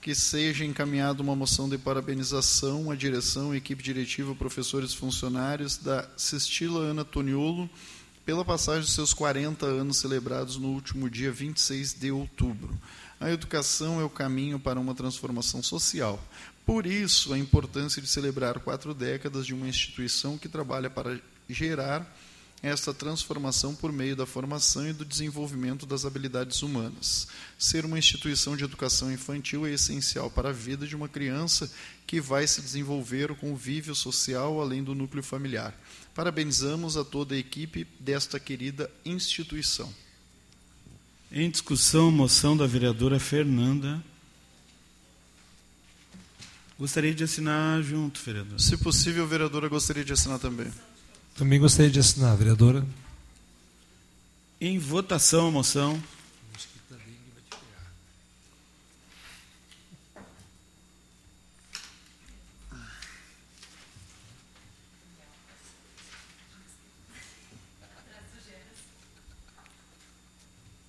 que 0.00 0.14
seja 0.14 0.64
encaminhada 0.64 1.22
uma 1.22 1.36
moção 1.36 1.68
de 1.68 1.76
parabenização 1.76 2.90
à 2.90 2.96
direção, 2.96 3.54
equipe 3.54 3.82
diretiva, 3.82 4.34
professores 4.34 4.94
funcionários 4.94 5.76
da 5.76 6.08
Cestila 6.16 6.80
Ana 6.80 7.04
Toniolo 7.04 7.68
pela 8.24 8.42
passagem 8.44 8.82
dos 8.82 8.94
seus 8.94 9.12
40 9.12 9.66
anos 9.66 9.98
celebrados 9.98 10.56
no 10.56 10.68
último 10.68 11.10
dia 11.10 11.30
26 11.30 11.92
de 11.94 12.10
outubro. 12.10 12.74
A 13.20 13.30
educação 13.30 14.00
é 14.00 14.04
o 14.04 14.08
caminho 14.08 14.58
para 14.58 14.80
uma 14.80 14.94
transformação 14.94 15.62
social. 15.62 16.18
Por 16.64 16.86
isso, 16.86 17.32
a 17.32 17.38
importância 17.38 18.00
de 18.00 18.08
celebrar 18.08 18.60
quatro 18.60 18.94
décadas 18.94 19.46
de 19.46 19.54
uma 19.54 19.68
instituição 19.68 20.38
que 20.38 20.48
trabalha 20.48 20.88
para 20.88 21.20
gerar 21.48 22.06
esta 22.62 22.92
transformação 22.92 23.74
por 23.74 23.90
meio 23.90 24.14
da 24.14 24.26
formação 24.26 24.88
e 24.88 24.92
do 24.92 25.04
desenvolvimento 25.04 25.86
das 25.86 26.04
habilidades 26.04 26.62
humanas. 26.62 27.26
Ser 27.58 27.84
uma 27.84 27.98
instituição 27.98 28.56
de 28.56 28.64
educação 28.64 29.10
infantil 29.10 29.66
é 29.66 29.72
essencial 29.72 30.30
para 30.30 30.50
a 30.50 30.52
vida 30.52 30.86
de 30.86 30.94
uma 30.94 31.08
criança 31.08 31.70
que 32.06 32.20
vai 32.20 32.46
se 32.46 32.60
desenvolver 32.60 33.30
o 33.30 33.36
convívio 33.36 33.94
social 33.94 34.60
além 34.60 34.84
do 34.84 34.94
núcleo 34.94 35.22
familiar. 35.22 35.74
Parabenizamos 36.14 36.96
a 36.96 37.04
toda 37.04 37.34
a 37.34 37.38
equipe 37.38 37.86
desta 37.98 38.38
querida 38.38 38.90
instituição. 39.04 39.92
Em 41.32 41.48
discussão, 41.48 42.10
moção 42.10 42.56
da 42.56 42.66
vereadora 42.66 43.18
Fernanda. 43.18 44.04
Gostaria 46.80 47.14
de 47.14 47.22
assinar 47.22 47.82
junto, 47.82 48.18
vereador. 48.22 48.58
Se 48.58 48.74
possível, 48.74 49.26
vereadora, 49.26 49.68
gostaria 49.68 50.02
de 50.02 50.14
assinar 50.14 50.38
também. 50.38 50.72
Também 51.36 51.60
gostaria 51.60 51.90
de 51.90 52.00
assinar, 52.00 52.34
vereadora. 52.34 52.86
Em 54.58 54.78
votação 54.78 55.48
a 55.48 55.50
moção. 55.50 56.02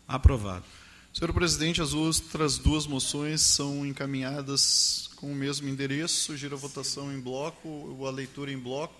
Aprovado. 0.07 0.80
Senhor 1.13 1.33
presidente, 1.33 1.81
as 1.81 1.93
outras 1.93 2.57
duas 2.57 2.87
moções 2.87 3.41
são 3.41 3.85
encaminhadas 3.85 5.09
com 5.17 5.31
o 5.31 5.35
mesmo 5.35 5.67
endereço. 5.67 6.15
Sugiro 6.23 6.55
a 6.55 6.59
votação 6.59 7.13
em 7.13 7.19
bloco, 7.19 7.67
ou 7.67 8.07
a 8.07 8.11
leitura 8.11 8.51
em 8.51 8.57
bloco. 8.57 8.95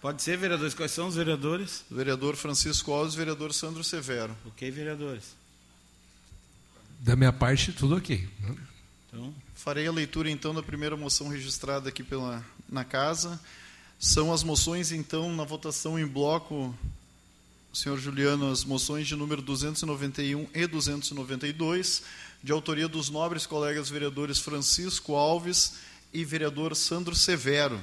Pode 0.00 0.22
ser, 0.22 0.38
vereadores. 0.38 0.72
Quais 0.72 0.90
são 0.90 1.08
os 1.08 1.14
vereadores? 1.14 1.84
Vereador 1.90 2.34
Francisco 2.34 2.90
Alves, 2.92 3.14
vereador 3.14 3.52
Sandro 3.52 3.84
Severo. 3.84 4.34
Ok, 4.46 4.70
vereadores. 4.70 5.36
Da 7.00 7.14
minha 7.14 7.32
parte, 7.32 7.72
tudo 7.72 7.96
ok. 7.96 8.26
Então, 9.08 9.34
Farei 9.60 9.86
a 9.86 9.92
leitura 9.92 10.30
então 10.30 10.54
da 10.54 10.62
primeira 10.62 10.96
moção 10.96 11.28
registrada 11.28 11.90
aqui 11.90 12.02
pela, 12.02 12.42
na 12.66 12.82
casa. 12.82 13.38
São 13.98 14.32
as 14.32 14.42
moções 14.42 14.90
então 14.90 15.30
na 15.36 15.44
votação 15.44 15.98
em 15.98 16.06
bloco, 16.06 16.74
senhor 17.72 17.98
Juliano, 17.98 18.50
as 18.50 18.64
moções 18.64 19.06
de 19.06 19.14
número 19.14 19.40
291 19.40 20.48
e 20.52 20.66
292, 20.66 22.02
de 22.42 22.52
autoria 22.52 22.88
dos 22.88 23.10
nobres 23.10 23.46
colegas 23.46 23.88
vereadores 23.88 24.38
Francisco 24.38 25.14
Alves 25.14 25.74
e 26.12 26.24
vereador 26.24 26.74
Sandro 26.74 27.14
Severo. 27.14 27.80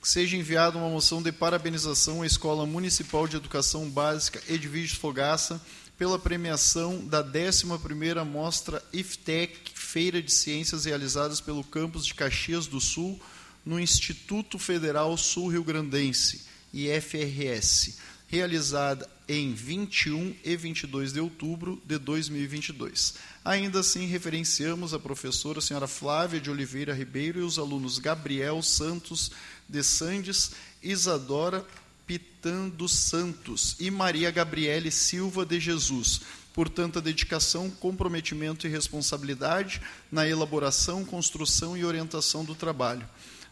Que 0.00 0.08
seja 0.08 0.36
enviada 0.36 0.78
uma 0.78 0.88
moção 0.88 1.20
de 1.20 1.32
parabenização 1.32 2.22
à 2.22 2.26
Escola 2.26 2.64
Municipal 2.64 3.26
de 3.26 3.36
Educação 3.36 3.90
Básica 3.90 4.40
Edviges 4.48 4.96
Fogaça 4.96 5.60
pela 5.98 6.18
premiação 6.18 7.04
da 7.04 7.22
11ª 7.22 8.24
Mostra 8.24 8.82
IFTEC, 8.92 9.72
Feira 9.74 10.22
de 10.22 10.32
Ciências 10.32 10.86
realizadas 10.86 11.40
pelo 11.40 11.62
campus 11.62 12.06
de 12.06 12.14
Caxias 12.14 12.66
do 12.66 12.80
Sul, 12.80 13.20
no 13.66 13.78
Instituto 13.78 14.58
Federal 14.58 15.14
Sul-Rio 15.18 15.62
Grandense, 15.62 16.46
IFRS, 16.72 17.98
realizada 18.30 19.08
em 19.28 19.52
21 19.52 20.36
e 20.44 20.56
22 20.56 21.12
de 21.12 21.20
outubro 21.20 21.82
de 21.84 21.98
2022. 21.98 23.14
Ainda 23.44 23.80
assim, 23.80 24.06
referenciamos 24.06 24.94
a 24.94 25.00
professora 25.00 25.60
senhora 25.60 25.88
Flávia 25.88 26.40
de 26.40 26.48
Oliveira 26.48 26.94
Ribeiro 26.94 27.40
e 27.40 27.42
os 27.42 27.58
alunos 27.58 27.98
Gabriel 27.98 28.62
Santos 28.62 29.32
de 29.68 29.82
Sandes, 29.82 30.52
Isadora 30.80 31.66
Pitan 32.06 32.68
dos 32.68 32.92
Santos 32.92 33.74
e 33.80 33.90
Maria 33.90 34.30
Gabriele 34.30 34.92
Silva 34.92 35.44
de 35.44 35.58
Jesus, 35.58 36.20
por 36.54 36.68
tanta 36.68 37.00
dedicação, 37.00 37.68
comprometimento 37.68 38.66
e 38.66 38.70
responsabilidade 38.70 39.80
na 40.10 40.28
elaboração, 40.28 41.04
construção 41.04 41.76
e 41.76 41.84
orientação 41.84 42.44
do 42.44 42.54
trabalho. 42.54 43.08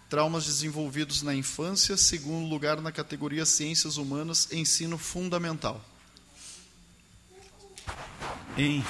Traumas 0.09 0.47
desenvolvidos 0.47 1.23
na 1.23 1.35
infância, 1.35 1.97
segundo 1.97 2.49
lugar 2.49 2.81
na 2.81 2.91
categoria 2.91 3.45
Ciências 3.45 3.97
Humanas, 3.99 4.49
ensino 4.51 4.97
fundamental. 4.97 5.85
em. 8.57 8.85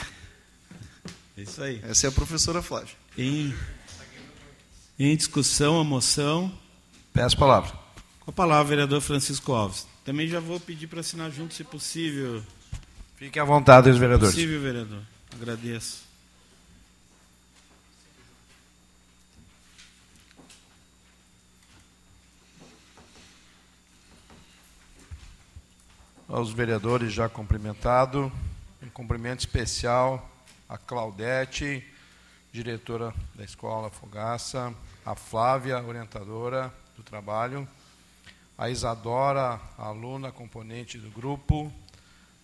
É 1.37 1.43
isso 1.43 1.63
aí. 1.63 1.81
Essa 1.85 2.07
é 2.07 2.09
a 2.09 2.13
professora 2.13 2.63
Flávia. 2.63 2.95
Em, 3.17 3.55
em 4.99 5.17
discussão 5.17 5.79
a 5.79 5.85
moção. 5.85 6.53
Peço 7.13 7.37
a 7.37 7.39
palavra. 7.39 7.73
Com 8.21 8.31
a 8.31 8.35
palavra, 8.35 8.65
vereador 8.69 9.01
Francisco 9.01 9.53
Alves. 9.53 9.87
Também 10.05 10.27
já 10.27 10.41
vou 10.41 10.59
pedir 10.59 10.87
para 10.87 11.01
assinar 11.01 11.31
junto, 11.31 11.55
se 11.55 11.63
possível. 11.63 12.43
Fiquem 13.17 13.43
à 13.43 13.45
vontade, 13.45 13.91
os 13.91 13.99
vereadores. 13.99 14.35
Possível, 14.35 14.61
vereador. 14.61 15.03
Agradeço. 15.33 16.08
Aos 26.29 26.53
vereadores 26.53 27.13
já 27.13 27.29
cumprimentado. 27.29 28.31
Um 28.83 28.91
cumprimento 28.91 29.41
especial 29.41 30.29
a 30.69 30.77
Claudete, 30.77 31.83
diretora 32.53 33.15
da 33.35 33.43
Escola 33.43 33.89
Fogaça, 33.89 34.75
a 35.05 35.15
Flávia, 35.15 35.83
orientadora 35.83 36.73
do 36.97 37.03
trabalho, 37.03 37.67
a 38.59 38.69
Isadora, 38.69 39.59
aluna 39.79 40.31
componente 40.31 40.99
do 40.99 41.09
grupo, 41.11 41.73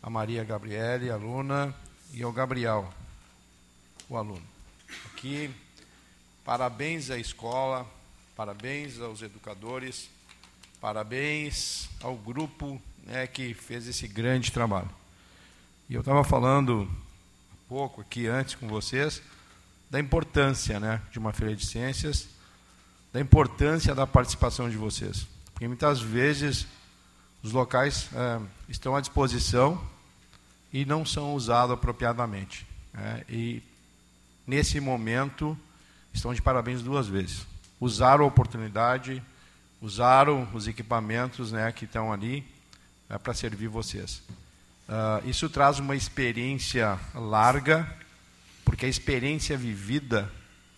a 0.03 0.09
Maria 0.09 0.43
Gabriele, 0.43 1.11
aluna, 1.11 1.75
e 2.15 2.23
ao 2.23 2.33
Gabriel, 2.33 2.89
o 4.09 4.17
aluno. 4.17 4.47
Aqui, 5.13 5.55
parabéns 6.45 7.11
à 7.11 7.19
escola, 7.19 7.87
parabéns 8.35 9.01
aos 9.01 9.21
educadores, 9.21 10.09
parabéns 10.81 11.91
ao 12.01 12.15
grupo 12.15 12.81
né, 13.07 13.27
que 13.27 13.55
fez 13.55 13.87
esse 13.87 14.09
grande 14.09 14.51
trabalho. 14.51 14.91
E 15.89 15.95
eu 15.95 16.01
estava 16.01 16.25
falando 16.25 16.89
há 17.53 17.69
pouco 17.69 18.01
aqui 18.01 18.27
antes 18.27 18.55
com 18.55 18.67
vocês 18.67 19.23
da 19.91 20.01
importância 20.01 20.81
né, 20.81 21.01
de 21.13 21.19
uma 21.19 21.33
feira 21.33 21.55
de 21.55 21.65
ciências, 21.65 22.29
da 23.13 23.21
importância 23.21 23.95
da 23.95 24.07
participação 24.07 24.69
de 24.69 24.77
vocês. 24.77 25.27
Porque 25.53 25.69
muitas 25.69 26.01
vezes 26.01 26.67
os 27.43 27.53
locais 27.53 28.09
é, 28.13 28.41
estão 28.69 28.97
à 28.97 29.01
disposição 29.01 29.81
e 30.73 30.85
não 30.85 31.05
são 31.05 31.35
usados 31.35 31.75
apropriadamente. 31.75 32.67
né, 32.93 33.25
e 33.29 33.63
nesse 34.47 34.81
momento 34.81 35.57
estão 36.13 36.35
de 36.35 36.43
parabéns 36.43 36.83
duas 36.83 37.07
vezes. 37.07 37.47
Usaram 37.79 38.25
a 38.25 38.29
oportunidade, 38.29 39.23
usaram 39.81 40.49
os 40.55 40.67
equipamentos 40.67 41.53
né, 41.53 41.71
que 41.71 41.85
estão 41.85 42.13
ali 42.13 42.45
é, 43.09 43.19
para 43.19 43.35
servir 43.35 43.69
vocês. 43.69 44.23
Uh, 44.89 45.29
isso 45.29 45.49
traz 45.49 45.79
uma 45.79 45.97
experiência 45.97 46.99
larga, 47.15 47.89
porque 48.65 48.85
a 48.85 48.89
experiência 48.89 49.57
vivida 49.57 50.31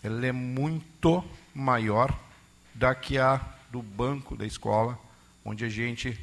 ela 0.03 0.25
é 0.25 0.31
muito 0.31 1.23
maior 1.53 2.17
da 2.73 2.95
que 2.95 3.17
a 3.17 3.41
do 3.69 3.81
banco 3.81 4.35
da 4.35 4.45
escola, 4.45 4.97
onde 5.43 5.65
a 5.65 5.69
gente 5.69 6.09
está 6.09 6.21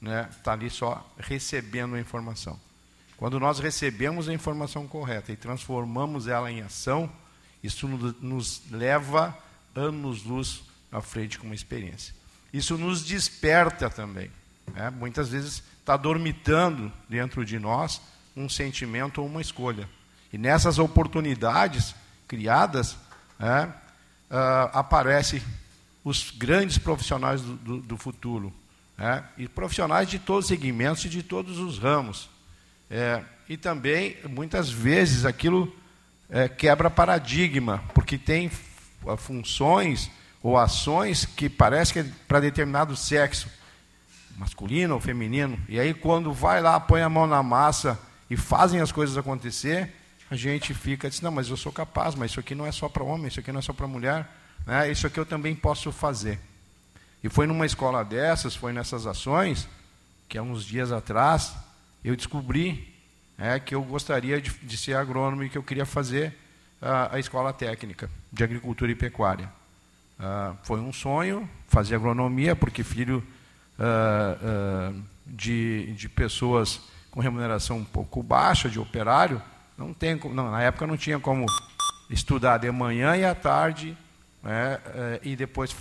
né, 0.00 0.28
tá 0.42 0.52
ali 0.52 0.70
só 0.70 1.08
recebendo 1.18 1.94
a 1.94 2.00
informação. 2.00 2.58
Quando 3.16 3.38
nós 3.38 3.58
recebemos 3.58 4.28
a 4.28 4.32
informação 4.32 4.88
correta 4.88 5.30
e 5.30 5.36
transformamos 5.36 6.26
ela 6.26 6.50
em 6.50 6.62
ação, 6.62 7.10
isso 7.62 7.86
nos 7.86 8.62
leva 8.70 9.36
anos-luz 9.74 10.62
à 10.90 11.00
frente 11.00 11.38
com 11.38 11.46
uma 11.46 11.54
experiência. 11.54 12.14
Isso 12.52 12.78
nos 12.78 13.04
desperta 13.04 13.90
também. 13.90 14.30
Né? 14.74 14.90
Muitas 14.90 15.28
vezes 15.30 15.62
está 15.78 15.96
dormitando 15.96 16.92
dentro 17.08 17.44
de 17.44 17.58
nós 17.58 18.00
um 18.36 18.48
sentimento 18.48 19.20
ou 19.20 19.26
uma 19.26 19.40
escolha. 19.40 19.88
E 20.32 20.38
nessas 20.38 20.78
oportunidades 20.78 21.94
criadas, 22.28 22.96
né, 23.38 23.72
uh, 24.30 24.70
aparecem 24.72 25.42
os 26.04 26.30
grandes 26.30 26.78
profissionais 26.78 27.40
do, 27.40 27.56
do, 27.56 27.76
do 27.78 27.96
futuro. 27.96 28.52
Né? 28.96 29.24
E 29.36 29.48
profissionais 29.48 30.08
de 30.08 30.18
todos 30.18 30.44
os 30.44 30.48
segmentos 30.48 31.04
e 31.04 31.08
de 31.08 31.22
todos 31.22 31.58
os 31.58 31.78
ramos. 31.78 32.28
É, 32.90 33.22
e 33.48 33.56
também, 33.56 34.16
muitas 34.28 34.70
vezes, 34.70 35.24
aquilo 35.24 35.74
é, 36.28 36.48
quebra 36.48 36.90
paradigma, 36.90 37.82
porque 37.94 38.16
tem 38.18 38.50
funções 39.18 40.10
ou 40.42 40.56
ações 40.56 41.24
que 41.24 41.48
parece 41.48 41.92
que 41.92 41.98
é 42.00 42.06
para 42.26 42.40
determinado 42.40 42.96
sexo, 42.96 43.48
masculino 44.40 44.94
ou 44.94 45.00
feminino, 45.00 45.58
e 45.68 45.78
aí 45.78 45.92
quando 45.92 46.32
vai 46.32 46.62
lá, 46.62 46.80
põe 46.80 47.02
a 47.02 47.10
mão 47.10 47.26
na 47.26 47.42
massa 47.42 48.00
e 48.30 48.38
fazem 48.38 48.80
as 48.80 48.90
coisas 48.90 49.18
acontecer, 49.18 49.92
a 50.30 50.34
gente 50.34 50.72
fica, 50.72 51.10
diz, 51.10 51.20
não, 51.20 51.30
mas 51.30 51.50
eu 51.50 51.58
sou 51.58 51.70
capaz, 51.70 52.14
mas 52.14 52.30
isso 52.30 52.40
aqui 52.40 52.54
não 52.54 52.64
é 52.64 52.72
só 52.72 52.88
para 52.88 53.04
homem, 53.04 53.28
isso 53.28 53.38
aqui 53.38 53.52
não 53.52 53.58
é 53.58 53.62
só 53.62 53.74
para 53.74 53.86
mulher, 53.86 54.26
né? 54.66 54.90
isso 54.90 55.06
aqui 55.06 55.20
eu 55.20 55.26
também 55.26 55.54
posso 55.54 55.92
fazer. 55.92 56.40
E 57.22 57.28
foi 57.28 57.46
numa 57.46 57.66
escola 57.66 58.02
dessas, 58.02 58.56
foi 58.56 58.72
nessas 58.72 59.06
ações, 59.06 59.68
que 60.26 60.38
há 60.38 60.42
uns 60.42 60.64
dias 60.64 60.90
atrás 60.90 61.52
eu 62.02 62.16
descobri 62.16 62.94
é, 63.36 63.60
que 63.60 63.74
eu 63.74 63.82
gostaria 63.82 64.40
de, 64.40 64.50
de, 64.50 64.76
ser 64.78 64.96
agrônomo 64.96 65.44
e 65.44 65.50
que 65.50 65.58
eu 65.58 65.62
queria 65.62 65.84
fazer 65.84 66.34
a, 66.80 67.16
a 67.16 67.18
escola 67.18 67.52
técnica 67.52 68.08
de 68.32 68.42
agricultura 68.42 68.90
e 68.90 68.94
pecuária. 68.94 69.52
Uh, 70.18 70.56
foi 70.62 70.80
um 70.80 70.92
sonho 70.92 71.48
fazer 71.68 71.96
agronomia, 71.96 72.56
porque 72.56 72.82
filho 72.82 73.22
uh, 73.80 74.92
uh, 74.92 75.02
de, 75.26 75.92
de 75.94 76.08
pessoas 76.08 76.80
com 77.10 77.20
remuneração 77.20 77.78
um 77.78 77.84
pouco 77.84 78.22
baixa, 78.22 78.68
de 78.68 78.78
operário, 78.78 79.42
não 79.76 79.92
tem, 79.92 80.14
não, 80.16 80.50
na 80.50 80.62
época 80.62 80.86
não 80.86 80.96
tinha 80.96 81.18
como 81.18 81.46
estudar 82.08 82.58
de 82.58 82.70
manhã 82.70 83.16
e 83.16 83.24
à 83.24 83.34
tarde, 83.34 83.96
né, 84.42 84.78
eh, 84.86 85.20
e 85.22 85.36
depois 85.36 85.74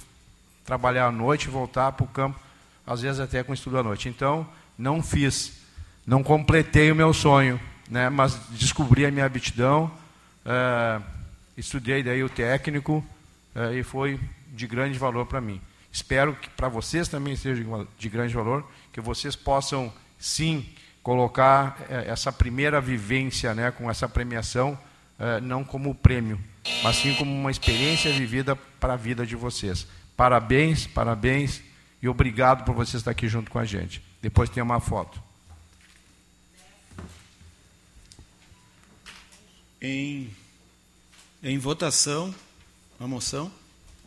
trabalhar 0.65 1.07
à 1.07 1.11
noite 1.11 1.45
e 1.45 1.49
voltar 1.49 1.91
para 1.91 2.03
o 2.03 2.07
campo, 2.07 2.39
às 2.85 3.01
vezes 3.01 3.19
até 3.19 3.43
com 3.43 3.53
estudo 3.53 3.77
à 3.77 3.83
noite. 3.83 4.07
Então, 4.07 4.47
não 4.77 5.03
fiz, 5.03 5.61
não 6.05 6.23
completei 6.23 6.91
o 6.91 6.95
meu 6.95 7.13
sonho, 7.13 7.59
né, 7.89 8.09
mas 8.09 8.39
descobri 8.51 9.05
a 9.05 9.11
minha 9.11 9.25
aptidão, 9.25 9.91
eh, 10.45 11.01
estudei 11.57 12.01
daí 12.01 12.23
o 12.23 12.29
técnico 12.29 13.03
eh, 13.55 13.79
e 13.79 13.83
foi 13.83 14.19
de 14.47 14.65
grande 14.65 14.97
valor 14.97 15.25
para 15.25 15.41
mim. 15.41 15.61
Espero 15.91 16.35
que 16.35 16.49
para 16.49 16.69
vocês 16.69 17.07
também 17.07 17.35
seja 17.35 17.63
de 17.97 18.09
grande 18.09 18.33
valor, 18.33 18.69
que 18.93 19.01
vocês 19.01 19.35
possam 19.35 19.91
sim 20.17 20.67
colocar 21.01 21.79
é, 21.89 22.09
essa 22.09 22.31
primeira 22.31 22.79
vivência 22.79 23.53
né, 23.55 23.71
com 23.71 23.89
essa 23.89 24.07
premiação 24.07 24.77
é, 25.17 25.41
não 25.41 25.63
como 25.63 25.95
prêmio, 25.95 26.39
mas 26.83 26.97
sim 26.97 27.13
como 27.15 27.31
uma 27.31 27.51
experiência 27.51 28.11
vivida 28.13 28.55
para 28.55 28.93
a 28.93 28.97
vida 28.97 29.25
de 29.25 29.35
vocês. 29.35 29.87
Parabéns, 30.15 30.85
parabéns 30.87 31.61
e 32.01 32.07
obrigado 32.07 32.63
por 32.63 32.75
vocês 32.75 33.01
estar 33.01 33.11
aqui 33.11 33.27
junto 33.27 33.49
com 33.49 33.59
a 33.59 33.65
gente. 33.65 34.01
Depois 34.21 34.49
tem 34.49 34.61
uma 34.61 34.79
foto. 34.79 35.21
Em, 39.81 40.29
em 41.41 41.57
votação, 41.57 42.35
a 42.99 43.07
moção, 43.07 43.51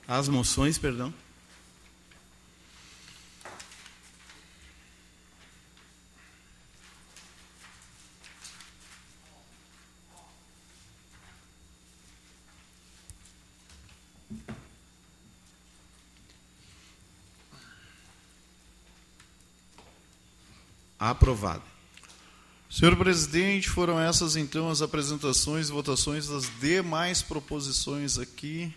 as 0.07 0.29
moções, 0.29 0.79
perdão. 0.79 1.13
Aprovado. 21.03 21.65
Senhor 22.71 22.97
presidente, 22.97 23.69
foram 23.69 23.99
essas 23.99 24.37
então 24.37 24.71
as 24.71 24.81
apresentações 24.81 25.69
e 25.69 25.73
votações 25.73 26.29
das 26.29 26.49
demais 26.61 27.21
proposições 27.21 28.19
aqui 28.19 28.73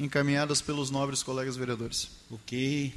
encaminhadas 0.00 0.62
pelos 0.62 0.90
nobres 0.90 1.22
colegas 1.22 1.54
vereadores. 1.54 2.08
Ok. 2.30 2.94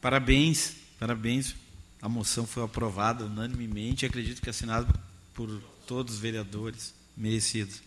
Parabéns, 0.00 0.72
parabéns. 0.98 1.54
A 2.02 2.08
moção 2.08 2.44
foi 2.44 2.64
aprovada 2.64 3.24
unanimemente, 3.24 4.04
acredito 4.04 4.42
que 4.42 4.50
assinada 4.50 4.92
por 5.32 5.48
todos 5.86 6.14
os 6.14 6.20
vereadores 6.20 6.92
merecidos. 7.16 7.80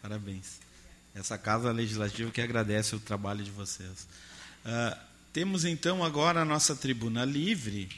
Parabéns. 0.00 0.58
Essa 1.14 1.36
Casa 1.36 1.70
Legislativa 1.70 2.30
que 2.30 2.40
agradece 2.40 2.96
o 2.96 2.98
trabalho 2.98 3.44
de 3.44 3.50
vocês. 3.50 4.08
Uh, 4.64 4.98
temos 5.34 5.66
então 5.66 6.02
agora 6.02 6.40
a 6.40 6.44
nossa 6.46 6.74
tribuna 6.74 7.26
livre 7.26 7.90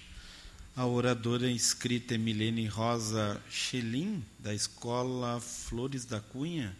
a 0.76 0.84
oradora 0.84 1.50
inscrita 1.50 2.14
é 2.14 2.18
Milene 2.18 2.66
Rosa 2.66 3.42
Chelim, 3.48 4.22
da 4.38 4.52
Escola 4.52 5.40
Flores 5.40 6.04
da 6.04 6.20
Cunha. 6.20 6.76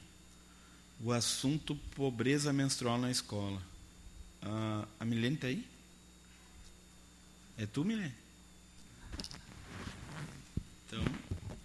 O 1.01 1.13
assunto 1.13 1.75
pobreza 1.95 2.53
menstrual 2.53 2.99
na 2.99 3.11
escola. 3.11 3.61
Ah, 4.43 4.87
a 5.01 5.05
Milene 5.07 5.37
está 5.37 5.47
aí? 5.47 5.67
É 7.57 7.65
tu, 7.65 7.87
Milene? 7.87 8.15
Então, 10.87 11.03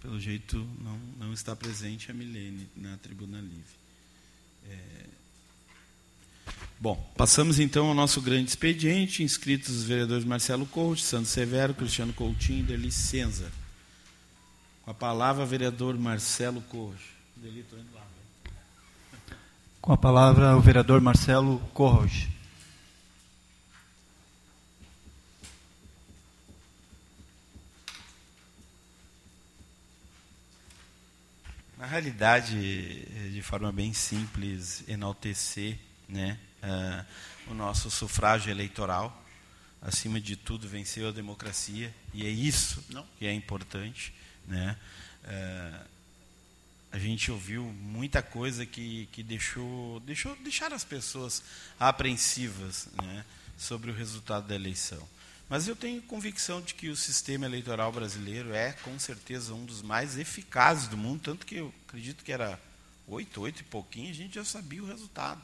pelo 0.00 0.18
jeito, 0.18 0.56
não, 0.80 0.98
não 1.18 1.34
está 1.34 1.54
presente 1.54 2.10
a 2.10 2.14
Milene 2.14 2.66
na 2.74 2.96
tribuna 2.96 3.42
livre. 3.42 3.76
É, 4.70 5.06
Bom, 6.82 6.96
passamos 7.16 7.60
então 7.60 7.86
ao 7.86 7.94
nosso 7.94 8.20
grande 8.20 8.48
expediente, 8.48 9.22
inscritos 9.22 9.70
os 9.70 9.84
vereadores 9.84 10.24
Marcelo 10.24 10.66
Couto, 10.66 11.00
Santos 11.00 11.30
Severo, 11.30 11.72
Cristiano 11.74 12.12
Coutinho 12.12 12.58
e 12.58 12.62
Deli 12.64 12.90
Senza. 12.90 13.52
Com 14.84 14.90
a 14.90 14.94
palavra, 14.94 15.46
vereador 15.46 15.96
Marcelo 15.96 16.60
Couto. 16.62 16.98
Com 19.80 19.92
a 19.92 19.96
palavra, 19.96 20.56
o 20.56 20.60
vereador 20.60 21.00
Marcelo 21.00 21.60
Corros. 21.72 22.26
Na 31.78 31.86
realidade, 31.86 33.06
de 33.32 33.40
forma 33.40 33.70
bem 33.70 33.92
simples, 33.92 34.82
enaltecer, 34.88 35.78
né, 36.08 36.40
uh, 36.62 37.50
o 37.50 37.54
nosso 37.54 37.90
sufrágio 37.90 38.50
eleitoral. 38.50 39.20
Acima 39.80 40.20
de 40.20 40.36
tudo, 40.36 40.68
venceu 40.68 41.08
a 41.08 41.12
democracia, 41.12 41.92
e 42.14 42.24
é 42.24 42.30
isso 42.30 42.84
Não. 42.88 43.04
que 43.18 43.26
é 43.26 43.32
importante. 43.32 44.14
Né? 44.46 44.76
Uh, 45.24 45.86
a 46.92 46.98
gente 46.98 47.32
ouviu 47.32 47.64
muita 47.64 48.22
coisa 48.22 48.66
que, 48.66 49.08
que 49.12 49.22
deixou, 49.22 49.98
deixou 50.00 50.36
deixar 50.36 50.72
as 50.72 50.84
pessoas 50.84 51.42
apreensivas 51.80 52.88
né, 53.02 53.24
sobre 53.56 53.90
o 53.90 53.94
resultado 53.94 54.46
da 54.46 54.54
eleição. 54.54 55.02
Mas 55.48 55.66
eu 55.66 55.74
tenho 55.74 56.00
convicção 56.02 56.60
de 56.60 56.74
que 56.74 56.88
o 56.88 56.96
sistema 56.96 57.46
eleitoral 57.46 57.90
brasileiro 57.90 58.54
é, 58.54 58.72
com 58.72 58.98
certeza, 58.98 59.54
um 59.54 59.64
dos 59.64 59.82
mais 59.82 60.18
eficazes 60.18 60.86
do 60.86 60.96
mundo, 60.96 61.22
tanto 61.22 61.46
que 61.46 61.56
eu 61.56 61.74
acredito 61.88 62.22
que 62.22 62.32
era 62.32 62.60
oito, 63.06 63.40
oito 63.40 63.60
e 63.60 63.64
pouquinho, 63.64 64.10
a 64.10 64.14
gente 64.14 64.34
já 64.34 64.44
sabia 64.44 64.82
o 64.82 64.86
resultado. 64.86 65.42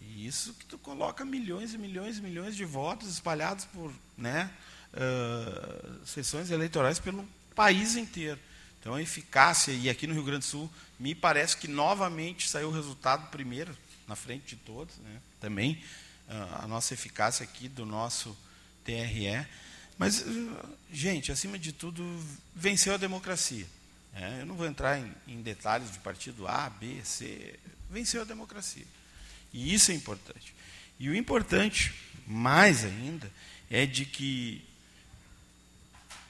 E 0.00 0.26
isso 0.26 0.54
que 0.54 0.64
tu 0.64 0.78
coloca 0.78 1.24
milhões 1.24 1.74
e 1.74 1.78
milhões 1.78 2.18
e 2.18 2.22
milhões 2.22 2.56
de 2.56 2.64
votos 2.64 3.08
espalhados 3.08 3.64
por 3.66 3.92
né, 4.16 4.50
uh, 4.92 6.06
sessões 6.06 6.50
eleitorais 6.50 6.98
pelo 6.98 7.26
país 7.54 7.96
inteiro. 7.96 8.38
Então 8.80 8.94
a 8.94 9.02
eficácia, 9.02 9.72
e 9.72 9.90
aqui 9.90 10.06
no 10.06 10.14
Rio 10.14 10.24
Grande 10.24 10.40
do 10.40 10.44
Sul, 10.44 10.70
me 10.98 11.14
parece 11.14 11.56
que 11.56 11.68
novamente 11.68 12.48
saiu 12.48 12.68
o 12.68 12.72
resultado 12.72 13.28
primeiro, 13.30 13.76
na 14.06 14.16
frente 14.16 14.56
de 14.56 14.56
todos. 14.56 14.96
Né? 14.98 15.20
Também 15.40 15.82
uh, 16.28 16.64
a 16.64 16.66
nossa 16.66 16.94
eficácia 16.94 17.44
aqui 17.44 17.68
do 17.68 17.84
nosso 17.84 18.36
TRE. 18.84 19.46
Mas, 19.98 20.22
uh, 20.22 20.76
gente, 20.90 21.32
acima 21.32 21.58
de 21.58 21.72
tudo, 21.72 22.04
venceu 22.54 22.94
a 22.94 22.96
democracia. 22.96 23.66
É, 24.14 24.40
eu 24.40 24.46
não 24.46 24.54
vou 24.54 24.66
entrar 24.66 24.98
em, 24.98 25.12
em 25.26 25.42
detalhes 25.42 25.92
de 25.92 25.98
partido 25.98 26.48
A, 26.48 26.70
B, 26.70 27.00
C. 27.04 27.58
Venceu 27.90 28.22
a 28.22 28.24
democracia. 28.24 28.84
E 29.52 29.74
isso 29.74 29.90
é 29.90 29.94
importante. 29.94 30.54
E 30.98 31.08
o 31.08 31.16
importante, 31.16 31.94
mais 32.26 32.84
ainda, 32.84 33.30
é 33.70 33.86
de 33.86 34.04
que 34.04 34.64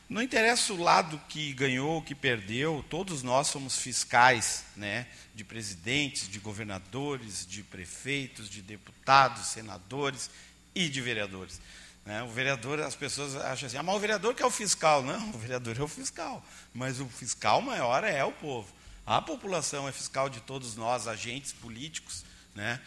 não 0.08 0.22
interessa 0.22 0.72
o 0.72 0.82
lado 0.82 1.20
que 1.28 1.52
ganhou, 1.52 2.00
que 2.00 2.14
perdeu, 2.14 2.84
todos 2.88 3.22
nós 3.22 3.48
somos 3.48 3.76
fiscais, 3.76 4.64
né, 4.74 5.06
de 5.34 5.44
presidentes, 5.44 6.28
de 6.28 6.38
governadores, 6.38 7.46
de 7.46 7.62
prefeitos, 7.62 8.48
de 8.48 8.62
deputados, 8.62 9.48
senadores 9.48 10.30
e 10.74 10.88
de 10.88 11.00
vereadores. 11.02 11.60
Né? 12.06 12.22
O 12.22 12.28
vereador, 12.28 12.80
as 12.80 12.96
pessoas 12.96 13.36
acham 13.36 13.66
assim, 13.66 13.76
ah, 13.76 13.82
mas 13.82 13.94
o 13.94 14.00
vereador 14.00 14.34
que 14.34 14.42
é 14.42 14.46
o 14.46 14.50
fiscal. 14.50 15.02
Não, 15.02 15.28
o 15.36 15.38
vereador 15.38 15.76
é 15.78 15.82
o 15.82 15.88
fiscal, 15.88 16.42
mas 16.72 17.00
o 17.00 17.06
fiscal 17.06 17.60
maior 17.60 18.02
é 18.02 18.24
o 18.24 18.32
povo. 18.32 18.72
A 19.04 19.20
população 19.20 19.86
é 19.86 19.92
fiscal 19.92 20.30
de 20.30 20.40
todos 20.40 20.74
nós, 20.74 21.06
agentes 21.06 21.52
políticos, 21.52 22.24
né? 22.54 22.80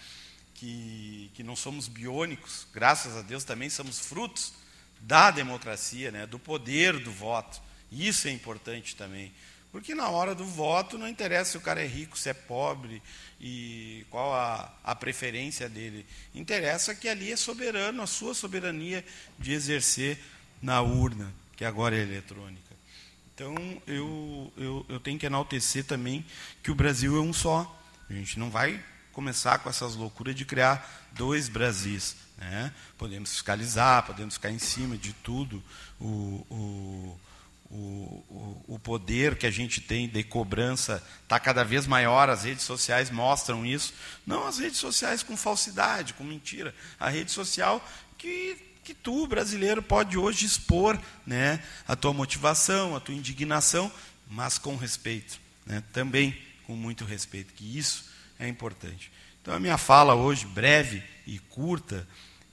Que, 0.61 1.31
que 1.33 1.41
não 1.41 1.55
somos 1.55 1.87
biônicos, 1.87 2.67
graças 2.71 3.17
a 3.17 3.23
Deus 3.23 3.43
também 3.43 3.67
somos 3.67 3.97
frutos 3.97 4.53
da 4.99 5.31
democracia, 5.31 6.11
né, 6.11 6.27
do 6.27 6.37
poder 6.37 6.99
do 6.99 7.11
voto. 7.11 7.59
Isso 7.91 8.27
é 8.27 8.31
importante 8.31 8.95
também. 8.95 9.33
Porque 9.71 9.95
na 9.95 10.07
hora 10.09 10.35
do 10.35 10.45
voto 10.45 10.99
não 10.99 11.07
interessa 11.07 11.51
se 11.51 11.57
o 11.57 11.61
cara 11.61 11.81
é 11.81 11.87
rico, 11.87 12.15
se 12.15 12.29
é 12.29 12.33
pobre 12.33 13.01
e 13.39 14.05
qual 14.11 14.35
a, 14.35 14.71
a 14.83 14.93
preferência 14.93 15.67
dele. 15.67 16.05
Interessa 16.35 16.93
que 16.93 17.09
ali 17.09 17.31
é 17.31 17.35
soberano, 17.35 18.03
a 18.03 18.07
sua 18.07 18.35
soberania 18.35 19.03
de 19.39 19.53
exercer 19.53 20.19
na 20.61 20.79
urna, 20.79 21.33
que 21.57 21.65
agora 21.65 21.95
é 21.95 22.01
eletrônica. 22.01 22.61
Então 23.33 23.55
eu, 23.87 24.53
eu, 24.55 24.85
eu 24.87 24.99
tenho 24.99 25.17
que 25.17 25.25
enaltecer 25.25 25.85
também 25.85 26.23
que 26.61 26.69
o 26.69 26.75
Brasil 26.75 27.17
é 27.17 27.19
um 27.19 27.33
só. 27.33 27.81
A 28.07 28.13
gente 28.13 28.37
não 28.37 28.51
vai 28.51 28.79
começar 29.11 29.59
com 29.59 29.69
essas 29.69 29.95
loucuras 29.95 30.35
de 30.35 30.45
criar 30.45 31.09
dois 31.11 31.49
Brasis. 31.49 32.15
Né? 32.37 32.73
Podemos 32.97 33.31
fiscalizar, 33.31 34.05
podemos 34.05 34.35
ficar 34.35 34.49
em 34.49 34.59
cima 34.59 34.97
de 34.97 35.13
tudo. 35.13 35.63
O, 35.99 36.45
o, 36.49 37.19
o, 37.69 38.65
o 38.67 38.79
poder 38.79 39.37
que 39.37 39.45
a 39.45 39.51
gente 39.51 39.79
tem 39.79 40.07
de 40.07 40.23
cobrança 40.23 41.03
está 41.23 41.39
cada 41.39 41.63
vez 41.63 41.87
maior, 41.87 42.29
as 42.29 42.43
redes 42.43 42.63
sociais 42.63 43.09
mostram 43.09 43.65
isso. 43.65 43.93
Não 44.25 44.47
as 44.47 44.57
redes 44.57 44.79
sociais 44.79 45.23
com 45.23 45.37
falsidade, 45.37 46.13
com 46.13 46.23
mentira. 46.23 46.73
A 46.99 47.09
rede 47.09 47.31
social 47.31 47.85
que, 48.17 48.57
que 48.83 48.93
tu, 48.93 49.27
brasileiro, 49.27 49.81
pode 49.81 50.17
hoje 50.17 50.45
expor 50.45 50.99
né, 51.25 51.63
a 51.87 51.95
tua 51.95 52.13
motivação, 52.13 52.95
a 52.95 52.99
tua 52.99 53.15
indignação, 53.15 53.91
mas 54.29 54.57
com 54.57 54.75
respeito. 54.75 55.39
Né, 55.65 55.83
também 55.93 56.37
com 56.65 56.75
muito 56.75 57.05
respeito, 57.05 57.53
que 57.53 57.77
isso 57.77 58.10
é 58.41 58.47
importante. 58.47 59.11
Então, 59.41 59.53
a 59.53 59.59
minha 59.59 59.77
fala 59.77 60.15
hoje, 60.15 60.45
breve 60.45 61.01
e 61.25 61.39
curta, 61.39 62.07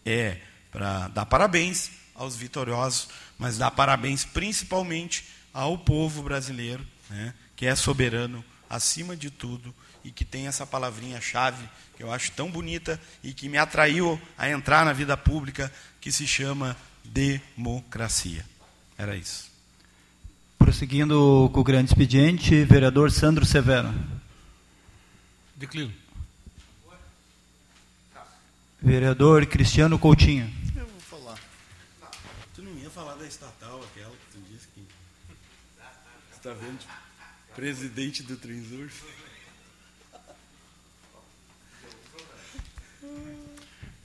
é 0.05 0.39
para 0.71 1.09
dar 1.09 1.27
parabéns 1.27 1.91
aos 2.15 2.37
vitoriosos, 2.37 3.09
mas 3.39 3.59
dar 3.59 3.71
parabéns 3.71 4.25
principalmente 4.25 5.25
ao 5.53 5.79
povo 5.79 6.23
brasileiro, 6.23 6.87
né, 7.09 7.35
que 7.57 7.67
é 7.67 7.75
soberano 7.75 8.45
acima 8.69 9.17
de 9.17 9.31
tudo 9.31 9.75
e 10.05 10.11
que 10.11 10.25
tem 10.25 10.47
essa 10.47 10.67
palavrinha-chave 10.67 11.69
que 11.97 12.03
eu 12.03 12.13
acho 12.13 12.33
tão 12.33 12.51
bonita 12.51 13.01
e 13.25 13.33
que 13.33 13.49
me 13.49 13.59
atraiu 13.59 14.21
a 14.37 14.49
entrar 14.49 14.85
na 14.85 14.93
vida 14.93 15.17
pública, 15.17 15.73
que 16.01 16.13
se 16.13 16.27
chama 16.27 16.77
democracia. 17.05 18.45
Era 18.97 19.17
isso. 19.17 19.51
Prosseguindo 20.59 21.51
com 21.53 21.61
o 21.61 21.65
grande 21.65 21.91
expediente, 21.91 22.65
vereador 22.65 23.11
Sandro 23.11 23.45
Severo. 23.45 23.93
Declino. 25.59 25.93
Vereador 28.81 29.45
Cristiano 29.45 29.99
Coutinho. 29.99 30.49
Eu 30.77 30.87
vou 30.87 31.01
falar. 31.01 31.37
Tu 32.55 32.63
não 32.63 32.79
ia 32.79 32.89
falar 32.89 33.17
da 33.17 33.27
estatal, 33.27 33.83
aquela 33.83 34.13
que 34.13 34.39
tu 34.39 34.41
disse 34.49 34.69
que. 34.69 34.87
Você 36.31 36.37
está 36.37 36.53
vendo? 36.53 36.79
Tipo, 36.79 36.93
presidente 37.57 38.23
do 38.23 38.37
Transurf. 38.37 39.03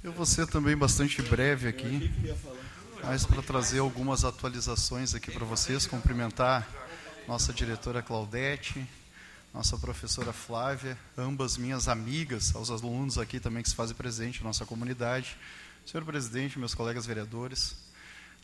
Eu 0.04 0.12
vou 0.12 0.26
ser 0.26 0.48
também 0.48 0.76
bastante 0.76 1.22
breve 1.22 1.68
aqui, 1.68 2.12
mas 3.04 3.28
para 3.28 3.44
trazer 3.44 3.78
algumas 3.78 4.26
atualizações 4.26 5.14
aqui 5.14 5.30
para 5.30 5.46
vocês, 5.46 5.86
cumprimentar 5.86 6.68
nossa 7.28 7.54
diretora 7.54 8.02
Claudete, 8.02 8.86
nossa 9.54 9.78
professora 9.78 10.34
Flávia, 10.34 10.98
ambas 11.16 11.58
minhas 11.58 11.88
amigas, 11.88 12.56
aos 12.56 12.72
alunos 12.72 13.20
aqui 13.20 13.40
também 13.40 13.62
que 13.62 13.70
se 13.70 13.76
fazem 13.76 13.96
presente 13.96 14.40
na 14.40 14.48
nossa 14.48 14.66
comunidade. 14.66 15.38
Senhor 15.86 16.04
presidente, 16.04 16.58
meus 16.58 16.74
colegas 16.74 17.06
vereadores, 17.06 17.76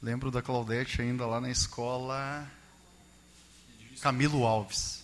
lembro 0.02 0.30
da 0.30 0.42
Claudete 0.42 1.02
ainda 1.02 1.26
lá 1.26 1.42
na 1.42 1.50
escola 1.50 2.48
Camilo 4.02 4.46
Alves, 4.46 5.04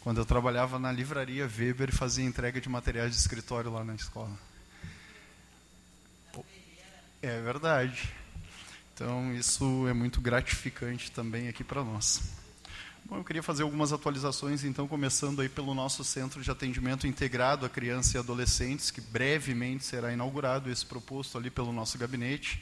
quando 0.00 0.18
eu 0.18 0.26
trabalhava 0.26 0.80
na 0.80 0.90
livraria 0.90 1.46
Weber 1.46 1.90
e 1.90 1.92
fazia 1.92 2.24
entrega 2.24 2.60
de 2.60 2.68
materiais 2.68 3.12
de 3.12 3.18
escritório 3.18 3.70
lá 3.70 3.84
na 3.84 3.94
escola. 3.94 4.36
É 7.22 7.40
verdade. 7.40 8.12
Então, 8.94 9.32
isso 9.34 9.86
é 9.88 9.92
muito 9.92 10.20
gratificante 10.20 11.10
também 11.12 11.48
aqui 11.48 11.62
para 11.62 11.84
nós. 11.84 12.35
Bom, 13.08 13.18
eu 13.18 13.24
queria 13.24 13.42
fazer 13.42 13.62
algumas 13.62 13.92
atualizações, 13.92 14.64
então, 14.64 14.88
começando 14.88 15.40
aí 15.40 15.48
pelo 15.48 15.72
nosso 15.74 16.02
Centro 16.02 16.42
de 16.42 16.50
Atendimento 16.50 17.06
Integrado 17.06 17.64
a 17.64 17.68
Crianças 17.68 18.14
e 18.14 18.18
Adolescentes, 18.18 18.90
que 18.90 19.00
brevemente 19.00 19.84
será 19.84 20.12
inaugurado, 20.12 20.68
esse 20.68 20.84
proposto 20.84 21.38
ali 21.38 21.48
pelo 21.48 21.72
nosso 21.72 21.96
gabinete, 21.96 22.60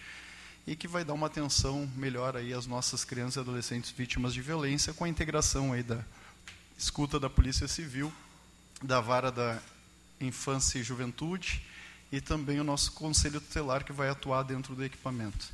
e 0.66 0.76
que 0.76 0.86
vai 0.86 1.02
dar 1.02 1.14
uma 1.14 1.28
atenção 1.28 1.90
melhor 1.96 2.36
aí 2.36 2.52
às 2.52 2.66
nossas 2.66 3.06
crianças 3.06 3.36
e 3.36 3.40
adolescentes 3.40 3.90
vítimas 3.90 4.34
de 4.34 4.42
violência, 4.42 4.92
com 4.92 5.04
a 5.04 5.08
integração 5.08 5.72
aí 5.72 5.82
da 5.82 6.04
escuta 6.76 7.18
da 7.18 7.30
Polícia 7.30 7.66
Civil, 7.66 8.12
da 8.82 9.00
Vara 9.00 9.32
da 9.32 9.58
Infância 10.20 10.78
e 10.78 10.82
Juventude, 10.82 11.64
e 12.12 12.20
também 12.20 12.60
o 12.60 12.64
nosso 12.64 12.92
conselho 12.92 13.40
tutelar 13.40 13.82
que 13.82 13.94
vai 13.94 14.10
atuar 14.10 14.42
dentro 14.42 14.74
do 14.74 14.84
equipamento. 14.84 15.50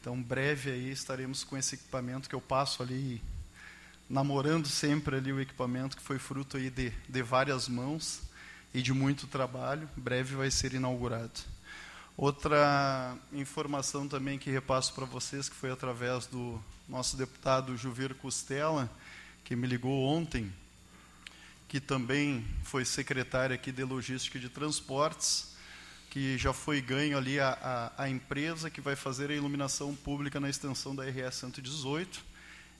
Então, 0.00 0.20
breve 0.20 0.72
aí 0.72 0.90
estaremos 0.90 1.44
com 1.44 1.56
esse 1.56 1.76
equipamento 1.76 2.28
que 2.28 2.34
eu 2.34 2.40
passo 2.40 2.82
ali 2.82 3.22
namorando 4.08 4.66
sempre 4.66 5.16
ali 5.16 5.32
o 5.32 5.40
equipamento 5.40 5.96
que 5.96 6.02
foi 6.02 6.18
fruto 6.18 6.56
aí 6.56 6.70
de, 6.70 6.92
de 7.08 7.22
várias 7.22 7.68
mãos 7.68 8.20
e 8.72 8.82
de 8.82 8.92
muito 8.92 9.26
trabalho. 9.26 9.88
Breve 9.96 10.34
vai 10.34 10.50
ser 10.50 10.74
inaugurado. 10.74 11.40
Outra 12.16 13.16
informação 13.32 14.06
também 14.06 14.38
que 14.38 14.50
repasso 14.50 14.94
para 14.94 15.04
vocês, 15.04 15.48
que 15.48 15.56
foi 15.56 15.70
através 15.70 16.26
do 16.26 16.62
nosso 16.88 17.16
deputado 17.16 17.76
Juvir 17.76 18.14
Costela, 18.14 18.88
que 19.42 19.56
me 19.56 19.66
ligou 19.66 20.04
ontem, 20.04 20.52
que 21.66 21.80
também 21.80 22.46
foi 22.62 22.84
secretário 22.84 23.54
aqui 23.54 23.72
de 23.72 23.82
Logística 23.82 24.38
e 24.38 24.40
de 24.40 24.48
Transportes, 24.48 25.54
que 26.08 26.38
já 26.38 26.52
foi 26.52 26.80
ganho 26.80 27.18
ali 27.18 27.40
a, 27.40 27.90
a, 27.98 28.04
a, 28.04 28.08
empresa 28.08 28.70
que 28.70 28.80
vai 28.80 28.94
fazer 28.94 29.30
a 29.32 29.34
iluminação 29.34 29.92
pública 29.92 30.38
na 30.38 30.48
extensão 30.48 30.94
da 30.94 31.02
RS 31.02 31.34
118 31.34 32.33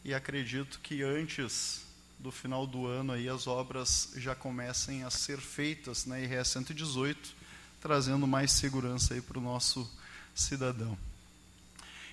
e 0.05 0.13
acredito 0.13 0.79
que 0.81 1.03
antes 1.03 1.83
do 2.19 2.31
final 2.31 2.67
do 2.67 2.87
ano 2.87 3.13
aí 3.13 3.29
as 3.29 3.47
obras 3.47 4.13
já 4.17 4.35
comecem 4.35 5.03
a 5.05 5.11
ser 5.11 5.39
feitas 5.39 6.05
na 6.07 6.17
RS 6.17 6.49
118, 6.49 7.35
trazendo 7.81 8.27
mais 8.27 8.53
segurança 8.53 9.15
aí 9.15 9.21
para 9.21 9.39
o 9.39 9.43
nosso 9.43 9.91
cidadão. 10.35 10.97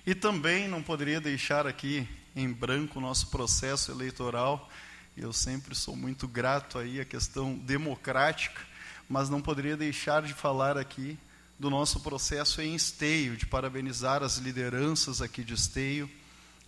E 0.06 0.14
também 0.14 0.66
não 0.66 0.82
poderia 0.82 1.20
deixar 1.20 1.66
aqui 1.66 2.08
em 2.34 2.50
branco 2.50 2.98
o 2.98 3.02
nosso 3.02 3.28
processo 3.28 3.92
eleitoral. 3.92 4.70
Eu 5.16 5.32
sempre 5.32 5.74
sou 5.74 5.94
muito 5.94 6.26
grato 6.26 6.78
aí 6.78 7.00
à 7.00 7.04
questão 7.04 7.56
democrática 7.56 8.72
mas 9.12 9.28
não 9.28 9.42
poderia 9.42 9.76
deixar 9.76 10.22
de 10.22 10.32
falar 10.32 10.78
aqui 10.78 11.18
do 11.58 11.68
nosso 11.68 12.00
processo 12.00 12.62
em 12.62 12.74
Esteio, 12.74 13.36
de 13.36 13.44
parabenizar 13.44 14.22
as 14.22 14.38
lideranças 14.38 15.20
aqui 15.20 15.44
de 15.44 15.52
Esteio, 15.52 16.10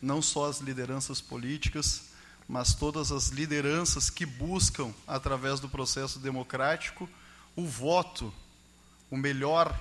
não 0.04 0.20
só 0.20 0.48
as 0.48 0.60
lideranças 0.60 1.20
políticas, 1.20 2.02
mas 2.46 2.74
todas 2.74 3.10
as 3.10 3.28
lideranças 3.28 4.10
que 4.10 4.26
buscam, 4.26 4.92
através 5.06 5.60
do 5.60 5.68
processo 5.68 6.18
democrático, 6.18 7.08
o 7.56 7.66
voto, 7.66 8.32
o 9.10 9.16
melhor 9.16 9.74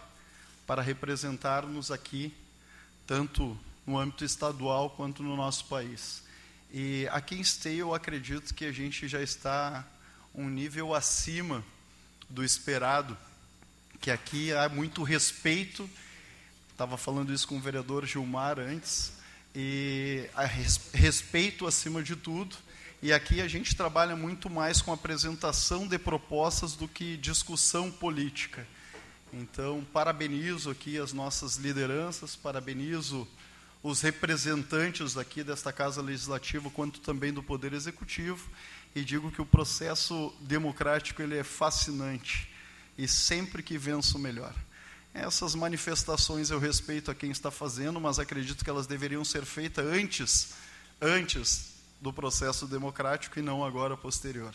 para 0.66 0.82
representar-nos 0.82 1.92
aqui, 1.92 2.34
tanto 3.06 3.58
no 3.86 4.00
âmbito 4.00 4.24
estadual 4.24 4.92
quanto 4.92 5.22
no 5.22 5.36
nosso 5.36 5.66
país. 5.66 6.24
E 6.72 7.08
aqui 7.12 7.36
em 7.36 7.42
Esteio, 7.42 7.80
eu 7.80 7.94
acredito 7.94 8.54
que 8.54 8.66
a 8.66 8.72
gente 8.72 9.08
já 9.10 9.22
está 9.22 9.86
um 10.34 10.50
nível 10.50 10.96
acima 10.96 11.64
do 12.30 12.44
esperado, 12.44 13.18
que 14.00 14.10
aqui 14.10 14.54
há 14.54 14.70
muito 14.70 15.04
respeito. 15.04 15.88
Estava 16.72 16.98
falando 16.98 17.34
isso 17.34 17.48
com 17.48 17.58
o 17.58 17.62
vereador 17.62 18.06
Gilmar 18.06 18.58
antes, 18.58 19.12
e 19.56 20.30
respeito 20.94 21.68
acima 21.68 22.02
de 22.02 22.16
tudo. 22.16 22.56
E 23.02 23.12
aqui 23.12 23.42
a 23.42 23.48
gente 23.48 23.76
trabalha 23.76 24.16
muito 24.16 24.50
mais 24.50 24.82
com 24.82 24.94
apresentação 24.94 25.88
de 25.88 25.98
propostas 26.00 26.74
do 26.74 26.88
que 26.88 27.18
discussão 27.18 27.92
política. 27.92 28.66
Então, 29.34 29.86
parabenizo 29.92 30.70
aqui 30.70 30.98
as 30.98 31.12
nossas 31.12 31.58
lideranças, 31.58 32.36
parabenizo 32.36 33.28
os 33.82 34.00
representantes 34.00 35.18
aqui 35.18 35.44
desta 35.44 35.74
Casa 35.74 36.02
Legislativa, 36.02 36.70
quanto 36.70 37.02
também 37.02 37.34
do 37.34 37.44
Poder 37.44 37.74
Executivo, 37.74 38.50
e 38.96 39.04
digo 39.04 39.32
que 39.32 39.42
o 39.42 39.46
processo 39.46 40.34
democrático 40.40 41.22
ele 41.22 41.38
é 41.38 41.44
fascinante 41.44 42.48
e 42.98 43.08
sempre 43.08 43.62
que 43.62 43.78
venço 43.78 44.18
melhor. 44.18 44.56
Essas 45.14 45.54
manifestações 45.54 46.50
eu 46.50 46.58
respeito 46.58 47.12
a 47.12 47.16
quem 47.16 47.30
está 47.30 47.52
fazendo, 47.52 48.02
mas 48.02 48.18
acredito 48.18 48.64
que 48.64 48.70
elas 48.70 48.88
deveriam 48.88 49.24
ser 49.24 49.46
feitas 49.46 49.86
antes, 49.86 50.54
antes 51.00 51.74
do 52.02 52.12
processo 52.12 52.66
democrático 52.66 53.38
e 53.38 53.42
não 53.42 53.64
agora 53.64 53.96
posterior. 53.96 54.54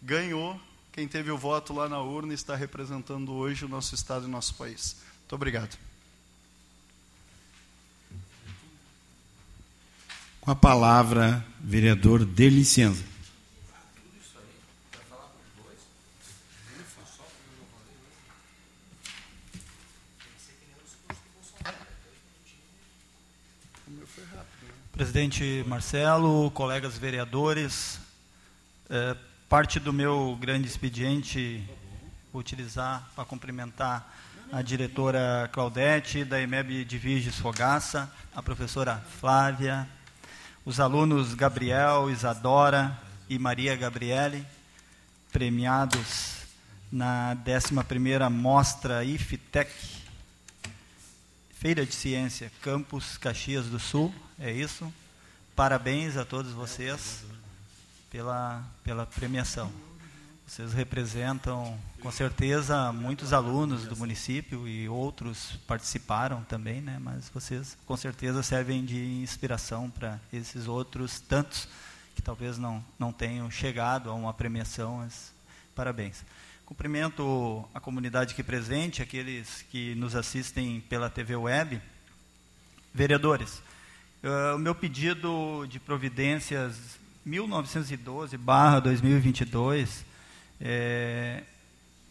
Ganhou 0.00 0.58
quem 0.98 1.06
teve 1.06 1.30
o 1.30 1.38
voto 1.38 1.72
lá 1.72 1.88
na 1.88 2.00
urna 2.00 2.34
está 2.34 2.56
representando 2.56 3.32
hoje 3.32 3.64
o 3.64 3.68
nosso 3.68 3.94
estado 3.94 4.26
e 4.26 4.28
nosso 4.28 4.54
país. 4.54 4.96
Muito 5.20 5.34
obrigado. 5.34 5.78
Com 10.40 10.50
a 10.50 10.56
palavra, 10.56 11.46
vereador 11.60 12.24
Delicienza. 12.24 13.04
Presidente 25.28 25.68
Marcelo, 25.68 26.50
colegas 26.52 26.96
vereadores, 26.96 28.00
é, 28.88 29.14
parte 29.46 29.78
do 29.78 29.92
meu 29.92 30.38
grande 30.40 30.66
expediente 30.66 31.62
vou 32.32 32.40
utilizar 32.40 33.06
para 33.14 33.26
cumprimentar 33.26 34.10
a 34.50 34.62
diretora 34.62 35.50
Claudete, 35.52 36.24
da 36.24 36.40
EMEB 36.40 36.82
de 36.82 36.96
Viges 36.96 37.38
Fogaça, 37.38 38.10
a 38.34 38.42
professora 38.42 39.04
Flávia, 39.20 39.86
os 40.64 40.80
alunos 40.80 41.34
Gabriel, 41.34 42.10
Isadora 42.10 42.98
e 43.28 43.38
Maria 43.38 43.76
Gabriele, 43.76 44.46
premiados 45.30 46.36
na 46.90 47.36
11ª 47.44 48.30
Mostra 48.30 49.04
IFTEC, 49.04 49.70
Feira 51.52 51.84
de 51.84 51.94
Ciência, 51.94 52.50
Campus 52.62 53.18
Caxias 53.18 53.66
do 53.66 53.78
Sul, 53.78 54.14
é 54.38 54.50
isso. 54.50 54.90
Parabéns 55.58 56.16
a 56.16 56.24
todos 56.24 56.52
vocês 56.52 57.24
pela, 58.12 58.62
pela 58.84 59.04
premiação. 59.04 59.72
Vocês 60.46 60.72
representam, 60.72 61.76
com 62.00 62.12
certeza, 62.12 62.92
muitos 62.92 63.32
alunos 63.32 63.82
do 63.82 63.96
município 63.96 64.68
e 64.68 64.88
outros 64.88 65.58
participaram 65.66 66.44
também, 66.44 66.80
né? 66.80 67.00
mas 67.00 67.28
vocês, 67.30 67.76
com 67.84 67.96
certeza, 67.96 68.40
servem 68.40 68.84
de 68.84 69.20
inspiração 69.20 69.90
para 69.90 70.20
esses 70.32 70.68
outros 70.68 71.18
tantos 71.18 71.66
que 72.14 72.22
talvez 72.22 72.56
não, 72.56 72.80
não 72.96 73.12
tenham 73.12 73.50
chegado 73.50 74.10
a 74.10 74.14
uma 74.14 74.32
premiação. 74.32 74.98
Mas, 74.98 75.32
parabéns. 75.74 76.22
Cumprimento 76.66 77.68
a 77.74 77.80
comunidade 77.80 78.32
aqui 78.32 78.44
presente, 78.44 79.02
aqueles 79.02 79.62
que 79.72 79.96
nos 79.96 80.14
assistem 80.14 80.80
pela 80.82 81.10
TV 81.10 81.34
Web. 81.34 81.82
Vereadores, 82.94 83.60
uh, 84.22 84.54
o 84.56 84.58
meu 84.58 84.74
pedido 84.74 85.66
de 85.68 85.78
providências 85.78 86.98
1912/2022, 87.26 90.04
é, 90.60 91.42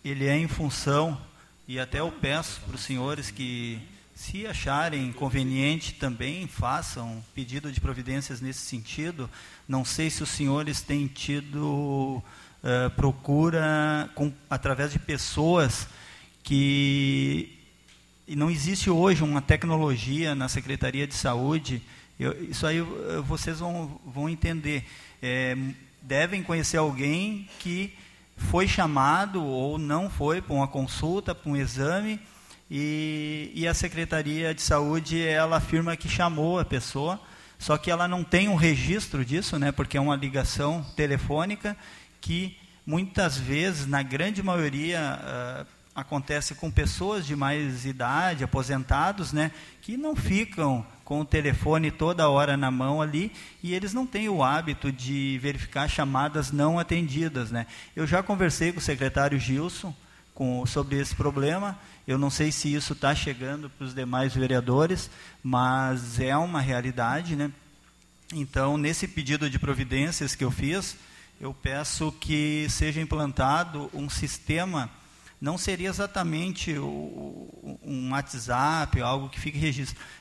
ele 0.03 0.27
é 0.27 0.35
em 0.37 0.47
função 0.47 1.19
e 1.67 1.79
até 1.79 1.99
eu 1.99 2.11
peço 2.11 2.61
para 2.61 2.75
os 2.75 2.81
senhores 2.81 3.31
que 3.31 3.79
se 4.15 4.47
acharem 4.47 5.11
conveniente 5.11 5.93
também 5.93 6.47
façam 6.47 7.23
pedido 7.35 7.71
de 7.71 7.79
providências 7.79 8.41
nesse 8.41 8.61
sentido. 8.61 9.29
Não 9.67 9.85
sei 9.85 10.09
se 10.09 10.23
os 10.23 10.29
senhores 10.29 10.81
têm 10.81 11.05
tido 11.07 12.23
uh, 12.63 12.89
procura 12.95 14.09
com, 14.15 14.33
através 14.49 14.91
de 14.91 14.97
pessoas 14.99 15.87
que 16.43 17.53
e 18.27 18.35
não 18.35 18.51
existe 18.51 18.89
hoje 18.89 19.23
uma 19.23 19.41
tecnologia 19.41 20.35
na 20.35 20.49
Secretaria 20.49 21.07
de 21.07 21.13
Saúde. 21.13 21.81
Eu, 22.19 22.49
isso 22.49 22.65
aí 22.65 22.81
vocês 23.25 23.59
vão, 23.59 23.99
vão 24.05 24.27
entender. 24.27 24.83
É, 25.21 25.55
devem 26.01 26.41
conhecer 26.41 26.77
alguém 26.77 27.47
que 27.59 27.93
foi 28.37 28.67
chamado 28.67 29.43
ou 29.43 29.77
não 29.77 30.09
foi 30.09 30.41
para 30.41 30.53
uma 30.53 30.67
consulta, 30.67 31.35
para 31.35 31.51
um 31.51 31.55
exame, 31.55 32.19
e, 32.69 33.51
e, 33.55 33.67
a 33.67 33.73
Secretaria 33.73 34.53
de 34.53 34.61
Saúde 34.61 35.21
ela 35.25 35.57
afirma 35.57 35.95
que 35.95 36.09
chamou 36.09 36.59
a 36.59 36.65
pessoa, 36.65 37.19
só 37.57 37.77
que 37.77 37.89
ela 37.89 38.07
não 38.07 38.25
tem 38.25 38.49
um 38.49 38.55
registro 38.55 39.23
disso, 39.23 39.57
né, 39.57 39.71
porque 39.71 39.97
é 39.97 40.01
uma 40.01 40.17
ligação 40.17 40.85
telefônica, 40.95 41.77
que 42.19 42.57
muitas 42.85 43.37
vezes, 43.37 43.87
na 43.87 44.03
grande 44.03 44.43
maioria, 44.43 45.19
uh, 45.21 45.67
acontece 45.95 46.55
com 46.55 46.69
pessoas 46.69 47.25
de 47.25 47.35
mais 47.35 47.85
idade, 47.85 48.43
aposentados, 48.43 49.31
né, 49.31 49.51
que 49.81 49.95
não 49.95 50.15
ficam 50.15 50.85
com 51.07 51.21
o 51.21 51.25
telefone 51.25 51.89
toda 51.89 52.27
hora 52.27 52.57
na 52.57 52.69
mão 52.69 53.01
ali 53.01 53.31
e 53.63 53.73
eles 53.73 53.93
não 53.93 54.05
têm 54.05 54.27
o 54.27 54.43
hábito 54.43 54.91
de 54.91 55.39
verificar 55.41 55.87
chamadas 55.87 56.51
não 56.51 56.77
atendidas, 56.77 57.49
né. 57.49 57.65
Eu 57.95 58.05
já 58.05 58.21
conversei 58.21 58.73
com 58.73 58.79
o 58.79 58.81
secretário 58.81 59.39
Gilson 59.39 59.95
com, 60.33 60.65
sobre 60.65 60.99
esse 60.99 61.15
problema. 61.15 61.79
Eu 62.05 62.17
não 62.17 62.29
sei 62.29 62.51
se 62.51 62.73
isso 62.73 62.91
está 62.91 63.15
chegando 63.15 63.69
para 63.69 63.85
os 63.85 63.95
demais 63.95 64.35
vereadores, 64.35 65.09
mas 65.41 66.19
é 66.19 66.35
uma 66.35 66.59
realidade, 66.59 67.37
né. 67.37 67.53
Então, 68.33 68.77
nesse 68.77 69.07
pedido 69.07 69.49
de 69.49 69.57
providências 69.57 70.35
que 70.35 70.43
eu 70.43 70.51
fiz, 70.51 70.97
eu 71.39 71.53
peço 71.53 72.11
que 72.19 72.67
seja 72.69 72.99
implantado 72.99 73.89
um 73.93 74.09
sistema, 74.09 74.89
não 75.39 75.57
seria 75.57 75.89
exatamente 75.89 76.77
um 76.79 78.09
WhatsApp, 78.11 78.99
algo 79.01 79.29
que 79.29 79.39
fique 79.39 79.59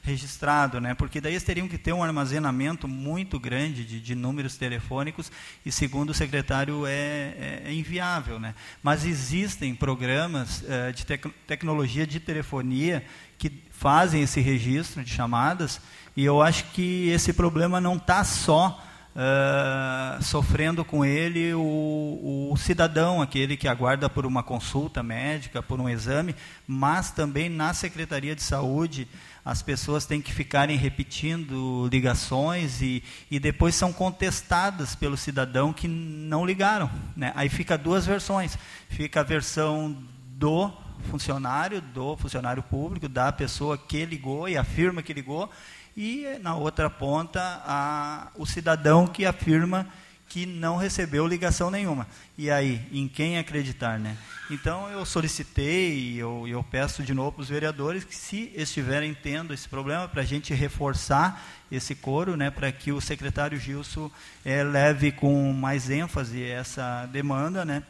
registrado, 0.03 0.81
né? 0.81 0.95
porque 0.95 1.21
daí 1.21 1.33
eles 1.33 1.43
teriam 1.43 1.67
que 1.67 1.79
ter 1.79 1.93
um 1.93 2.03
armazenamento 2.03 2.87
muito 2.87 3.41
grande 3.41 3.85
de, 3.85 3.99
de 3.99 4.15
números 4.15 4.57
telefônicos 4.57 5.33
e, 5.65 5.73
segundo 5.73 6.11
o 6.11 6.15
secretário, 6.15 6.87
é, 6.87 6.93
é, 6.93 7.63
é 7.67 7.73
inviável. 7.73 8.39
Né? 8.39 8.55
Mas 8.83 9.07
existem 9.07 9.75
programas 9.75 10.63
uh, 10.63 10.93
de 10.93 11.07
tec 11.07 11.27
tecnologia 11.47 12.07
de 12.07 12.21
telefonia 12.21 13.05
que 13.39 13.51
fazem 13.71 14.23
esse 14.23 14.41
registro 14.41 15.03
de 15.03 15.11
chamadas 15.11 15.81
e 16.17 16.25
eu 16.25 16.43
acho 16.43 16.65
que 16.73 17.09
esse 17.09 17.33
problema 17.33 17.81
não 17.81 17.97
está 17.97 18.23
só 18.25 18.86
uh, 19.17 20.23
sofrendo 20.23 20.85
com 20.85 21.05
ele 21.05 21.55
o, 21.55 22.51
o, 22.53 22.57
cidadão, 22.57 23.23
aquele 23.23 23.57
que 23.57 23.67
aguarda 23.67 24.09
por 24.09 24.27
uma 24.27 24.43
consulta 24.43 25.03
médica, 25.03 25.63
por 25.63 25.81
um 25.81 25.89
exame, 25.89 26.37
mas 26.67 27.11
também 27.11 27.49
na 27.49 27.73
Secretaria 27.73 28.37
de 28.37 28.43
Saúde 28.43 29.09
as 29.45 29.63
pessoas 29.63 30.05
têm 30.05 30.21
que 30.21 30.33
ficarem 30.33 30.77
repetindo 30.77 31.89
ligações 31.91 32.83
e, 32.83 33.03
e 33.31 33.39
depois 33.39 33.77
são 33.77 33.93
contestadas 33.93 34.97
pelo 34.97 35.17
cidadão 35.17 35.73
que 35.73 35.87
não 35.87 36.45
ligaram. 36.45 36.91
Né? 37.17 37.33
Aí 37.37 37.49
fica 37.49 37.79
duas 37.79 38.05
versões. 38.05 38.59
Fica 38.89 39.21
a 39.21 39.23
versão 39.23 39.97
do 40.37 40.73
funcionário, 41.11 41.81
do 41.81 42.17
funcionário 42.17 42.61
público, 42.61 43.09
da 43.09 43.31
pessoa 43.31 43.79
que 43.79 44.05
ligou 44.05 44.49
e 44.49 44.57
afirma 44.57 45.01
que 45.01 45.13
ligou, 45.13 45.49
e 45.97 46.39
na 46.43 46.55
outra 46.55 46.91
ponta 46.91 47.41
a, 47.65 48.29
o 48.37 48.45
cidadão 48.45 49.07
que 49.07 49.25
afirma 49.25 49.87
que 50.29 50.45
não 50.45 50.77
recebeu 50.77 51.27
ligação 51.27 51.71
nenhuma. 51.71 52.07
E 52.37 52.51
aí, 52.51 52.87
em 52.93 53.09
quem 53.09 53.39
acreditar, 53.39 53.99
né? 53.99 54.17
Então 54.51 54.89
eu 54.91 55.05
solicitei 55.07 55.95
e 55.99 56.19
eu, 56.19 56.47
eu 56.47 56.63
peço 56.63 57.03
de 57.03 57.15
novo 57.15 57.33
para 57.33 57.43
os 57.43 57.49
vereadores 57.49 58.05
que 58.05 58.15
se 58.15 58.53
estiverem 58.55 59.15
tendo 59.15 59.55
esse 59.55 59.69
problema, 59.69 60.09
para 60.09 60.23
a 60.23 60.27
gente 60.27 60.53
reforçar 60.53 61.43
esse 61.71 61.95
coro, 61.95 62.37
né, 62.37 62.51
para 62.51 62.71
que 62.71 62.93
o 62.93 63.01
secretário 63.01 63.59
Gilson 63.59 64.11
é, 64.45 64.63
leve 64.63 65.11
com 65.11 65.53
mais 65.53 65.91
ênfase 65.91 66.45
essa 66.45 67.07
demanda, 67.07 67.65
né, 67.65 67.83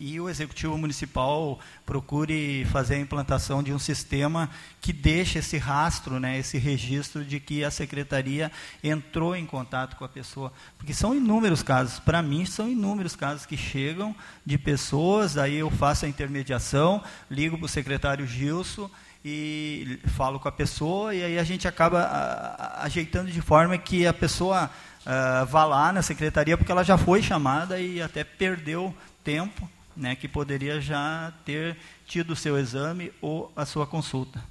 e 0.00 0.20
o 0.20 0.28
executivo 0.28 0.78
municipal 0.78 1.58
procure 1.84 2.64
fazer 2.66 2.94
a 2.94 3.00
implantação 3.00 3.62
de 3.62 3.72
um 3.72 3.78
sistema 3.78 4.48
que 4.80 4.92
deixe 4.92 5.40
esse 5.40 5.58
rastro, 5.58 6.20
né, 6.20 6.38
esse 6.38 6.56
registro 6.56 7.24
de 7.24 7.40
que 7.40 7.64
a 7.64 7.70
secretaria 7.70 8.50
entrou 8.82 9.34
em 9.34 9.44
contato 9.44 9.96
com 9.96 10.04
a 10.04 10.08
pessoa, 10.08 10.52
porque 10.76 10.94
são 10.94 11.14
inúmeros 11.14 11.62
casos, 11.62 11.98
para 11.98 12.22
mim 12.22 12.46
são 12.46 12.68
inúmeros 12.68 13.16
casos 13.16 13.44
que 13.44 13.56
chegam 13.56 14.14
de 14.46 14.56
pessoas, 14.56 15.36
aí 15.36 15.56
eu 15.56 15.70
faço 15.70 16.06
a 16.06 16.08
intermediação, 16.08 17.02
ligo 17.28 17.58
para 17.58 17.66
o 17.66 17.68
secretário 17.68 18.26
Gilson 18.26 18.88
e 19.24 19.98
falo 20.16 20.38
com 20.38 20.48
a 20.48 20.52
pessoa 20.52 21.12
e 21.12 21.24
aí 21.24 21.38
a 21.38 21.44
gente 21.44 21.66
acaba 21.66 22.78
ajeitando 22.82 23.30
de 23.30 23.40
forma 23.40 23.76
que 23.76 24.06
a 24.06 24.14
pessoa 24.14 24.70
uh, 25.04 25.44
vá 25.46 25.64
lá 25.64 25.92
na 25.92 26.02
secretaria 26.02 26.56
porque 26.56 26.70
ela 26.70 26.84
já 26.84 26.96
foi 26.96 27.20
chamada 27.20 27.80
e 27.80 28.00
até 28.00 28.22
perdeu 28.22 28.94
tempo 29.24 29.68
né, 29.98 30.14
que 30.14 30.28
poderia 30.28 30.80
já 30.80 31.32
ter 31.44 31.76
tido 32.06 32.32
o 32.32 32.36
seu 32.36 32.56
exame 32.56 33.12
ou 33.20 33.52
a 33.56 33.66
sua 33.66 33.86
consulta. 33.86 34.42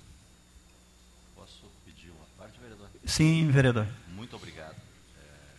Posso 1.35 1.63
pedir 1.85 2.11
uma 2.11 2.25
parte, 2.37 2.59
vereador? 2.59 2.89
Sim, 3.05 3.49
vereador. 3.49 3.88
Muito 4.09 4.35
obrigado. 4.35 4.76
É, 5.17 5.53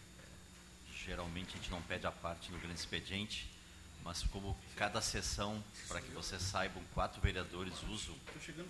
geralmente 1.06 1.54
a 1.54 1.56
gente 1.56 1.70
não 1.70 1.80
pede 1.82 2.06
a 2.06 2.12
parte 2.12 2.52
no 2.52 2.58
grande 2.58 2.78
expediente, 2.78 3.48
mas 4.04 4.22
como 4.24 4.56
cada 4.76 5.00
sessão, 5.00 5.62
para 5.88 6.02
que 6.02 6.10
vocês 6.10 6.42
saibam, 6.42 6.82
quatro 6.92 7.20
vereadores 7.20 7.74
usam 7.90 8.14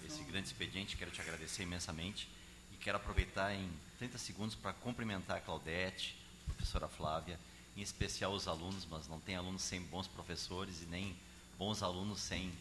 esse 0.06 0.22
grande 0.22 0.46
expediente, 0.46 0.96
quero 0.96 1.10
te 1.10 1.20
agradecer 1.20 1.64
imensamente 1.64 2.28
e 2.72 2.76
quero 2.76 2.96
aproveitar 2.96 3.52
em 3.52 3.68
30 3.98 4.18
segundos 4.18 4.54
para 4.54 4.72
cumprimentar 4.72 5.38
a 5.38 5.40
Claudete, 5.40 6.16
a 6.48 6.52
professora 6.54 6.88
Flávia, 6.88 7.38
em 7.78 7.82
especial 7.82 8.32
os 8.32 8.48
alunos, 8.48 8.84
mas 8.90 9.06
não 9.06 9.20
tem 9.20 9.36
alunos 9.36 9.62
sem 9.62 9.80
bons 9.80 10.08
professores 10.08 10.82
e 10.82 10.86
nem 10.86 11.16
bons 11.56 11.80
alunos 11.80 12.20
sem 12.20 12.52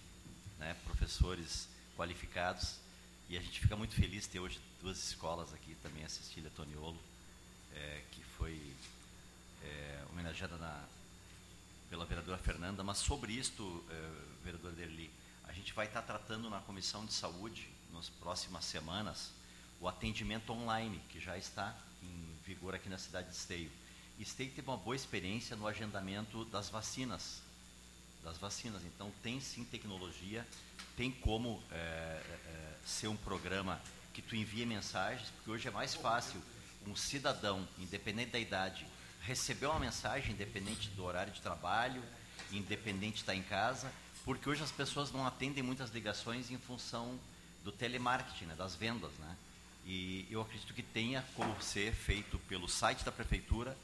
né, 0.60 0.76
professores 0.85 1.68
qualificados. 1.95 2.76
E 3.27 3.35
a 3.35 3.41
gente 3.41 3.60
fica 3.60 3.76
muito 3.76 3.95
feliz 3.95 4.23
de 4.23 4.30
ter 4.30 4.39
hoje 4.39 4.61
duas 4.80 4.99
escolas 4.99 5.52
aqui, 5.56 5.76
também 5.81 6.06
a 6.06 6.10
Cecília 6.10 6.52
Toniolo, 6.56 6.99
é, 7.73 8.03
que 8.11 8.23
foi 8.38 8.61
é, 9.64 10.06
homenageada 10.11 10.56
na, 10.57 10.85
pela 11.89 12.06
vereadora 12.06 12.38
Fernanda. 12.38 12.84
Mas 12.84 12.99
sobre 12.99 13.34
isto, 13.34 13.84
é, 13.89 14.11
vereador 14.44 14.72
Derli, 14.73 15.10
a 15.45 15.52
gente 15.52 15.73
vai 15.73 15.88
estar 15.88 16.03
tratando 16.03 16.48
na 16.48 16.60
Comissão 16.60 17.03
de 17.03 17.14
Saúde, 17.14 17.68
nas 17.91 18.07
próximas 18.07 18.65
semanas, 18.65 19.31
o 19.81 19.88
atendimento 19.88 20.53
online, 20.53 21.02
que 21.10 21.19
já 21.19 21.35
está 21.35 21.76
em 22.03 22.35
vigor 22.45 22.76
aqui 22.76 22.88
na 22.88 22.99
cidade 22.99 23.30
de 23.30 23.35
Esteio. 23.35 23.72
Esteio 24.19 24.52
teve 24.52 24.68
uma 24.68 24.77
boa 24.77 24.95
experiência 24.95 25.56
no 25.56 25.68
agendamento 25.68 26.45
das 26.45 26.69
vacinas 26.69 27.41
das 28.27 28.38
vacinas. 28.38 28.84
Então, 28.84 29.11
tem 29.23 29.39
sim 29.39 29.64
tecnologia, 29.64 30.45
tem 30.95 31.11
como 31.11 31.61
é, 31.72 31.76
é, 31.76 32.76
ser 32.85 33.07
um 33.07 33.15
programa 33.15 33.81
que 34.14 34.22
tu 34.22 34.35
envia 34.35 34.65
mensagens, 34.65 35.30
porque 35.30 35.52
hoje 35.52 35.68
é 35.68 35.72
mais 35.72 35.95
fácil 35.95 36.41
um 36.85 36.95
cidadão, 36.95 37.68
independente 37.80 38.31
da 38.31 38.39
idade, 38.39 38.85
receber 39.22 39.68
uma 39.68 39.80
mensagem, 39.80 40.34
independente 40.34 40.89
do 40.89 41.03
horário 41.03 41.31
de 41.31 41.41
trabalho, 41.41 42.03
independente 42.52 43.15
de 43.15 43.19
estar 43.22 43.35
em 43.35 43.44
casa, 43.44 43.91
porque 44.23 44.49
hoje 44.49 44.64
as 44.64 44.72
pessoas 44.72 45.11
não 45.11 45.26
atendem 45.26 45.64
muitas 45.64 45.89
ligações 45.91 46.52
em 46.52 46.57
função 46.57 47.18
do 47.64 47.72
telemarketing, 47.72 48.45
né, 48.45 48.56
das 48.56 48.76
vendas, 48.76 49.11
né? 49.19 49.38
E 49.85 50.27
eu 50.30 50.41
acredito 50.41 50.73
que 50.73 50.84
tenha 50.84 51.23
como 51.34 51.61
ser 51.61 51.94
feito 51.94 52.38
pelo 52.39 52.68
site 52.68 53.06
da 53.06 53.11
prefeitura 53.11 53.77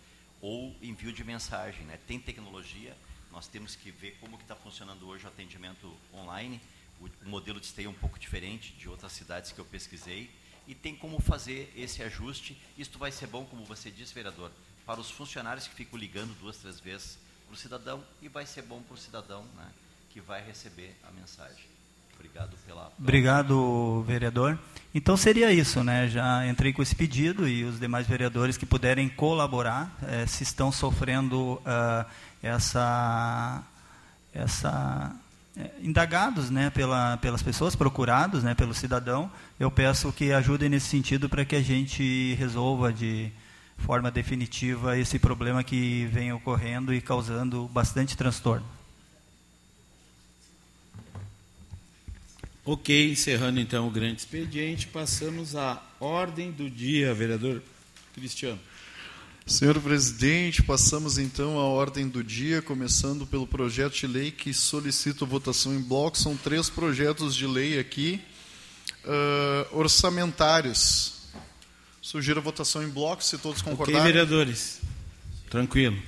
ou 0.43 0.75
envio 0.81 1.13
de 1.13 1.23
mensagem, 1.23 1.85
né? 1.85 1.97
Tem 2.05 2.19
tecnologia, 2.19 2.93
nós 3.31 3.47
temos 3.47 3.77
que 3.77 3.89
ver 3.89 4.17
como 4.19 4.35
está 4.35 4.53
funcionando 4.53 5.07
hoje 5.07 5.23
o 5.23 5.29
atendimento 5.29 5.95
online. 6.13 6.59
O, 6.99 7.05
o 7.25 7.29
modelo 7.29 7.61
de 7.61 7.67
stay 7.67 7.85
é 7.85 7.89
um 7.89 7.93
pouco 7.93 8.19
diferente 8.19 8.73
de 8.73 8.89
outras 8.89 9.13
cidades 9.13 9.53
que 9.53 9.59
eu 9.59 9.63
pesquisei 9.63 10.29
e 10.67 10.75
tem 10.75 10.97
como 10.97 11.17
fazer 11.21 11.71
esse 11.77 12.03
ajuste. 12.03 12.61
Isto 12.77 12.99
vai 12.99 13.09
ser 13.09 13.27
bom, 13.27 13.45
como 13.45 13.63
você 13.63 13.89
disse, 13.89 14.13
vereador, 14.13 14.51
para 14.85 14.99
os 14.99 15.09
funcionários 15.09 15.65
que 15.65 15.75
ficam 15.75 15.97
ligando 15.97 16.37
duas, 16.37 16.57
três 16.57 16.77
vezes 16.77 17.17
para 17.45 17.53
o 17.53 17.57
cidadão 17.57 18.05
e 18.21 18.27
vai 18.27 18.45
ser 18.45 18.63
bom 18.63 18.83
para 18.83 18.95
o 18.95 18.97
cidadão, 18.97 19.45
né? 19.55 19.71
Que 20.09 20.19
vai 20.19 20.45
receber 20.45 20.93
a 21.03 21.11
mensagem. 21.11 21.72
Obrigado 22.23 22.57
pela. 22.65 22.91
Obrigado, 22.97 24.03
vereador. 24.07 24.57
Então 24.95 25.17
seria 25.17 25.51
isso, 25.51 25.83
né? 25.83 26.07
Já 26.07 26.47
entrei 26.47 26.71
com 26.71 26.81
esse 26.81 26.95
pedido 26.95 27.47
e 27.47 27.63
os 27.63 27.79
demais 27.79 28.07
vereadores 28.07 28.55
que 28.55 28.65
puderem 28.65 29.09
colaborar, 29.09 29.91
eh, 30.03 30.25
se 30.25 30.43
estão 30.43 30.71
sofrendo 30.71 31.53
uh, 31.53 32.05
essa, 32.41 33.61
essa 34.33 35.15
eh, 35.57 35.71
indagados, 35.81 36.49
né, 36.49 36.69
pela, 36.69 37.17
pelas 37.17 37.41
pessoas, 37.41 37.75
procurados, 37.75 38.43
né, 38.43 38.53
pelo 38.53 38.73
cidadão, 38.73 39.29
eu 39.59 39.69
peço 39.69 40.13
que 40.13 40.31
ajudem 40.31 40.69
nesse 40.69 40.87
sentido 40.87 41.27
para 41.27 41.43
que 41.43 41.55
a 41.55 41.61
gente 41.61 42.35
resolva 42.35 42.93
de 42.93 43.31
forma 43.79 44.09
definitiva 44.09 44.97
esse 44.97 45.19
problema 45.19 45.63
que 45.63 46.05
vem 46.13 46.31
ocorrendo 46.31 46.93
e 46.93 47.01
causando 47.01 47.67
bastante 47.67 48.15
transtorno. 48.15 48.65
Ok, 52.65 53.11
encerrando 53.11 53.59
então 53.59 53.89
o 53.89 53.91
grande 53.91 54.21
expediente, 54.21 54.87
passamos 54.87 55.53
à 55.53 55.83
ordem 55.99 56.49
do 56.49 56.69
dia, 56.69 57.13
vereador 57.13 57.61
Cristiano. 58.13 58.59
Senhor 59.45 59.77
presidente, 59.81 60.63
passamos 60.63 61.17
então 61.17 61.59
à 61.59 61.63
ordem 61.63 62.07
do 62.07 62.23
dia, 62.23 62.61
começando 62.61 63.27
pelo 63.27 63.45
projeto 63.45 63.95
de 63.95 64.07
lei 64.07 64.31
que 64.31 64.53
solicita 64.53 65.25
votação 65.25 65.73
em 65.75 65.81
bloco. 65.81 66.17
São 66.17 66.37
três 66.37 66.69
projetos 66.69 67.35
de 67.35 67.45
lei 67.45 67.77
aqui, 67.77 68.21
uh, 69.03 69.77
orçamentários. 69.77 71.15
Sugiro 72.01 72.39
a 72.39 72.43
votação 72.43 72.81
em 72.81 72.87
bloco, 72.87 73.21
se 73.21 73.37
todos 73.37 73.61
concordarem. 73.61 73.99
Ok, 73.99 74.13
vereadores. 74.13 74.79
Tranquilo. 75.49 76.01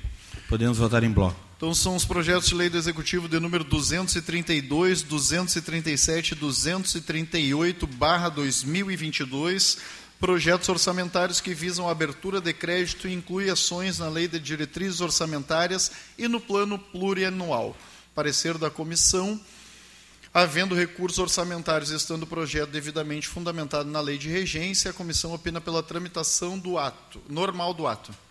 Podemos 0.48 0.78
votar 0.78 1.04
em 1.04 1.12
bloco. 1.12 1.45
Então 1.58 1.74
são 1.74 1.96
os 1.96 2.04
projetos 2.04 2.50
de 2.50 2.56
lei 2.56 2.70
do 2.70 2.78
Executivo 2.78 3.30
de 3.30 3.40
número 3.40 3.64
232, 3.64 5.04
237 5.04 6.34
e 6.34 6.36
238, 6.36 7.88
barra 7.88 8.28
2022, 8.28 9.78
projetos 10.20 10.68
orçamentários 10.68 11.40
que 11.40 11.54
visam 11.54 11.88
a 11.88 11.94
abertura 11.94 12.42
de 12.42 12.52
crédito 12.52 13.08
e 13.08 13.14
inclui 13.14 13.50
ações 13.50 14.00
na 14.00 14.10
Lei 14.10 14.28
de 14.28 14.38
Diretrizes 14.38 15.00
Orçamentárias 15.00 15.94
e 16.18 16.28
no 16.28 16.42
Plano 16.42 16.78
Plurianual. 16.78 17.74
Parecer 18.14 18.58
da 18.58 18.70
comissão, 18.70 19.40
havendo 20.34 20.76
recursos 20.76 21.20
orçamentários 21.20 21.90
estando 21.90 22.24
o 22.24 22.28
projeto 22.28 22.70
devidamente 22.70 23.30
fundamentado 23.30 23.90
na 23.90 24.02
Lei 24.02 24.18
de 24.18 24.28
Regência, 24.28 24.92
a 24.92 24.94
comissão 24.94 25.34
opina 25.34 25.62
pela 25.62 25.82
tramitação 25.82 26.60
do 26.60 26.78
ato, 26.78 27.22
normal 27.30 27.74
do 27.74 27.88
ato. 27.88 28.25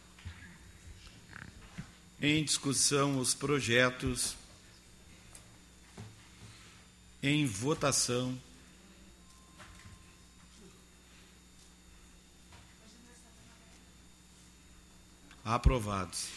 Em 2.24 2.42
discussão 2.42 3.18
os 3.18 3.34
projetos. 3.34 4.34
Em 7.22 7.44
votação. 7.44 8.34
Aprovados. 15.44 16.28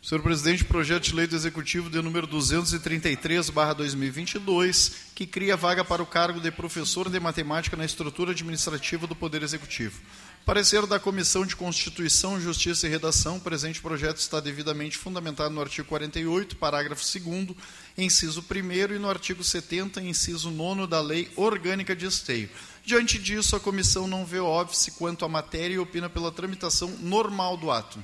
Senhor 0.00 0.22
presidente, 0.22 0.64
projeto 0.64 1.02
de 1.02 1.16
lei 1.16 1.26
do 1.26 1.34
Executivo 1.34 1.90
de 1.90 2.00
número 2.00 2.28
233/2022, 2.28 4.92
que 5.12 5.26
cria 5.26 5.56
vaga 5.56 5.84
para 5.84 6.00
o 6.00 6.06
cargo 6.06 6.38
de 6.38 6.52
professor 6.52 7.10
de 7.10 7.18
matemática 7.18 7.76
na 7.76 7.84
estrutura 7.84 8.30
administrativa 8.30 9.08
do 9.08 9.16
Poder 9.16 9.42
Executivo. 9.42 10.00
Parecer 10.46 10.86
da 10.86 11.00
Comissão 11.00 11.44
de 11.44 11.56
Constituição, 11.56 12.40
Justiça 12.40 12.86
e 12.86 12.90
Redação, 12.90 13.38
o 13.38 13.40
presente 13.40 13.80
projeto 13.82 14.18
está 14.18 14.38
devidamente 14.38 14.96
fundamentado 14.96 15.52
no 15.52 15.60
artigo 15.60 15.88
48, 15.88 16.54
parágrafo 16.54 17.02
2 17.02 17.56
inciso 17.98 18.44
1 18.48 18.94
e 18.94 18.98
no 19.00 19.10
artigo 19.10 19.42
70, 19.42 20.00
inciso 20.00 20.48
9 20.52 20.86
da 20.86 21.00
Lei 21.00 21.28
Orgânica 21.34 21.96
de 21.96 22.06
Esteio. 22.06 22.48
Diante 22.84 23.18
disso, 23.18 23.56
a 23.56 23.60
comissão 23.60 24.06
não 24.06 24.24
vê 24.24 24.38
óbice 24.38 24.92
quanto 24.92 25.24
à 25.24 25.28
matéria 25.28 25.74
e 25.74 25.78
opina 25.80 26.08
pela 26.08 26.30
tramitação 26.30 26.90
normal 27.00 27.56
do 27.56 27.72
ato. 27.72 27.98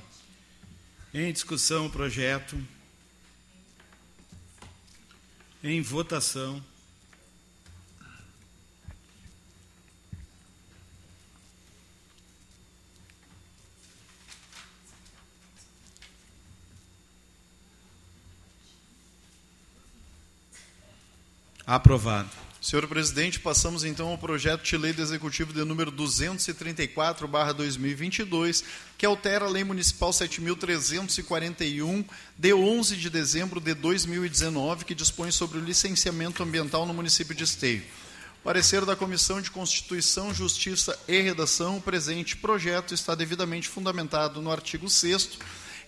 Em 1.13 1.31
discussão 1.31 1.85
o 1.85 1.89
projeto. 1.89 2.61
Em 5.63 5.81
votação. 5.81 6.61
Aprovado. 21.65 22.29
Senhor 22.61 22.85
presidente, 22.87 23.39
passamos 23.39 23.85
então 23.85 24.09
ao 24.09 24.17
projeto 24.17 24.63
de 24.63 24.77
lei 24.77 24.91
do 24.91 25.01
Executivo 25.01 25.53
de 25.53 25.63
número 25.63 25.89
234/2022, 25.91 28.65
que 28.97 29.05
altera 29.05 29.45
a 29.45 29.49
Lei 29.49 29.63
Municipal 29.63 30.11
7341 30.11 32.03
de 32.37 32.53
11 32.53 32.97
de 32.97 33.09
dezembro 33.09 33.61
de 33.61 33.73
2019, 33.73 34.83
que 34.83 34.93
dispõe 34.93 35.31
sobre 35.31 35.57
o 35.57 35.63
licenciamento 35.63 36.43
ambiental 36.43 36.85
no 36.85 36.93
município 36.93 37.33
de 37.33 37.45
Esteio. 37.45 37.81
Parecer 38.43 38.83
da 38.83 38.93
Comissão 38.95 39.41
de 39.41 39.49
Constituição, 39.49 40.33
Justiça 40.33 40.99
e 41.07 41.21
Redação, 41.21 41.77
o 41.77 41.81
presente 41.81 42.35
projeto 42.35 42.93
está 42.93 43.15
devidamente 43.15 43.69
fundamentado 43.69 44.41
no 44.41 44.51
artigo 44.51 44.89
6 44.89 45.39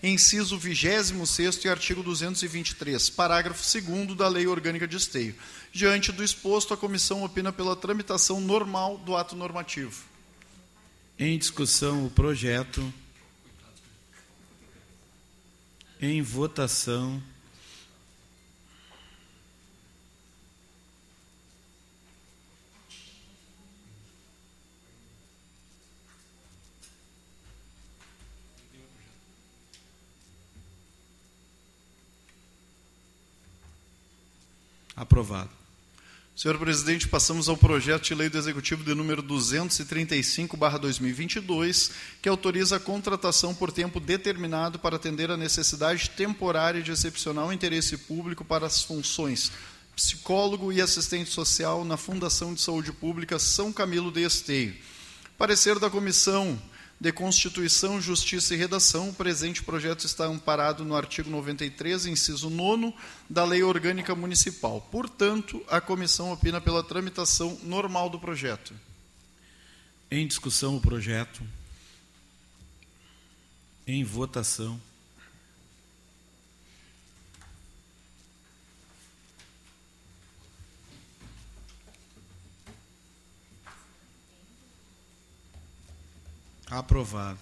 inciso 0.02 0.58
26 0.58 1.64
e 1.64 1.68
artigo 1.68 2.02
223, 2.02 3.10
parágrafo 3.10 3.80
2 3.80 4.16
da 4.16 4.28
Lei 4.28 4.46
Orgânica 4.46 4.86
de 4.86 4.96
Esteio. 4.96 5.34
Diante 5.76 6.10
do 6.10 6.24
exposto, 6.24 6.72
a 6.72 6.76
comissão 6.76 7.22
opina 7.22 7.52
pela 7.52 7.76
tramitação 7.76 8.40
normal 8.40 8.96
do 8.96 9.14
ato 9.14 9.36
normativo. 9.36 10.06
Em 11.18 11.36
discussão 11.36 12.06
o 12.06 12.10
projeto. 12.10 12.90
Em 16.00 16.22
votação. 16.22 17.22
Aprovado. 34.96 35.65
Senhor 36.36 36.56
presidente, 36.58 37.08
passamos 37.08 37.48
ao 37.48 37.56
projeto 37.56 38.04
de 38.04 38.14
lei 38.14 38.28
do 38.28 38.36
Executivo 38.36 38.84
de 38.84 38.94
número 38.94 39.22
235/2022, 39.22 41.90
que 42.20 42.28
autoriza 42.28 42.76
a 42.76 42.80
contratação 42.80 43.54
por 43.54 43.72
tempo 43.72 43.98
determinado 43.98 44.78
para 44.78 44.96
atender 44.96 45.30
a 45.30 45.36
necessidade 45.38 46.10
temporária 46.10 46.82
de 46.82 46.92
excepcional 46.92 47.50
interesse 47.54 47.96
público 47.96 48.44
para 48.44 48.66
as 48.66 48.82
funções 48.82 49.50
psicólogo 49.96 50.70
e 50.70 50.82
assistente 50.82 51.30
social 51.30 51.86
na 51.86 51.96
Fundação 51.96 52.52
de 52.52 52.60
Saúde 52.60 52.92
Pública 52.92 53.38
São 53.38 53.72
Camilo 53.72 54.12
de 54.12 54.22
Esteio. 54.22 54.76
Parecer 55.38 55.78
da 55.78 55.88
comissão 55.88 56.60
de 56.98 57.12
Constituição, 57.12 58.00
Justiça 58.00 58.54
e 58.54 58.56
Redação, 58.56 59.10
o 59.10 59.14
presente 59.14 59.62
projeto 59.62 60.04
está 60.06 60.24
amparado 60.24 60.84
no 60.84 60.96
artigo 60.96 61.28
93, 61.28 62.06
inciso 62.06 62.48
9 62.48 62.94
da 63.28 63.44
Lei 63.44 63.62
Orgânica 63.62 64.14
Municipal. 64.14 64.80
Portanto, 64.90 65.62
a 65.68 65.80
comissão 65.80 66.32
opina 66.32 66.60
pela 66.60 66.82
tramitação 66.82 67.58
normal 67.62 68.08
do 68.08 68.18
projeto. 68.18 68.74
Em 70.10 70.26
discussão 70.26 70.76
o 70.76 70.80
projeto. 70.80 71.42
Em 73.86 74.02
votação. 74.02 74.80
Aprovado. 86.70 87.38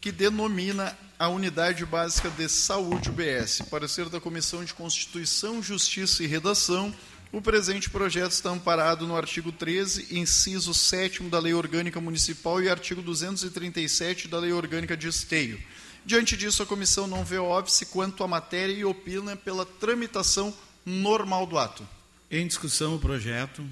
que 0.00 0.10
denomina 0.10 0.96
a 1.18 1.28
Unidade 1.28 1.84
Básica 1.84 2.30
de 2.30 2.48
Saúde 2.48 3.10
UBS. 3.10 3.60
Parecer 3.70 4.08
da 4.08 4.18
Comissão 4.20 4.64
de 4.64 4.72
Constituição, 4.72 5.62
Justiça 5.62 6.24
e 6.24 6.26
Redação. 6.26 6.94
O 7.30 7.42
presente 7.42 7.90
projeto 7.90 8.32
está 8.32 8.48
amparado 8.50 9.06
no 9.06 9.16
artigo 9.16 9.52
13, 9.52 10.18
inciso 10.18 10.72
7 10.72 11.24
da 11.24 11.38
Lei 11.38 11.52
Orgânica 11.52 12.00
Municipal 12.00 12.62
e 12.62 12.70
artigo 12.70 13.02
237 13.02 14.28
da 14.28 14.38
Lei 14.38 14.52
Orgânica 14.52 14.96
de 14.96 15.08
Esteio. 15.08 15.62
Diante 16.04 16.36
disso, 16.36 16.62
a 16.62 16.66
comissão 16.66 17.06
não 17.06 17.24
vê 17.24 17.38
óbice 17.38 17.86
quanto 17.86 18.24
à 18.24 18.28
matéria 18.28 18.72
e 18.72 18.84
opina 18.84 19.36
pela 19.36 19.64
tramitação 19.66 20.52
normal 20.84 21.46
do 21.46 21.58
ato. 21.58 21.86
Em 22.30 22.46
discussão 22.46 22.96
o 22.96 22.98
projeto. 22.98 23.64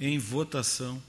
Em 0.00 0.18
votação. 0.18 1.02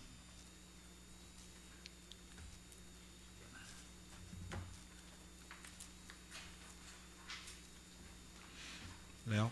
Léo. 9.25 9.51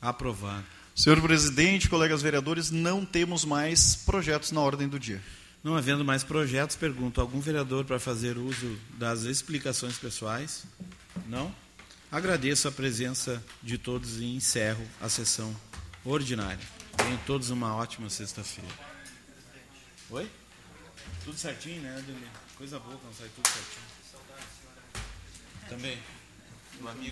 Aprovado. 0.00 0.64
Senhor 0.94 1.20
presidente, 1.20 1.88
colegas 1.88 2.22
vereadores, 2.22 2.70
não 2.70 3.04
temos 3.04 3.44
mais 3.44 3.96
projetos 3.96 4.52
na 4.52 4.60
ordem 4.60 4.86
do 4.88 4.98
dia. 4.98 5.20
Não 5.64 5.74
havendo 5.74 6.04
mais 6.04 6.22
projetos, 6.22 6.76
pergunto: 6.76 7.22
algum 7.22 7.40
vereador 7.40 7.86
para 7.86 7.98
fazer 7.98 8.36
uso 8.36 8.78
das 8.98 9.22
explicações 9.22 9.96
pessoais? 9.96 10.66
Não? 11.26 11.52
Agradeço 12.12 12.68
a 12.68 12.72
presença 12.72 13.42
de 13.62 13.78
todos 13.78 14.20
e 14.20 14.26
encerro 14.26 14.86
a 15.00 15.08
sessão 15.08 15.56
ordinária. 16.04 16.64
Tenham 16.98 17.16
todos 17.26 17.48
uma 17.48 17.74
ótima 17.74 18.10
sexta-feira. 18.10 18.70
Oi? 20.10 20.30
Tudo 21.24 21.38
certinho, 21.38 21.80
né, 21.80 21.96
Ademir? 21.96 22.28
Coisa 22.58 22.78
boa 22.78 22.98
quando 22.98 23.14
sai 23.14 23.28
tudo 23.34 23.48
certinho. 23.48 23.86
Também. 25.68 25.98
Do 26.78 26.88
amigo. 26.88 27.10